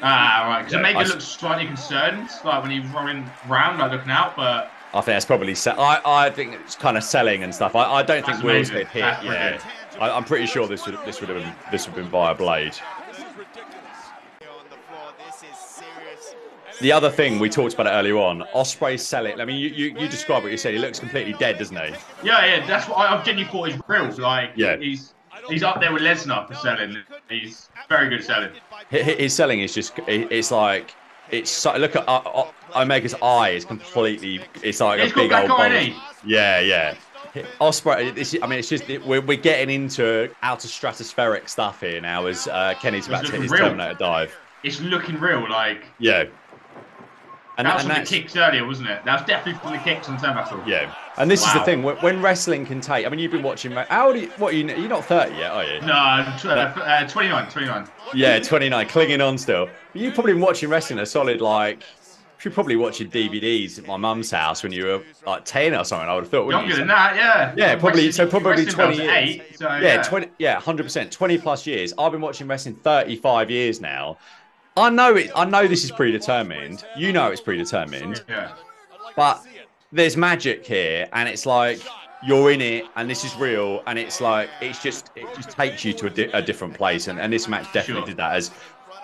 Ah, 0.00 0.46
right. 0.46 0.58
Because 0.60 0.74
Yeah, 0.74 0.78
Omega 0.78 0.98
I 0.98 1.02
s- 1.02 1.08
looked 1.08 1.22
slightly 1.22 1.66
concerned, 1.66 2.28
like 2.44 2.62
when 2.62 2.70
he 2.70 2.78
was 2.78 2.88
running 2.90 3.28
around, 3.50 3.78
like 3.78 3.90
looking 3.90 4.12
out. 4.12 4.36
But 4.36 4.70
I 4.94 5.00
think 5.00 5.06
that's 5.06 5.24
probably. 5.24 5.56
Se- 5.56 5.74
I 5.76 6.00
I 6.04 6.30
think 6.30 6.54
it's 6.54 6.76
kind 6.76 6.96
of 6.96 7.02
selling 7.02 7.42
and 7.42 7.52
stuff. 7.52 7.74
I, 7.74 7.82
I 7.94 8.02
don't 8.04 8.24
think 8.24 8.26
That's 8.26 8.42
Will's 8.44 8.70
amazing. 8.70 8.86
hit. 8.92 9.02
Yeah. 9.24 9.58
I, 9.98 10.10
I'm 10.10 10.22
pretty 10.24 10.46
sure 10.46 10.68
this 10.68 10.86
would 10.86 10.96
this 11.04 11.20
would 11.20 11.30
have 11.30 11.42
been 11.42 11.52
this 11.72 11.88
would 11.88 11.96
have 11.96 12.04
been 12.04 12.10
via 12.12 12.32
blade. 12.36 12.76
The 16.80 16.92
other 16.92 17.10
thing 17.10 17.38
we 17.38 17.48
talked 17.48 17.74
about 17.74 17.86
it 17.86 17.90
earlier 17.90 18.16
on, 18.18 18.42
Ospreay 18.54 18.98
selling. 19.00 19.40
I 19.40 19.44
mean, 19.44 19.56
you, 19.58 19.68
you 19.68 19.98
you 19.98 20.08
describe 20.08 20.42
what 20.42 20.52
you 20.52 20.58
said. 20.58 20.74
He 20.74 20.78
looks 20.80 20.98
completely 21.00 21.32
dead, 21.34 21.58
doesn't 21.58 21.76
he? 21.76 21.94
yeah, 22.22 22.44
yeah, 22.44 22.66
that's 22.66 22.88
what 22.88 22.98
I, 22.98 23.16
I 23.18 23.22
genuinely 23.22 23.50
thought 23.50 23.68
is 23.70 23.80
real. 23.88 24.10
Like, 24.18 24.50
Yeah. 24.56 24.76
he's 24.76 25.14
he's 25.48 25.62
up 25.62 25.80
there 25.80 25.92
with 25.92 26.02
Lesnar 26.02 26.46
for 26.46 26.54
selling. 26.54 26.98
He's 27.30 27.68
very 27.88 28.08
good 28.10 28.20
at 28.20 28.24
selling. 28.26 28.50
Hi- 28.70 28.86
hi- 29.02 29.14
His 29.14 29.32
selling 29.34 29.60
is 29.60 29.74
just. 29.74 29.92
It's 30.06 30.50
like. 30.50 30.94
It's 31.28 31.50
so, 31.50 31.76
look 31.76 31.96
at 31.96 32.06
uh, 32.08 32.18
uh, 32.24 32.50
Omega's 32.74 33.14
eye 33.20 33.48
is 33.50 33.64
completely. 33.64 34.40
It's 34.62 34.78
like 34.80 35.00
He's 35.00 35.10
a 35.10 35.14
big 35.16 35.32
old. 35.32 35.32
eye, 35.32 35.46
bulge. 35.48 35.72
ain't 35.72 35.94
he? 35.94 36.00
Yeah, 36.24 36.60
yeah. 36.60 36.94
Ospreay. 37.60 38.14
This, 38.14 38.36
I 38.40 38.46
mean, 38.46 38.60
it's 38.60 38.68
just 38.68 38.86
we're, 39.04 39.20
we're 39.20 39.36
getting 39.36 39.74
into 39.74 40.30
outer 40.42 40.68
stratospheric 40.68 41.48
stuff 41.48 41.80
here 41.80 42.00
now 42.00 42.26
as 42.26 42.46
uh, 42.46 42.74
Kenny's 42.80 43.08
about 43.08 43.24
to 43.26 43.32
hit 43.32 43.42
his 43.42 43.50
real. 43.50 43.62
Terminator 43.62 43.94
dive. 43.98 44.36
It's 44.62 44.80
looking 44.80 45.18
real. 45.18 45.48
Like 45.50 45.84
Yeah. 45.98 46.24
And, 47.58 47.66
that 47.66 47.74
was 47.74 47.84
and 47.84 47.94
from 47.94 48.04
the 48.04 48.08
kicks 48.08 48.36
earlier, 48.36 48.66
wasn't 48.66 48.90
it? 48.90 49.04
That 49.04 49.20
was 49.20 49.26
definitely 49.26 49.60
from 49.60 49.72
the 49.72 49.78
kicks 49.78 50.08
on 50.08 50.18
Turnbuckle. 50.18 50.66
yeah. 50.66 50.94
And 51.16 51.30
this 51.30 51.46
is 51.46 51.52
the 51.54 51.60
thing 51.60 51.82
when, 51.82 51.96
when 51.98 52.20
wrestling 52.20 52.66
can 52.66 52.82
take. 52.82 53.06
I 53.06 53.08
mean, 53.08 53.18
you've 53.18 53.32
been 53.32 53.42
watching. 53.42 53.72
How 53.72 54.08
old 54.08 54.16
are 54.16 54.18
you? 54.18 54.28
What 54.36 54.52
are 54.52 54.56
you? 54.56 54.66
You're 54.66 54.88
not 54.88 55.06
30 55.06 55.34
yet, 55.36 55.50
are 55.50 55.64
you? 55.64 55.80
No, 55.80 56.34
tw- 56.38 56.46
uh, 56.46 56.80
uh, 56.80 57.08
29, 57.08 57.48
29. 57.48 57.88
Yeah, 58.14 58.38
29, 58.38 58.88
clinging 58.88 59.22
on 59.22 59.38
still. 59.38 59.70
But 59.92 60.02
you've 60.02 60.12
probably 60.12 60.34
been 60.34 60.42
watching 60.42 60.68
wrestling 60.68 60.98
a 60.98 61.06
solid 61.06 61.40
like. 61.40 61.82
You're 62.44 62.52
probably 62.52 62.76
watching 62.76 63.10
DVDs 63.10 63.78
at 63.78 63.86
my 63.86 63.96
mum's 63.96 64.30
house 64.30 64.62
when 64.62 64.70
you 64.70 64.84
were 64.84 65.02
like 65.26 65.44
10 65.44 65.74
or 65.74 65.84
something. 65.84 66.08
I 66.08 66.14
would 66.14 66.24
have 66.24 66.30
thought. 66.30 66.48
Younger 66.48 66.68
you? 66.68 66.76
than 66.76 66.86
that, 66.86 67.16
yeah. 67.16 67.52
Yeah, 67.56 67.74
probably. 67.76 68.12
So 68.12 68.24
probably 68.24 68.50
wrestling 68.50 68.74
twenty 68.74 68.96
years. 68.98 69.10
Eight, 69.10 69.58
so, 69.58 69.68
yeah, 69.68 69.80
yeah, 69.80 70.02
twenty. 70.02 70.28
Yeah, 70.38 70.60
hundred 70.60 70.84
percent. 70.84 71.10
Twenty 71.10 71.38
plus 71.38 71.66
years. 71.66 71.92
I've 71.98 72.12
been 72.12 72.20
watching 72.20 72.46
wrestling 72.46 72.76
thirty-five 72.76 73.50
years 73.50 73.80
now. 73.80 74.18
I 74.76 74.90
know 74.90 75.14
it. 75.16 75.30
I 75.34 75.44
know 75.44 75.66
this 75.66 75.84
is 75.84 75.90
predetermined. 75.90 76.84
You 76.96 77.12
know 77.12 77.30
it's 77.30 77.40
predetermined. 77.40 78.22
Yeah. 78.28 78.52
But 79.16 79.42
there's 79.92 80.16
magic 80.16 80.66
here, 80.66 81.08
and 81.12 81.28
it's 81.28 81.46
like 81.46 81.80
you're 82.22 82.50
in 82.50 82.60
it, 82.60 82.84
and 82.96 83.08
this 83.08 83.24
is 83.24 83.34
real, 83.36 83.82
and 83.86 83.98
it's 83.98 84.20
like 84.20 84.48
it's 84.60 84.82
just 84.82 85.10
it 85.16 85.26
just 85.34 85.50
takes 85.50 85.84
you 85.84 85.92
to 85.94 86.06
a, 86.06 86.10
di- 86.10 86.30
a 86.32 86.42
different 86.42 86.74
place, 86.74 87.08
and, 87.08 87.18
and 87.18 87.32
this 87.32 87.48
match 87.48 87.64
definitely 87.72 88.02
Sure. 88.02 88.06
did 88.08 88.16
that 88.18 88.34
as 88.34 88.50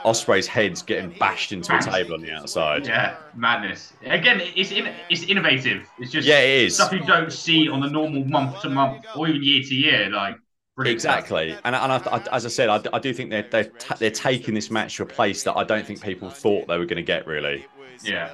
Ospreay's 0.05 0.47
head's 0.49 0.83
getting 0.83 1.11
bashed 1.19 1.53
into 1.53 1.75
a 1.77 1.81
table 1.81 2.15
on 2.15 2.21
the 2.23 2.33
outside. 2.33 2.87
Yeah, 2.87 3.15
madness. 3.37 3.93
Again, 4.05 4.43
it's 4.57 4.73
in, 4.73 4.93
it's 5.09 5.23
innovative. 5.23 5.87
It's 5.99 6.11
just 6.11 6.27
Yeah, 6.27 6.41
it 6.41 6.65
is. 6.67 6.75
stuff 6.75 6.93
you 6.93 7.05
don't 7.07 7.33
see 7.33 7.69
on 7.69 7.81
the 7.81 7.89
normal 7.89 8.25
month 8.25 8.61
to 8.63 8.69
month 8.69 9.05
or 9.15 9.29
even 9.29 9.43
year 9.45 9.63
to 9.63 9.75
year. 9.75 10.11
Like 10.11 10.37
brilliant. 10.75 10.97
Exactly, 10.97 11.51
and, 11.65 11.75
and 11.75 11.93
I, 11.93 11.97
I, 11.97 12.23
as 12.37 12.47
I 12.47 12.49
said, 12.49 12.69
I, 12.69 12.81
I 12.93 12.99
do 12.99 13.13
think 13.13 13.31
they're 13.31 13.49
they're, 13.51 13.65
ta 13.65 13.95
they're 13.99 14.11
taking 14.11 14.55
this 14.55 14.71
match 14.71 14.97
to 14.97 15.03
a 15.03 15.07
place 15.07 15.43
that 15.45 15.57
I 15.57 15.65
don't 15.65 15.87
think 15.87 16.03
people 16.03 16.31
thought 16.31 16.69
they 16.69 16.79
were 16.79 16.87
going 16.87 16.97
to 16.97 17.03
get. 17.03 17.27
Really, 17.27 17.67
Yeah. 18.03 18.31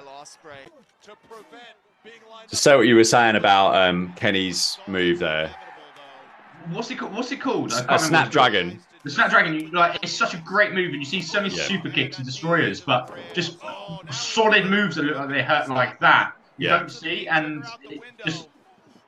to 2.49 2.57
say 2.57 2.77
what 2.77 2.87
you 2.87 2.97
were 2.97 3.05
saying 3.05 3.37
about 3.37 3.75
um, 3.75 4.13
Kenny's 4.15 4.79
move 4.87 5.19
there, 5.19 5.55
What's 6.71 6.91
it 6.91 6.97
called? 6.97 7.15
What's 7.15 7.33
it 7.33 7.41
called? 7.41 7.73
I 7.73 7.77
a 7.77 7.81
remember 7.81 7.93
what 7.93 8.01
it's 8.01 8.07
snapdragon. 8.09 8.81
The 9.05 9.11
Snapdragon, 9.11 9.55
you, 9.55 9.71
like, 9.71 9.99
it's 10.03 10.13
such 10.13 10.35
a 10.35 10.39
great 10.39 10.75
move, 10.75 10.89
and 10.93 10.97
you 10.97 11.05
see 11.05 11.23
so 11.23 11.41
many 11.41 11.55
Yeah. 11.55 11.63
super 11.63 11.89
kicks 11.89 12.19
and 12.19 12.27
destroyers, 12.27 12.81
but 12.81 13.11
just 13.35 13.59
solid 14.11 14.67
moves 14.67 14.97
that 14.97 15.05
look 15.05 15.17
like 15.17 15.29
they 15.29 15.43
hurt 15.43 15.69
like 15.69 15.99
that. 16.01 16.33
You 16.57 16.69
Yeah. 16.69 16.79
don't 16.79 16.91
see, 16.91 17.27
and 17.29 17.65
it 17.89 18.01
just 18.27 18.49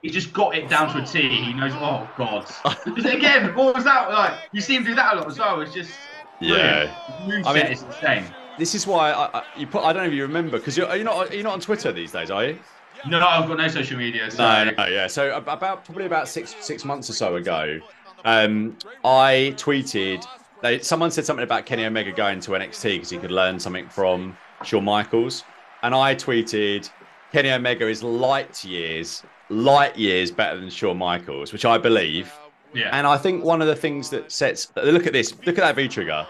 he 0.02 0.10
just 0.10 0.32
got 0.32 0.54
it 0.54 0.68
down 0.68 0.92
to 0.94 1.02
a 1.02 1.06
T. 1.06 1.28
He 1.28 1.52
knows, 1.52 1.72
oh 1.74 2.08
god. 2.16 2.46
Because 2.84 3.04
again, 3.06 3.54
what 3.54 3.74
was 3.74 3.84
that 3.84 4.10
like? 4.10 4.34
You 4.52 4.60
see 4.60 4.76
him 4.76 4.84
do 4.84 4.94
that 4.94 5.14
a 5.14 5.16
lot 5.18 5.26
as 5.28 5.38
well. 5.38 5.60
It's 5.60 5.74
just 5.74 5.92
Yeah. 6.40 6.94
Move 7.26 7.46
I 7.46 7.54
mean- 7.54 7.66
is 7.66 7.82
insane. 7.82 8.24
This 8.58 8.74
is 8.74 8.86
why 8.86 9.12
I, 9.12 9.38
I, 9.38 9.44
you 9.56 9.66
put. 9.66 9.84
I 9.84 9.92
don't 9.92 10.02
know 10.02 10.08
if 10.08 10.14
you 10.14 10.22
remember 10.22 10.58
because 10.58 10.76
you're, 10.76 10.94
you're 10.94 11.04
not 11.04 11.32
you're 11.32 11.42
not 11.44 11.54
on 11.54 11.60
Twitter 11.60 11.92
these 11.92 12.12
days, 12.12 12.30
are 12.30 12.44
you? 12.44 12.58
No, 13.06 13.18
no, 13.18 13.26
I've 13.26 13.48
got 13.48 13.56
no 13.56 13.68
social 13.68 13.96
media. 13.96 14.30
So 14.30 14.42
No, 14.42 14.70
no, 14.70 14.86
yeah. 14.86 15.06
So 15.06 15.34
about 15.34 15.84
probably 15.84 16.04
about 16.04 16.28
six 16.28 16.54
six 16.60 16.84
months 16.84 17.08
or 17.08 17.14
so 17.14 17.36
ago, 17.36 17.80
um, 18.26 18.76
I 19.02 19.54
tweeted 19.56 20.26
they 20.60 20.80
someone 20.80 21.10
said 21.10 21.24
something 21.24 21.44
about 21.44 21.64
Kenny 21.64 21.86
Omega 21.86 22.12
going 22.12 22.40
to 22.40 22.50
NXT 22.50 22.82
because 22.96 23.08
he 23.08 23.16
could 23.16 23.30
learn 23.30 23.58
something 23.58 23.88
from 23.88 24.36
Shawn 24.62 24.84
Michaels, 24.84 25.44
and 25.82 25.94
I 25.94 26.14
tweeted 26.14 26.90
Kenny 27.32 27.50
Omega 27.50 27.88
is 27.88 28.02
light 28.02 28.62
years, 28.62 29.22
light 29.50 29.98
years 29.98 30.30
better 30.30 30.58
than 30.58 30.70
Shawn 30.70 30.96
Michaels, 30.96 31.52
which 31.52 31.64
I 31.64 31.76
believe. 31.76 32.32
Yeah. 32.72 32.90
And 32.92 33.06
I 33.06 33.18
think 33.18 33.44
one 33.44 33.60
of 33.60 33.68
the 33.68 33.76
things 33.76 34.08
that 34.10 34.30
sets 34.30 34.72
look 34.76 35.06
at 35.06 35.12
this, 35.12 35.34
look 35.44 35.58
at 35.58 35.62
that 35.62 35.76
V 35.76 35.88
trigger. 35.88 36.26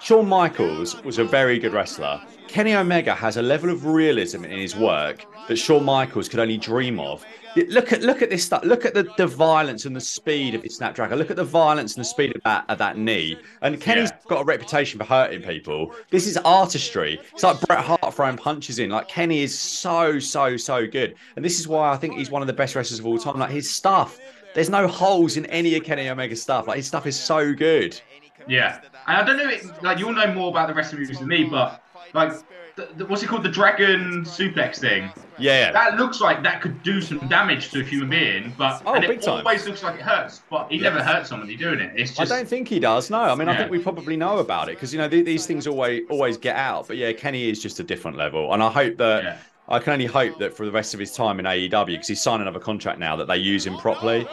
Shawn 0.00 0.28
Michaels 0.28 1.00
was 1.04 1.18
a 1.18 1.24
very 1.24 1.60
good 1.60 1.72
wrestler. 1.72 2.20
Kenny 2.48 2.74
Omega 2.74 3.14
has 3.14 3.36
a 3.36 3.42
level 3.42 3.70
of 3.70 3.86
realism 3.86 4.44
in 4.44 4.58
his 4.58 4.74
work 4.74 5.24
that 5.46 5.56
Shawn 5.56 5.84
Michaels 5.84 6.28
could 6.28 6.40
only 6.40 6.58
dream 6.58 6.98
of. 6.98 7.24
Look 7.68 7.92
at 7.92 8.02
look 8.02 8.22
at 8.22 8.30
this 8.30 8.44
stuff. 8.44 8.64
Look 8.64 8.84
at 8.86 8.94
the, 8.94 9.06
the 9.18 9.26
violence 9.26 9.84
and 9.84 9.94
the 9.94 10.00
speed 10.00 10.54
of 10.54 10.62
his 10.62 10.76
snapdragon. 10.76 11.18
Look 11.18 11.30
at 11.30 11.36
the 11.36 11.44
violence 11.44 11.94
and 11.96 12.00
the 12.04 12.08
speed 12.08 12.34
of 12.34 12.42
that 12.44 12.64
of 12.68 12.78
that 12.78 12.96
knee. 12.96 13.36
And 13.60 13.80
Kenny's 13.80 14.10
Yeah. 14.10 14.18
got 14.28 14.40
a 14.40 14.44
reputation 14.44 14.98
for 14.98 15.04
hurting 15.04 15.42
people. 15.42 15.94
This 16.10 16.26
is 16.26 16.38
artistry. 16.38 17.20
It's 17.32 17.42
like 17.42 17.60
Bret 17.62 17.84
Hart 17.84 18.14
throwing 18.14 18.36
punches 18.36 18.78
in. 18.78 18.90
Like 18.90 19.08
Kenny 19.08 19.42
is 19.42 19.58
so 19.58 20.18
so 20.18 20.56
so 20.56 20.86
good. 20.86 21.14
And 21.36 21.44
this 21.44 21.60
is 21.60 21.68
why 21.68 21.90
I 21.92 21.96
think 21.96 22.14
he's 22.16 22.30
one 22.30 22.42
of 22.42 22.46
the 22.46 22.54
best 22.54 22.74
wrestlers 22.74 23.00
of 23.00 23.06
all 23.06 23.18
time. 23.18 23.38
Like 23.38 23.50
his 23.50 23.70
stuff. 23.70 24.18
There's 24.54 24.70
no 24.70 24.86
holes 24.86 25.36
in 25.36 25.46
any 25.46 25.74
of 25.76 25.84
Kenny 25.84 26.08
Omega's 26.08 26.40
stuff. 26.42 26.66
Like 26.66 26.76
his 26.76 26.86
stuff 26.86 27.06
is 27.06 27.18
so 27.18 27.52
good. 27.54 28.00
Yeah, 28.48 28.80
and 29.06 29.16
I 29.18 29.22
don't 29.24 29.36
know, 29.36 29.48
it- 29.48 29.82
like 29.84 29.98
you'll 29.98 30.12
know 30.12 30.32
more 30.34 30.48
about 30.50 30.66
the 30.68 30.74
wrestling 30.74 31.00
movies 31.02 31.20
than 31.20 31.28
me, 31.28 31.44
but 31.44 31.80
like, 32.12 32.32
the, 32.76 32.88
the, 32.96 33.06
what's 33.06 33.22
it 33.22 33.26
called, 33.26 33.42
the 33.42 33.48
dragon 33.50 34.24
suplex 34.24 34.78
thing? 34.78 35.10
Yeah. 35.38 35.72
That 35.72 35.96
looks 35.98 36.20
like 36.20 36.42
that 36.42 36.60
could 36.62 36.82
do 36.82 37.00
some 37.00 37.18
damage 37.28 37.70
to 37.72 37.80
a 37.80 37.84
human 37.84 38.10
being, 38.10 38.54
but 38.56 38.82
Oh, 38.86 38.94
and 38.94 39.02
big 39.06 39.18
it 39.18 39.22
time. 39.22 39.38
always 39.46 39.66
looks 39.66 39.82
like 39.82 39.96
it 39.96 40.02
hurts. 40.02 40.42
But 40.50 40.70
he 40.70 40.78
never 40.78 41.02
hurts 41.02 41.28
somebody 41.28 41.56
doing 41.56 41.80
it. 41.80 41.92
It's 41.96 42.18
I 42.18 42.24
don't 42.24 42.48
think 42.48 42.68
he 42.68 42.78
does. 42.80 43.10
No, 43.10 43.20
I 43.20 43.34
mean, 43.34 43.48
I 43.48 43.56
think 43.56 43.70
we 43.70 43.78
probably 43.78 44.16
know 44.16 44.38
about 44.38 44.68
it 44.68 44.76
because 44.76 44.92
you 44.92 44.98
know 44.98 45.08
th- 45.08 45.24
these 45.26 45.46
things 45.46 45.66
always 45.66 46.02
always 46.10 46.36
get 46.36 46.56
out. 46.56 46.88
But 46.88 46.96
yeah, 46.96 47.12
Kenny 47.12 47.48
is 47.50 47.60
just 47.62 47.78
a 47.80 47.82
different 47.84 48.16
level, 48.16 48.52
and 48.54 48.62
I 48.62 48.70
hope 48.70 48.96
that 48.98 49.24
Yeah. 49.24 49.38
I 49.68 49.78
can 49.78 49.92
only 49.92 50.06
hope 50.06 50.38
that 50.38 50.56
for 50.56 50.66
the 50.66 50.72
rest 50.72 50.92
of 50.94 51.00
his 51.00 51.12
time 51.12 51.38
in 51.38 51.46
AEW 51.46 51.86
because 51.86 52.08
he's 52.08 52.20
signed 52.20 52.42
another 52.42 52.58
contract 52.60 52.98
now 52.98 53.16
that 53.16 53.26
they 53.28 53.36
use 53.36 53.64
him 53.66 53.76
properly. 53.78 54.26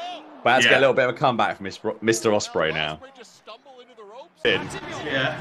But 0.43 0.51
has 0.53 0.63
to 0.63 0.69
get 0.69 0.77
a 0.77 0.79
little 0.79 0.93
bit 0.95 1.09
of 1.09 1.15
a 1.15 1.17
comeback 1.17 1.57
from 1.57 1.65
Mr. 1.65 1.93
Ospreay 2.01 2.73
now. 2.73 2.99
Yeah. 4.45 5.37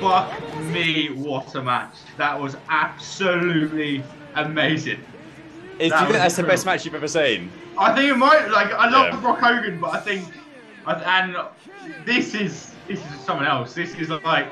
Fuck 0.00 0.40
me, 0.66 1.10
what 1.10 1.54
a 1.54 1.62
match! 1.62 1.94
That 2.16 2.40
was 2.40 2.56
absolutely 2.68 4.02
amazing. 4.34 5.00
Is, 5.78 5.78
do 5.78 5.84
you 5.84 5.90
That 5.90 6.00
think 6.06 6.12
that's 6.18 6.36
the 6.36 6.42
best 6.42 6.66
match 6.66 6.84
you've 6.84 6.94
ever 6.94 7.08
seen? 7.08 7.50
I 7.76 7.94
think 7.94 8.10
it 8.10 8.16
might. 8.16 8.48
Like 8.48 8.72
I 8.72 8.88
love 8.88 9.14
Yeah. 9.14 9.20
Brock 9.20 9.38
Hogan, 9.40 9.78
but 9.80 9.94
I 9.94 10.00
think, 10.00 10.24
and 10.86 11.36
this 12.04 12.34
is 12.34 12.74
this 12.86 12.98
is 12.98 13.20
someone 13.20 13.46
else. 13.46 13.74
This 13.74 13.94
is 13.94 14.08
like, 14.08 14.48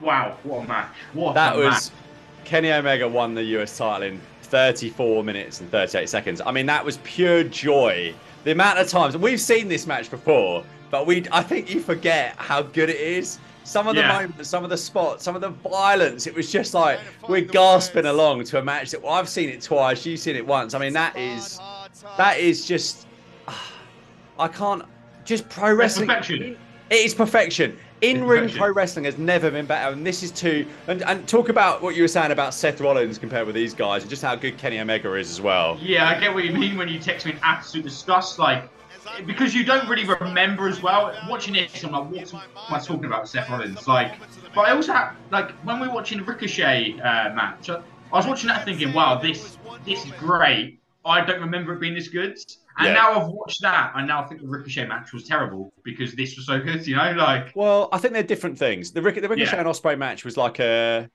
wow, 0.00 0.36
what 0.44 0.64
a 0.64 0.68
match! 0.68 0.94
What 1.12 1.34
That 1.34 1.56
a 1.56 1.58
was 1.58 1.90
match. 1.90 2.44
Kenny 2.44 2.72
Omega 2.72 3.08
won 3.08 3.34
the 3.34 3.42
US 3.58 3.76
title 3.76 4.04
in 4.04 4.20
34 4.42 5.24
minutes 5.24 5.60
and 5.60 5.70
38 5.70 6.08
seconds. 6.08 6.40
I 6.44 6.52
mean, 6.52 6.66
that 6.66 6.84
was 6.84 6.98
pure 6.98 7.42
joy. 7.44 8.14
The 8.44 8.52
amount 8.52 8.78
of 8.78 8.88
times 8.88 9.16
we've 9.16 9.40
seen 9.40 9.68
this 9.68 9.86
match 9.86 10.10
before, 10.10 10.64
but 10.90 11.06
we 11.06 11.26
I 11.32 11.42
think 11.42 11.74
you 11.74 11.80
forget 11.80 12.36
how 12.36 12.62
good 12.62 12.88
it 12.88 13.00
is. 13.00 13.38
Some 13.66 13.88
of 13.88 13.96
the 13.96 14.02
Yeah. 14.02 14.12
moments, 14.22 14.48
some 14.48 14.62
of 14.62 14.70
the 14.70 14.76
spots, 14.76 15.24
some 15.24 15.34
of 15.34 15.40
the 15.40 15.48
violence. 15.48 16.28
It 16.28 16.34
was 16.34 16.52
just 16.52 16.72
like 16.72 17.00
we're 17.28 17.40
gasping 17.40 18.06
along 18.06 18.44
to 18.44 18.58
a 18.58 18.62
match 18.62 18.92
that 18.92 19.02
well, 19.02 19.14
I've 19.14 19.28
seen 19.28 19.48
it 19.50 19.60
twice, 19.60 20.06
you've 20.06 20.20
seen 20.20 20.36
it 20.36 20.46
once. 20.46 20.72
I 20.72 20.78
mean, 20.78 20.92
that 20.92 21.16
is 21.16 21.58
that 22.16 22.38
is 22.38 22.64
just 22.64 23.06
ah, 23.48 23.72
I 24.38 24.46
can't 24.46 24.82
just 25.24 25.48
pro 25.48 25.74
wrestling. 25.74 26.06
perfection. 26.06 26.56
It 26.90 26.94
is 27.04 27.12
perfection. 27.12 27.76
In 28.02 28.22
ring 28.24 28.42
perfection. 28.42 28.58
pro 28.60 28.72
wrestling 28.72 29.04
has 29.06 29.18
never 29.18 29.50
been 29.50 29.66
better, 29.66 29.92
and 29.92 30.06
this 30.06 30.22
is 30.22 30.30
too. 30.30 30.64
And, 30.86 31.02
and 31.02 31.26
talk 31.26 31.48
about 31.48 31.82
what 31.82 31.96
you 31.96 32.02
were 32.02 32.08
saying 32.08 32.30
about 32.30 32.54
Seth 32.54 32.80
Rollins 32.80 33.18
compared 33.18 33.46
with 33.46 33.56
these 33.56 33.74
guys, 33.74 34.02
and 34.02 34.10
just 34.10 34.22
how 34.22 34.36
good 34.36 34.58
Kenny 34.58 34.78
Omega 34.78 35.12
is 35.14 35.28
as 35.30 35.40
well. 35.40 35.76
Yeah, 35.80 36.08
I 36.08 36.20
get 36.20 36.32
what 36.32 36.44
you 36.44 36.52
mean 36.52 36.76
when 36.76 36.88
you 36.88 37.00
text 37.00 37.26
me 37.26 37.32
in 37.32 37.38
absolute 37.42 37.82
disgust, 37.84 38.38
like 38.38 38.68
because 39.26 39.54
you 39.54 39.64
don't 39.64 39.88
really 39.88 40.04
remember 40.04 40.68
as 40.68 40.80
well. 40.82 41.12
Watching 41.28 41.54
this, 41.54 41.82
I'm 41.84 41.92
like, 41.92 42.10
what 42.10 42.32
am 42.32 42.74
I 42.74 42.78
talking 42.78 43.04
about 43.06 43.28
Seth 43.28 43.48
Rollins? 43.48 43.86
Like, 43.86 44.20
but 44.54 44.62
I 44.62 44.72
also 44.72 44.92
have 44.92 45.16
like 45.30 45.50
when 45.62 45.80
we 45.80 45.88
were 45.88 45.94
watching 45.94 46.18
the 46.18 46.24
Ricochet 46.24 46.98
uh, 47.00 47.34
match, 47.34 47.68
I 47.70 47.74
I 48.12 48.16
was 48.18 48.26
watching 48.26 48.48
that 48.48 48.64
thinking, 48.64 48.92
wow, 48.92 49.18
this 49.18 49.56
this 49.84 50.04
is 50.04 50.12
great. 50.12 50.80
I 51.04 51.24
don't 51.24 51.40
remember 51.40 51.74
it 51.74 51.80
being 51.80 51.94
this 51.94 52.08
good. 52.08 52.36
And 52.78 52.88
Yeah. 52.88 52.94
now 52.94 53.20
I've 53.20 53.28
watched 53.28 53.62
that, 53.62 53.92
I 53.94 54.04
now 54.04 54.22
I 54.22 54.26
think 54.26 54.42
the 54.42 54.48
Ricochet 54.48 54.86
match 54.86 55.12
was 55.12 55.24
terrible 55.24 55.70
because 55.84 56.14
this 56.14 56.36
was 56.36 56.46
so 56.46 56.60
good. 56.60 56.86
You 56.86 56.96
know, 56.96 57.12
like 57.12 57.52
Well, 57.54 57.88
I 57.92 57.98
think 57.98 58.12
they're 58.12 58.22
different 58.22 58.58
things. 58.58 58.92
The, 58.92 59.00
Rick, 59.02 59.14
the 59.14 59.28
Ricochet 59.28 59.52
Yeah. 59.56 59.60
and 59.60 59.68
Ospreay 59.68 59.96
match 59.96 60.24
was 60.24 60.36
like 60.36 60.58
a, 60.60 61.08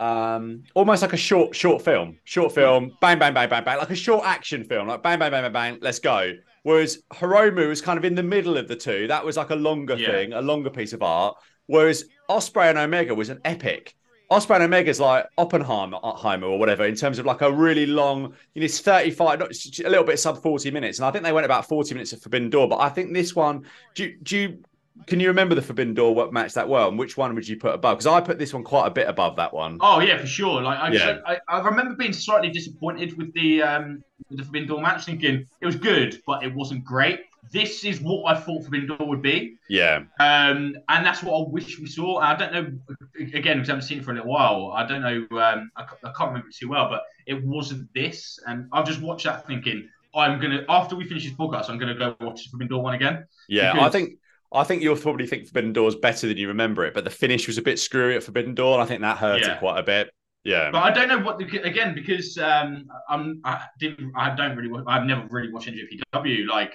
um, 0.00 0.62
almost 0.74 1.02
like 1.02 1.12
a 1.12 1.16
short 1.18 1.54
short 1.54 1.82
film. 1.82 2.18
Short 2.24 2.52
film, 2.52 2.92
bang 3.00 3.18
bang 3.18 3.34
bang 3.34 3.48
bang 3.48 3.64
bang, 3.64 3.78
like 3.78 3.90
a 3.90 3.96
short 3.96 4.24
action 4.24 4.64
film, 4.64 4.88
like 4.88 5.02
bang 5.02 5.18
bang 5.18 5.30
bang 5.30 5.42
bang 5.42 5.52
bang. 5.52 5.78
Let's 5.80 5.98
go. 5.98 6.32
Whereas 6.64 6.98
Hiromu 7.12 7.68
was 7.68 7.80
kind 7.80 7.98
of 7.98 8.04
in 8.04 8.14
the 8.16 8.22
middle 8.22 8.56
of 8.56 8.68
the 8.68 8.74
two. 8.76 9.06
That 9.06 9.24
was 9.24 9.36
like 9.36 9.50
a 9.50 9.54
longer 9.54 9.94
Yeah. 9.94 10.10
thing, 10.10 10.32
a 10.32 10.42
longer 10.42 10.70
piece 10.70 10.92
of 10.92 11.02
art. 11.02 11.36
Whereas 11.66 12.04
Ospreay 12.28 12.70
and 12.70 12.78
Omega 12.78 13.14
was 13.14 13.28
an 13.28 13.40
epic. 13.44 13.94
Ospreay 14.30 14.56
and 14.56 14.64
Omega's 14.64 14.98
like 14.98 15.26
Oppenheimer 15.36 16.46
or 16.46 16.58
whatever 16.58 16.84
in 16.86 16.94
terms 16.94 17.18
of 17.18 17.26
like 17.26 17.42
a 17.42 17.52
really 17.52 17.86
long, 17.86 18.34
you 18.54 18.60
know, 18.60 18.64
it's 18.64 18.80
35, 18.80 19.38
not, 19.38 19.50
it's 19.50 19.78
a 19.80 19.88
little 19.88 20.04
bit 20.04 20.18
sub 20.18 20.42
40 20.42 20.70
minutes. 20.70 20.98
And 20.98 21.06
I 21.06 21.10
think 21.10 21.22
they 21.24 21.32
went 21.32 21.44
about 21.44 21.68
40 21.68 21.94
minutes 21.94 22.12
of 22.14 22.22
Forbidden 22.22 22.48
Door. 22.50 22.68
But 22.70 22.80
I 22.80 22.88
think 22.88 23.12
this 23.12 23.36
one, 23.36 23.64
do, 23.94 24.14
do 24.22 24.38
you, 24.38 24.58
can 25.06 25.20
you 25.20 25.28
remember 25.28 25.54
the 25.54 25.62
Forbidden 25.62 25.94
Door 25.94 26.14
what 26.14 26.32
match 26.32 26.54
that 26.54 26.68
well? 26.68 26.88
And 26.88 26.98
which 26.98 27.16
one 27.16 27.34
would 27.34 27.46
you 27.46 27.56
put 27.56 27.74
above? 27.74 27.98
Because 27.98 28.06
I 28.06 28.20
put 28.20 28.38
this 28.38 28.54
one 28.54 28.62
quite 28.64 28.86
a 28.86 28.90
bit 28.90 29.08
above 29.08 29.36
that 29.36 29.52
one. 29.52 29.78
Oh 29.80 30.00
yeah, 30.00 30.18
for 30.18 30.26
sure. 30.26 30.62
Like 30.62 30.78
I, 30.78 30.92
Yeah. 30.92 31.18
I, 31.26 31.38
I 31.48 31.60
remember 31.60 31.94
being 31.96 32.12
slightly 32.12 32.50
disappointed 32.50 33.16
with 33.18 33.32
the 33.34 33.62
um 33.62 34.04
with 34.30 34.38
the 34.38 34.44
Forbidden 34.44 34.68
Door 34.68 34.82
match, 34.82 35.04
thinking 35.04 35.46
it 35.60 35.66
was 35.66 35.76
good, 35.76 36.20
but 36.26 36.44
it 36.44 36.54
wasn't 36.54 36.84
great. 36.84 37.20
This 37.52 37.84
is 37.84 38.00
what 38.00 38.24
I 38.24 38.40
thought 38.40 38.64
Forbidden 38.64 38.96
Door 38.96 39.06
would 39.08 39.20
be, 39.22 39.56
Yeah. 39.68 40.04
um, 40.18 40.74
and 40.88 41.04
that's 41.06 41.22
what 41.22 41.38
I 41.38 41.48
wish 41.50 41.78
we 41.78 41.86
saw. 41.86 42.18
I 42.18 42.34
don't 42.34 42.52
know, 42.52 42.72
again, 43.18 43.58
because 43.58 43.68
I 43.68 43.72
haven't 43.72 43.82
seen 43.82 43.98
it 43.98 44.04
for 44.04 44.12
a 44.12 44.14
little 44.14 44.30
while. 44.30 44.72
I 44.74 44.86
don't 44.86 45.02
know. 45.02 45.26
Um, 45.38 45.70
I, 45.76 45.82
I 45.82 46.12
can't 46.16 46.30
remember 46.30 46.48
it 46.48 46.54
too 46.54 46.70
well, 46.70 46.88
but 46.88 47.02
it 47.26 47.44
wasn't 47.44 47.92
this, 47.94 48.38
and 48.46 48.66
I've 48.72 48.86
just 48.86 49.02
watched 49.02 49.24
that 49.26 49.46
thinking. 49.46 49.88
I'm 50.16 50.40
gonna 50.40 50.64
after 50.68 50.96
we 50.96 51.04
finish 51.04 51.24
this 51.24 51.34
podcast, 51.34 51.68
I'm 51.68 51.78
gonna 51.78 51.94
go 51.94 52.16
watch 52.20 52.44
the 52.44 52.50
Forbidden 52.50 52.70
Door 52.70 52.82
one 52.82 52.94
again. 52.94 53.26
Yeah. 53.48 53.74
I 53.78 53.90
think. 53.90 54.18
I 54.54 54.64
think 54.64 54.82
you'll 54.82 54.96
probably 54.96 55.26
think 55.26 55.46
Forbidden 55.46 55.72
Door 55.72 55.88
is 55.88 55.96
better 55.96 56.28
than 56.28 56.36
you 56.36 56.48
remember 56.48 56.84
it, 56.84 56.94
but 56.94 57.04
the 57.04 57.10
finish 57.10 57.46
was 57.46 57.58
a 57.58 57.62
bit 57.62 57.78
screwy 57.78 58.14
at 58.16 58.22
Forbidden 58.22 58.54
Door, 58.54 58.74
and 58.74 58.82
I 58.82 58.86
think 58.86 59.00
that 59.00 59.18
hurt 59.18 59.40
Yeah. 59.40 59.54
it 59.54 59.58
quite 59.58 59.78
a 59.78 59.82
bit. 59.82 60.10
Yeah. 60.44 60.70
But 60.70 60.82
I 60.84 60.90
don't 60.90 61.08
know 61.08 61.18
what 61.18 61.38
the, 61.38 61.44
again 61.62 61.94
because 61.94 62.36
um, 62.38 62.86
I'm 63.08 63.40
I 63.44 63.64
didn't 63.80 64.12
I 64.14 64.34
don't 64.34 64.56
really 64.56 64.70
I've 64.86 65.04
never 65.06 65.26
really 65.30 65.50
watched 65.52 65.68
NJPW 65.68 66.46
like 66.48 66.74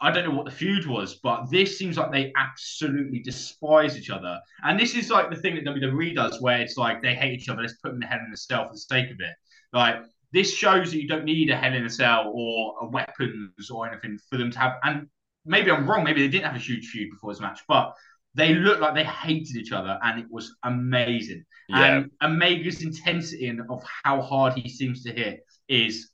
I 0.00 0.10
don't 0.10 0.24
know 0.28 0.34
what 0.34 0.46
the 0.46 0.50
feud 0.50 0.86
was, 0.86 1.20
but 1.22 1.50
this 1.50 1.78
seems 1.78 1.96
like 1.96 2.10
they 2.10 2.32
absolutely 2.36 3.20
despise 3.20 3.96
each 3.96 4.10
other, 4.10 4.40
and 4.64 4.78
this 4.78 4.94
is 4.94 5.08
like 5.10 5.30
the 5.30 5.36
thing 5.36 5.54
that 5.54 5.64
WWE 5.64 6.14
does 6.16 6.40
where 6.42 6.60
it's 6.60 6.76
like 6.76 7.00
they 7.02 7.14
hate 7.14 7.32
each 7.40 7.48
other. 7.48 7.62
Let's 7.62 7.74
put 7.74 7.90
them 7.90 7.96
in 7.96 8.00
the 8.00 8.06
hell 8.06 8.20
in 8.26 8.32
a 8.32 8.36
cell 8.36 8.66
for 8.66 8.72
the 8.72 8.78
sake 8.78 9.10
of 9.10 9.20
it. 9.20 9.34
Like 9.72 9.96
this 10.32 10.52
shows 10.52 10.90
that 10.90 11.00
you 11.00 11.06
don't 11.06 11.24
need 11.24 11.50
a 11.50 11.56
hell 11.56 11.74
in 11.74 11.84
a 11.84 11.90
cell 11.90 12.32
or 12.34 12.74
a 12.80 12.86
weapons 12.86 13.70
or 13.70 13.88
anything 13.88 14.18
for 14.28 14.36
them 14.36 14.50
to 14.50 14.58
have. 14.58 14.72
And 14.82 15.06
maybe 15.44 15.70
I'm 15.70 15.88
wrong. 15.88 16.04
Maybe 16.04 16.22
they 16.22 16.28
didn't 16.28 16.46
have 16.46 16.56
a 16.56 16.58
huge 16.58 16.86
feud 16.88 17.10
before 17.10 17.32
this 17.32 17.40
match, 17.40 17.60
but 17.68 17.94
they 18.34 18.54
looked 18.54 18.80
like 18.80 18.94
they 18.94 19.04
hated 19.04 19.56
each 19.56 19.72
other, 19.72 19.98
and 20.02 20.20
it 20.20 20.26
was 20.30 20.54
amazing. 20.64 21.44
yeah. 21.68 21.96
And 21.98 22.10
Omega's 22.20 22.82
intensity 22.82 23.46
and 23.48 23.60
of 23.70 23.82
how 24.04 24.20
hard 24.20 24.54
he 24.54 24.68
seems 24.68 25.02
to 25.04 25.12
hit 25.12 25.40
is 25.68 26.10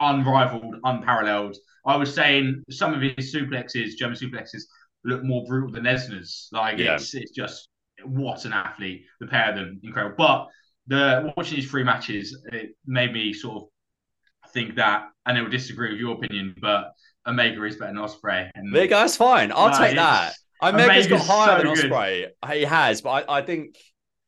unrivaled, 0.00 0.76
unparalleled. 0.84 1.56
I 1.86 1.96
was 1.96 2.12
saying 2.12 2.64
some 2.70 2.92
of 2.94 3.00
his 3.00 3.32
suplexes, 3.34 3.96
German 3.96 4.16
suplexes, 4.18 4.62
look 5.04 5.22
more 5.22 5.44
brutal 5.46 5.70
than 5.70 5.84
Lesnar's. 5.84 6.48
Like 6.52 6.78
Yeah. 6.78 6.94
it's 6.96 7.14
it's 7.14 7.30
just 7.30 7.68
what 8.04 8.44
an 8.44 8.52
athlete. 8.52 9.04
The 9.20 9.26
pair 9.28 9.50
of 9.50 9.56
them, 9.56 9.80
incredible. 9.82 10.16
But 10.18 10.48
the 10.88 11.32
watching 11.36 11.56
these 11.56 11.70
three 11.70 11.84
matches, 11.84 12.36
it 12.52 12.76
made 12.86 13.12
me 13.12 13.32
sort 13.32 13.62
of 13.64 14.50
think 14.52 14.74
that, 14.76 15.08
I 15.26 15.42
would 15.42 15.50
disagree 15.50 15.90
with 15.90 16.00
your 16.00 16.14
opinion, 16.14 16.54
but 16.60 16.92
Omega 17.26 17.62
is 17.64 17.76
better 17.76 17.92
than 17.92 18.02
Ospreay. 18.02 18.50
And 18.54 18.74
There 18.74 18.84
you 18.84 18.88
go. 18.88 18.98
That's 19.00 19.16
fine. 19.16 19.52
I'll 19.52 19.76
take 19.76 19.96
that. 19.96 20.32
it's- 20.32 20.36
Omega's 20.60 21.06
got 21.06 21.20
higher 21.20 21.58
so 21.60 21.64
than 21.64 21.74
good. 21.74 21.90
Ospreay. 21.90 22.26
He 22.52 22.62
has, 22.62 23.00
but 23.02 23.28
I, 23.28 23.38
I 23.38 23.42
think. 23.42 23.76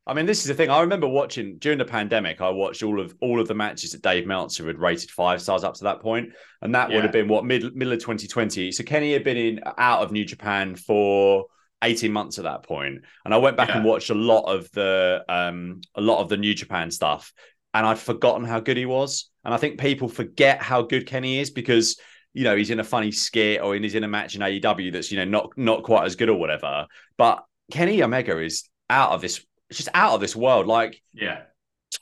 I 0.06 0.14
mean, 0.14 0.24
this 0.24 0.40
is 0.40 0.46
the 0.46 0.54
thing. 0.54 0.70
I 0.70 0.80
remember 0.80 1.06
watching 1.06 1.58
during 1.58 1.76
the 1.76 1.84
pandemic. 1.84 2.40
I 2.40 2.48
watched 2.48 2.82
all 2.82 2.98
of 2.98 3.14
all 3.20 3.40
of 3.40 3.46
the 3.46 3.54
matches 3.54 3.92
that 3.92 4.00
Dave 4.02 4.26
Meltzer 4.26 4.66
had 4.66 4.78
rated 4.78 5.10
five 5.10 5.42
stars 5.42 5.64
up 5.64 5.74
to 5.74 5.84
that 5.84 6.00
point, 6.00 6.30
and 6.62 6.74
that 6.74 6.88
would 6.88 7.02
have 7.02 7.12
been 7.12 7.28
what 7.28 7.44
mid 7.44 7.76
middle 7.76 7.92
of 7.92 7.98
2020. 7.98 8.72
So 8.72 8.84
Kenny 8.84 9.12
had 9.12 9.22
been 9.22 9.36
in 9.36 9.60
out 9.76 10.02
of 10.02 10.10
New 10.10 10.24
Japan 10.24 10.76
for 10.76 11.44
18 11.84 12.10
months 12.10 12.38
at 12.38 12.44
that 12.44 12.62
point, 12.62 13.02
and 13.26 13.34
I 13.34 13.36
went 13.36 13.58
back 13.58 13.68
and 13.76 13.84
watched 13.84 14.08
a 14.08 14.14
lot 14.14 14.44
of 14.44 14.70
the 14.72 15.24
um 15.28 15.82
a 15.94 16.00
lot 16.00 16.20
of 16.22 16.30
the 16.30 16.38
New 16.38 16.54
Japan 16.54 16.90
stuff, 16.90 17.32
and 17.74 17.86
I'd 17.86 17.98
forgotten 17.98 18.44
how 18.44 18.60
good 18.60 18.76
he 18.76 18.86
was. 18.86 19.30
And 19.44 19.54
I 19.54 19.56
think 19.56 19.80
people 19.80 20.08
forget 20.08 20.62
how 20.62 20.82
good 20.82 21.06
Kenny 21.06 21.38
is 21.38 21.50
because 21.50 21.98
you 22.34 22.44
know 22.44 22.56
he's 22.56 22.70
in 22.70 22.80
a 22.80 22.84
funny 22.84 23.10
skit 23.10 23.62
or 23.62 23.74
he's 23.74 23.94
in 23.94 24.04
a 24.04 24.08
match 24.08 24.36
in 24.36 24.42
AEW 24.42 24.92
that's 24.92 25.10
you 25.10 25.18
know 25.18 25.24
not 25.24 25.52
not 25.56 25.82
quite 25.82 26.04
as 26.04 26.16
good 26.16 26.28
or 26.28 26.38
whatever. 26.38 26.86
But 27.16 27.44
Kenny 27.72 28.02
Omega 28.02 28.38
is 28.38 28.64
out 28.90 29.12
of 29.12 29.20
this, 29.20 29.44
just 29.72 29.88
out 29.94 30.14
of 30.14 30.20
this 30.20 30.36
world. 30.36 30.66
Like 30.66 31.02
Yeah. 31.14 31.42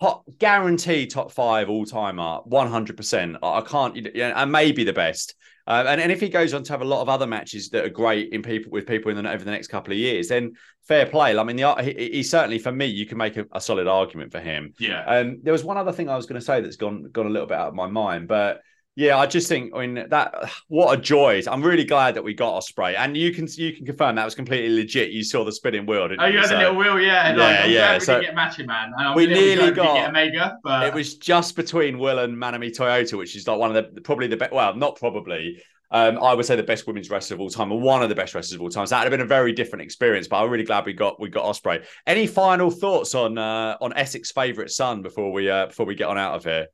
top 0.00 0.24
guarantee 0.38 1.06
top 1.06 1.30
five 1.32 1.68
all 1.70 1.84
timer, 1.86 2.38
one 2.44 2.68
hundred 2.68 2.96
percent. 2.96 3.36
I 3.42 3.58
I 3.58 3.60
can't, 3.62 3.96
you 3.96 4.02
know, 4.02 4.32
and 4.34 4.50
maybe 4.52 4.84
the 4.84 4.92
best. 4.92 5.34
Uh, 5.66 5.84
and, 5.88 6.00
and 6.00 6.12
if 6.12 6.20
he 6.20 6.28
goes 6.28 6.54
on 6.54 6.62
to 6.62 6.72
have 6.72 6.80
a 6.80 6.84
lot 6.84 7.02
of 7.02 7.08
other 7.08 7.26
matches 7.26 7.70
that 7.70 7.84
are 7.84 7.90
great 7.90 8.32
in 8.32 8.40
people 8.40 8.70
with 8.70 8.86
people 8.86 9.10
in 9.10 9.22
the, 9.22 9.30
over 9.30 9.44
the 9.44 9.50
next 9.50 9.66
couple 9.66 9.92
of 9.92 9.98
years, 9.98 10.28
then 10.28 10.52
fair 10.86 11.06
play. 11.06 11.36
I 11.36 11.42
mean, 11.42 11.56
the, 11.56 11.74
he, 11.82 12.10
he 12.12 12.22
certainly 12.22 12.58
for 12.58 12.70
me, 12.70 12.86
you 12.86 13.06
can 13.06 13.18
make 13.18 13.36
a, 13.36 13.46
a 13.52 13.60
solid 13.60 13.88
argument 13.88 14.30
for 14.30 14.40
him. 14.40 14.74
Yeah. 14.78 15.04
Um, 15.04 15.38
there 15.42 15.52
was 15.52 15.64
one 15.64 15.76
other 15.76 15.92
thing 15.92 16.08
I 16.08 16.16
was 16.16 16.26
going 16.26 16.40
to 16.40 16.44
say 16.44 16.60
that's 16.60 16.76
gone 16.76 17.10
gone 17.10 17.26
a 17.26 17.30
little 17.30 17.48
bit 17.48 17.58
out 17.58 17.68
of 17.68 17.74
my 17.74 17.88
mind, 17.88 18.28
but 18.28 18.60
yeah, 18.96 19.18
I 19.18 19.26
just 19.26 19.48
think 19.48 19.72
I 19.74 19.86
mean 19.86 20.06
that 20.08 20.34
what 20.68 20.98
a 20.98 21.00
joy! 21.00 21.42
I'm 21.46 21.62
really 21.62 21.84
glad 21.84 22.14
that 22.14 22.24
we 22.24 22.34
got 22.34 22.60
Ospreay, 22.60 22.96
and 22.96 23.16
you 23.16 23.30
can 23.32 23.46
you 23.56 23.72
can 23.72 23.84
confirm 23.86 24.16
that 24.16 24.24
was 24.24 24.34
completely 24.34 24.74
legit. 24.74 25.10
You 25.10 25.22
saw 25.22 25.44
the 25.44 25.52
spinning 25.52 25.86
wheel, 25.86 26.08
didn't 26.08 26.22
Oh, 26.22 26.26
you 26.26 26.38
had 26.38 26.46
So 26.48 26.54
the 26.54 26.58
little 26.60 26.76
wheel, 26.76 26.98
yeah. 26.98 27.28
Like, 27.28 27.36
Yeah, 27.36 27.62
I'm 27.64 27.70
yeah, 27.70 27.94
we 27.94 28.00
so- 28.00 28.12
didn't 28.14 28.26
get 28.26 28.34
Macho 28.34 28.64
Man. 28.64 28.92
And 28.96 29.08
I'm 29.08 29.14
We 29.14 29.26
nearly 29.26 29.70
got- 29.70 29.94
get 29.94 30.08
Omega, 30.08 30.56
but 30.64 30.86
it 30.88 30.94
was 30.94 31.16
just 31.16 31.54
between 31.56 31.98
Will 31.98 32.18
and 32.18 32.36
Manami 32.36 32.74
Toyota, 32.76 33.16
which 33.18 33.36
is 33.36 33.46
like 33.46 33.58
one 33.58 33.76
of 33.76 33.94
the 33.94 34.00
probably 34.00 34.26
the 34.28 34.36
best. 34.38 34.52
Well, 34.52 34.74
not 34.74 34.96
probably. 34.96 35.62
Um, 35.92 36.18
I 36.20 36.34
would 36.34 36.44
say 36.44 36.56
the 36.56 36.64
best 36.64 36.84
women's 36.88 37.10
wrestler 37.10 37.36
of 37.36 37.40
all 37.40 37.48
time, 37.48 37.70
or 37.70 37.78
one 37.78 38.02
of 38.02 38.08
the 38.08 38.16
best 38.16 38.34
wrestlers 38.34 38.54
of 38.54 38.60
all 38.60 38.70
time. 38.70 38.86
So 38.86 38.96
that 38.96 39.02
would 39.04 39.12
have 39.12 39.18
been 39.18 39.20
a 39.24 39.28
very 39.28 39.52
different 39.52 39.82
experience. 39.84 40.26
But 40.26 40.42
I'm 40.42 40.50
really 40.50 40.64
glad 40.64 40.84
we 40.84 40.94
got 40.94 41.20
we 41.20 41.28
got 41.28 41.44
Ospreay. 41.44 41.84
Any 42.08 42.26
final 42.26 42.70
thoughts 42.70 43.14
on 43.14 43.38
uh, 43.38 43.76
on 43.80 43.92
Essex' 43.92 44.32
favourite 44.32 44.70
son 44.70 45.02
before 45.02 45.30
we 45.32 45.48
uh, 45.48 45.66
before 45.66 45.86
we 45.86 45.94
get 45.94 46.08
on 46.08 46.18
out 46.18 46.34
of 46.34 46.44
here? 46.44 46.66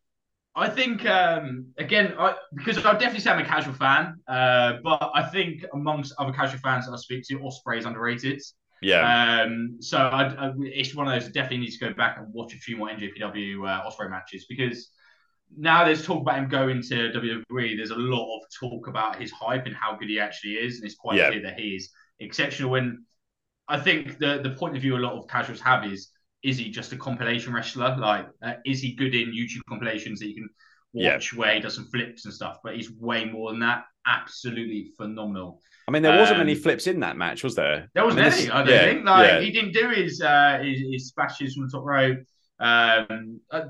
I 0.54 0.68
think 0.68 1.06
um, 1.06 1.68
again, 1.78 2.14
I, 2.18 2.34
because 2.54 2.76
I 2.78 2.92
definitely 2.92 3.20
say 3.20 3.30
I'm 3.30 3.40
a 3.40 3.44
casual 3.46 3.72
fan, 3.74 4.16
uh, 4.28 4.74
but 4.84 5.10
I 5.14 5.22
think 5.22 5.64
amongst 5.72 6.12
other 6.18 6.32
casual 6.32 6.60
fans 6.60 6.86
that 6.86 6.92
I 6.92 6.96
speak 6.96 7.24
to, 7.28 7.38
Ospreay 7.38 7.78
is 7.78 7.86
underrated. 7.86 8.42
Yeah, 8.80 9.12
Um, 9.40 9.78
so 9.80 9.96
I, 9.96 10.24
I, 10.48 10.52
it's 10.58 10.94
one 10.94 11.08
of 11.08 11.14
those. 11.14 11.32
Definitely 11.32 11.58
need 11.58 11.70
to 11.72 11.78
go 11.78 11.94
back 11.94 12.18
and 12.18 12.32
watch 12.34 12.52
a 12.54 12.58
few 12.58 12.76
more 12.76 12.90
NJPW 12.90 13.66
uh, 13.66 13.90
Ospreay 13.90 14.10
matches 14.10 14.44
because 14.46 14.90
now 15.56 15.84
there's 15.84 16.04
talk 16.04 16.20
about 16.20 16.38
him 16.38 16.48
going 16.48 16.82
to 16.82 17.12
WWE. 17.12 17.76
There's 17.76 17.90
a 17.90 17.96
lot 17.96 18.36
of 18.38 18.42
talk 18.60 18.88
about 18.88 19.20
his 19.20 19.30
hype 19.30 19.66
and 19.66 19.74
how 19.74 19.96
good 19.96 20.08
he 20.10 20.20
actually 20.20 20.52
is, 20.54 20.76
and 20.76 20.84
it's 20.86 20.96
quite 20.96 21.18
Yeah. 21.18 21.28
clear 21.28 21.42
that 21.42 21.58
he 21.58 21.76
is 21.76 21.90
exceptional. 22.20 22.74
And 22.74 22.98
I 23.68 23.78
think 23.80 24.18
the 24.18 24.40
the 24.42 24.50
point 24.50 24.76
of 24.76 24.82
view 24.82 24.96
a 24.96 24.98
lot 25.00 25.14
of 25.14 25.28
casuals 25.28 25.60
have 25.60 25.84
is 25.86 26.10
is 26.42 26.58
he 26.58 26.70
just 26.70 26.92
a 26.92 26.96
compilation 26.96 27.52
wrestler? 27.52 27.96
Like, 27.96 28.26
uh, 28.42 28.54
is 28.64 28.80
he 28.80 28.94
good 28.94 29.14
in 29.14 29.30
YouTube 29.30 29.62
compilations 29.68 30.20
that 30.20 30.26
you 30.28 30.34
can 30.34 30.48
Yeah. 30.92 31.14
watch 31.14 31.32
where 31.34 31.54
he 31.54 31.60
does 31.60 31.74
some 31.74 31.86
flips 31.86 32.24
and 32.24 32.34
stuff? 32.34 32.58
But 32.64 32.76
he's 32.76 32.90
way 32.90 33.24
more 33.24 33.50
than 33.50 33.60
that. 33.60 33.84
Absolutely 34.06 34.92
phenomenal. 34.96 35.60
I 35.88 35.90
mean 35.90 36.02
there 36.02 36.16
wasn't 36.18 36.40
um, 36.40 36.46
many 36.46 36.54
flips 36.54 36.86
in 36.86 37.00
that 37.00 37.16
match, 37.16 37.42
was 37.42 37.54
there? 37.54 37.88
There 37.94 38.04
was 38.04 38.14
I 38.16 38.20
mean, 38.20 38.24
this- 38.30 38.50
I 38.50 38.58
don't 38.58 38.68
yeah, 38.68 38.84
think. 38.84 39.04
Like 39.04 39.28
yeah. 39.28 39.40
he 39.40 39.50
didn't 39.50 39.72
do 39.72 39.88
his 39.90 40.20
uh 40.20 40.58
his, 40.62 40.80
his 40.90 41.08
splashes 41.08 41.54
from 41.54 41.64
the 41.66 41.70
top 41.70 41.84
rope. 41.84 42.18
Um 42.60 43.40
uh, 43.50 43.62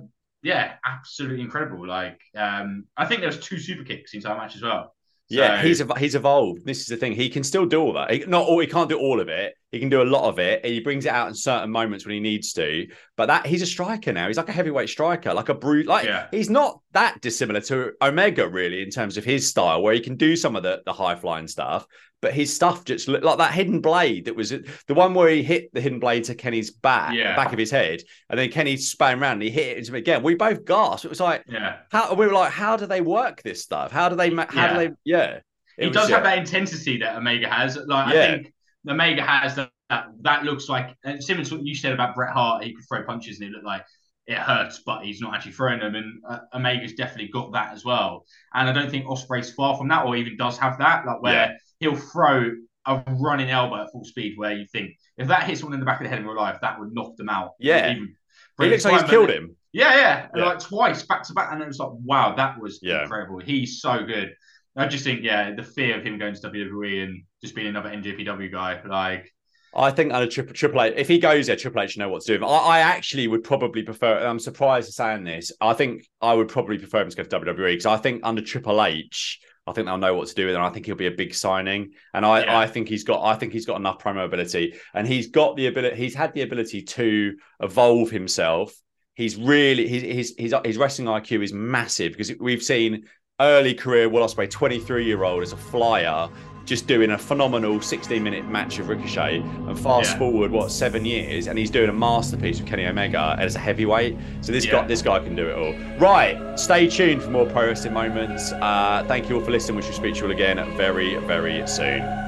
yeah, 0.43 0.75
absolutely 0.85 1.41
incredible. 1.43 1.87
Like 1.87 2.21
um 2.37 2.85
I 2.97 3.07
think 3.07 3.21
there 3.21 3.29
was 3.29 3.39
two 3.41 3.59
super 3.59 3.85
kicks 3.85 4.15
in 4.15 4.25
our 4.27 4.37
match 4.37 4.57
as 4.57 4.63
well. 4.63 4.95
Yeah, 5.29 5.63
he's 5.63 5.83
he's 5.99 6.15
evolved. 6.15 6.67
This 6.67 6.81
is 6.81 6.87
the 6.87 6.97
thing. 6.97 7.13
He 7.13 7.31
can 7.31 7.43
still 7.43 7.65
do 7.65 7.81
all 7.81 7.95
that. 7.95 8.11
He, 8.11 8.19
not 8.27 8.47
all. 8.47 8.59
He 8.61 8.67
can't 8.67 8.89
do 8.91 8.99
all 8.99 9.19
of 9.21 9.29
it. 9.29 9.55
He 9.73 9.81
can 9.81 9.89
do 9.89 10.03
a 10.03 10.05
lot 10.05 10.29
of 10.29 10.39
it. 10.39 10.61
And 10.63 10.73
he 10.73 10.81
brings 10.81 11.07
it 11.07 11.13
out 11.13 11.29
in 11.29 11.35
certain 11.35 11.71
moments 11.71 12.05
when 12.07 12.13
he 12.15 12.21
needs 12.21 12.53
to. 12.53 12.87
But 13.17 13.27
that 13.27 13.47
he's 13.47 13.63
a 13.63 13.67
striker 13.67 14.13
now. 14.13 14.29
He's 14.29 14.37
like 14.37 14.51
a 14.51 14.53
heavyweight 14.53 14.91
striker, 14.91 15.33
like 15.33 15.49
a 15.49 15.55
brute. 15.55 15.87
Like 15.87 16.05
Yeah. 16.05 16.27
he's 16.31 16.51
not 16.51 16.81
that 16.93 17.21
dissimilar 17.23 17.61
to 17.63 17.93
Omega 18.03 18.47
really 18.47 18.83
in 18.83 18.91
terms 18.91 19.17
of 19.17 19.25
his 19.25 19.49
style, 19.49 19.83
where 19.83 19.95
he 19.95 20.01
can 20.01 20.17
do 20.17 20.37
some 20.37 20.55
of 20.57 20.63
the 20.63 20.83
the 20.85 20.93
high 20.93 21.15
flying 21.17 21.49
stuff. 21.49 21.87
But 22.21 22.35
his 22.35 22.55
stuff 22.55 22.85
just 22.85 23.09
looked 23.09 23.25
like 23.25 23.39
that 23.39 23.53
hidden 23.53 23.81
blade 23.81 24.27
that 24.27 24.37
was 24.37 24.51
the 24.51 24.95
one 24.95 25.13
where 25.13 25.29
he 25.31 25.43
hit 25.43 25.73
the 25.73 25.81
hidden 25.81 25.99
blade 25.99 26.25
to 26.25 26.37
Kenny's 26.37 26.71
back, 26.71 27.15
Yeah. 27.15 27.35
back 27.35 27.53
of 27.53 27.59
his 27.59 27.71
head, 27.71 28.03
and 28.31 28.39
then 28.39 28.49
Kenny 28.51 28.77
span 28.77 29.21
around 29.21 29.33
and 29.33 29.43
he 29.43 29.51
hit 29.51 29.69
it 29.69 29.79
into 29.79 29.91
him 29.91 29.97
again. 29.97 30.23
We 30.23 30.37
both 30.37 30.65
gasped. 30.65 31.05
It 31.05 31.09
was 31.09 31.19
like 31.19 31.43
yeah. 31.49 31.79
how 31.91 32.15
we 32.15 32.27
were 32.27 32.33
like, 32.33 32.53
how 32.53 32.77
do 32.77 32.87
they 32.87 33.01
work 33.01 33.43
this 33.43 33.63
stuff? 33.63 33.91
How 33.91 34.09
do 34.09 34.17
they? 34.17 34.31
How 34.35 34.75
do 34.75 34.79
they? 34.79 34.91
Yeah. 35.05 35.41
It 35.79 35.85
he 35.85 35.87
was, 35.89 35.97
does 35.97 36.11
yeah. 36.11 36.17
have 36.17 36.25
that 36.25 36.39
intensity 36.39 36.99
that 36.99 37.17
Omega 37.17 37.49
has. 37.49 37.77
Like 37.77 38.15
Yeah. 38.15 38.21
I 38.23 38.27
think 38.33 38.53
Omega 38.89 39.23
has 39.23 39.57
that, 39.57 39.71
that 39.91 40.07
that 40.23 40.45
looks 40.45 40.69
like 40.69 40.97
and 41.05 41.23
similar 41.23 41.45
to 41.45 41.57
what 41.57 41.67
you 41.67 41.75
said 41.75 41.93
about 41.93 42.15
Bret 42.15 42.33
Hart, 42.33 42.65
he 42.65 42.75
could 42.75 42.85
throw 42.89 43.03
punches 43.05 43.41
and 43.41 43.49
it 43.49 43.53
looked 43.53 43.65
like 43.67 43.85
it 44.27 44.39
hurts, 44.39 44.83
but 44.87 45.05
he's 45.05 45.21
not 45.21 45.35
actually 45.35 45.53
throwing 45.53 45.81
them. 45.81 45.95
And 45.97 46.23
uh, 46.29 46.39
Omega's 46.53 46.95
definitely 46.95 47.29
got 47.33 47.53
that 47.53 47.73
as 47.73 47.85
well. 47.85 48.25
And 48.55 48.69
I 48.69 48.73
don't 48.73 48.91
think 48.91 49.05
Ospreay's 49.07 49.53
far 49.53 49.77
from 49.77 49.89
that, 49.89 50.07
or 50.07 50.17
even 50.17 50.37
does 50.37 50.57
have 50.59 50.79
that, 50.79 51.05
like 51.07 51.21
where 51.23 51.33
Yeah. 51.35 51.53
he'll 51.81 51.97
throw 51.97 52.53
a 52.87 53.03
running 53.19 53.51
elbow 53.51 53.83
at 53.83 53.91
full 53.93 54.05
speed, 54.05 54.35
where 54.37 54.53
you 54.53 54.67
think 54.67 54.93
if 55.17 55.27
that 55.29 55.45
hits 55.45 55.61
someone 55.61 55.75
in 55.75 55.81
the 55.81 55.87
back 55.87 56.01
of 56.01 56.05
the 56.05 56.09
head 56.09 56.19
in 56.21 56.25
real 56.27 56.37
life, 56.37 56.59
that 56.63 56.79
would 56.79 56.93
knock 56.93 57.17
them 57.17 57.29
out. 57.29 57.53
Yeah. 57.59 57.95
He 57.95 58.69
looks 58.69 58.85
like 58.85 59.01
he's 59.03 59.11
killed 59.11 59.31
him. 59.31 59.57
yeah, 59.73 59.97
yeah, 59.97 60.29
Yeah. 60.37 60.45
like 60.47 60.61
twice 60.61 61.03
back 61.03 61.25
to 61.25 61.33
back, 61.33 61.53
and 61.53 61.61
it 61.63 61.67
was 61.67 61.79
like, 61.79 61.91
wow, 62.05 62.35
that 62.37 62.61
was 62.61 62.79
Yeah. 62.83 63.03
incredible. 63.03 63.41
He's 63.41 63.81
so 63.81 64.05
good. 64.05 64.35
I 64.77 64.87
just 64.87 65.05
think, 65.05 65.23
yeah, 65.23 65.55
the 65.55 65.63
fear 65.63 65.99
of 65.99 66.05
him 66.05 66.19
going 66.19 66.35
to 66.35 66.41
WWE 66.41 67.05
and 67.05 67.25
just 67.43 67.55
being 67.55 67.67
another 67.67 67.91
NJPW 67.91 68.51
guy, 68.51 68.81
like, 68.87 69.31
I 69.75 69.91
think 69.91 70.13
under 70.13 70.31
Triple 70.31 70.55
Triple 70.55 70.83
H, 70.83 70.95
if 70.97 71.09
he 71.09 71.19
goes 71.19 71.47
there, 71.47 71.57
Triple 71.57 71.83
H 71.83 71.97
know 71.97 72.09
what 72.09 72.23
to 72.23 72.39
do. 72.39 72.45
I, 72.45 72.79
I 72.79 72.79
actually 72.81 73.27
would 73.27 73.43
probably 73.43 73.83
prefer. 73.83 74.19
I'm 74.27 74.39
surprised 74.39 74.89
to 74.89 74.93
saying 74.93 75.25
this. 75.25 75.51
I 75.61 75.73
think 75.73 76.07
I 76.21 76.35
would 76.35 76.49
probably 76.49 76.79
prefer 76.79 77.01
him 77.01 77.09
to 77.11 77.17
go 77.17 77.23
to 77.23 77.41
WWE 77.41 77.73
because 77.73 77.87
I 77.87 77.97
think 77.97 78.21
under 78.23 78.43
Triple 78.43 78.85
H, 78.85 79.41
I 79.67 79.73
think 79.73 79.87
they'll 79.87 79.97
know 79.97 80.15
what 80.15 80.29
to 80.29 80.35
do 80.35 80.47
with 80.47 80.55
him. 80.55 80.61
I 80.63 80.69
think 80.69 80.85
he'll 80.85 80.95
be 80.95 81.07
a 81.07 81.13
big 81.13 81.35
signing, 81.35 81.93
and 82.13 82.27
I, 82.27 82.43
Yeah. 82.43 82.59
I 82.59 82.67
think 82.67 82.89
he's 82.89 83.05
got. 83.05 83.25
I 83.25 83.35
think 83.35 83.53
he's 83.55 83.65
got 83.65 83.77
enough 83.77 83.99
promo 83.99 84.25
ability, 84.25 84.75
and 84.93 85.07
he's 85.07 85.31
got 85.31 85.57
the 85.57 85.69
ability. 85.69 85.97
He's 85.97 86.15
had 86.15 86.35
the 86.35 86.43
ability 86.43 86.83
to 86.83 87.35
evolve 87.61 88.11
himself. 88.11 88.75
He's 89.15 89.37
really 89.37 89.89
his 89.89 90.03
his 90.03 90.35
his, 90.39 90.55
his 90.67 90.77
wrestling 90.77 91.09
IQ 91.09 91.43
is 91.43 91.53
massive 91.55 92.13
because 92.13 92.33
we've 92.39 92.63
seen 92.63 93.05
early 93.43 93.75
career 93.75 94.09
Will 94.09 94.25
Ospreay, 94.25 94.49
23 94.51 95.05
year 95.05 95.25
old 95.25 95.43
as 95.43 95.53
a 95.53 95.57
flyer, 95.57 96.29
just 96.65 96.87
doing 96.87 97.11
a 97.11 97.19
phenomenal 97.19 97.81
16 97.81 98.23
minute 98.23 98.47
match 98.49 98.79
of 98.79 98.89
Ricochet. 98.89 99.39
And 99.41 99.79
fast 99.79 100.13
Yeah. 100.13 100.19
forward, 100.19 100.51
what, 100.53 100.71
seven 100.71 101.05
years, 101.05 101.49
and 101.49 101.59
he's 101.59 101.71
doing 101.71 101.89
a 101.91 101.93
masterpiece 101.93 102.61
with 102.61 102.69
Kenny 102.69 102.87
Omega 102.87 103.37
as 103.39 103.57
a 103.57 103.59
heavyweight. 103.59 104.17
So 104.43 104.53
this 104.53 104.65
Yeah. 104.65 104.73
guy, 104.83 104.87
this 104.87 105.03
guy 105.03 105.19
can 105.19 105.35
do 105.35 105.49
it 105.49 105.57
all. 105.57 105.75
Right, 105.99 106.39
stay 106.59 106.87
tuned 106.87 107.23
for 107.23 107.31
more 107.31 107.47
pro 107.47 107.67
wrestling 107.67 107.95
moments. 107.95 108.53
Uh, 108.53 109.05
thank 109.09 109.29
you 109.29 109.37
all 109.37 109.43
for 109.43 109.51
listening. 109.51 109.77
We 109.77 109.83
shall 109.83 109.93
speak 109.93 110.15
to 110.15 110.21
you 110.21 110.27
all 110.27 110.33
again 110.33 110.61
very, 110.77 111.17
very 111.27 111.67
soon. 111.67 112.22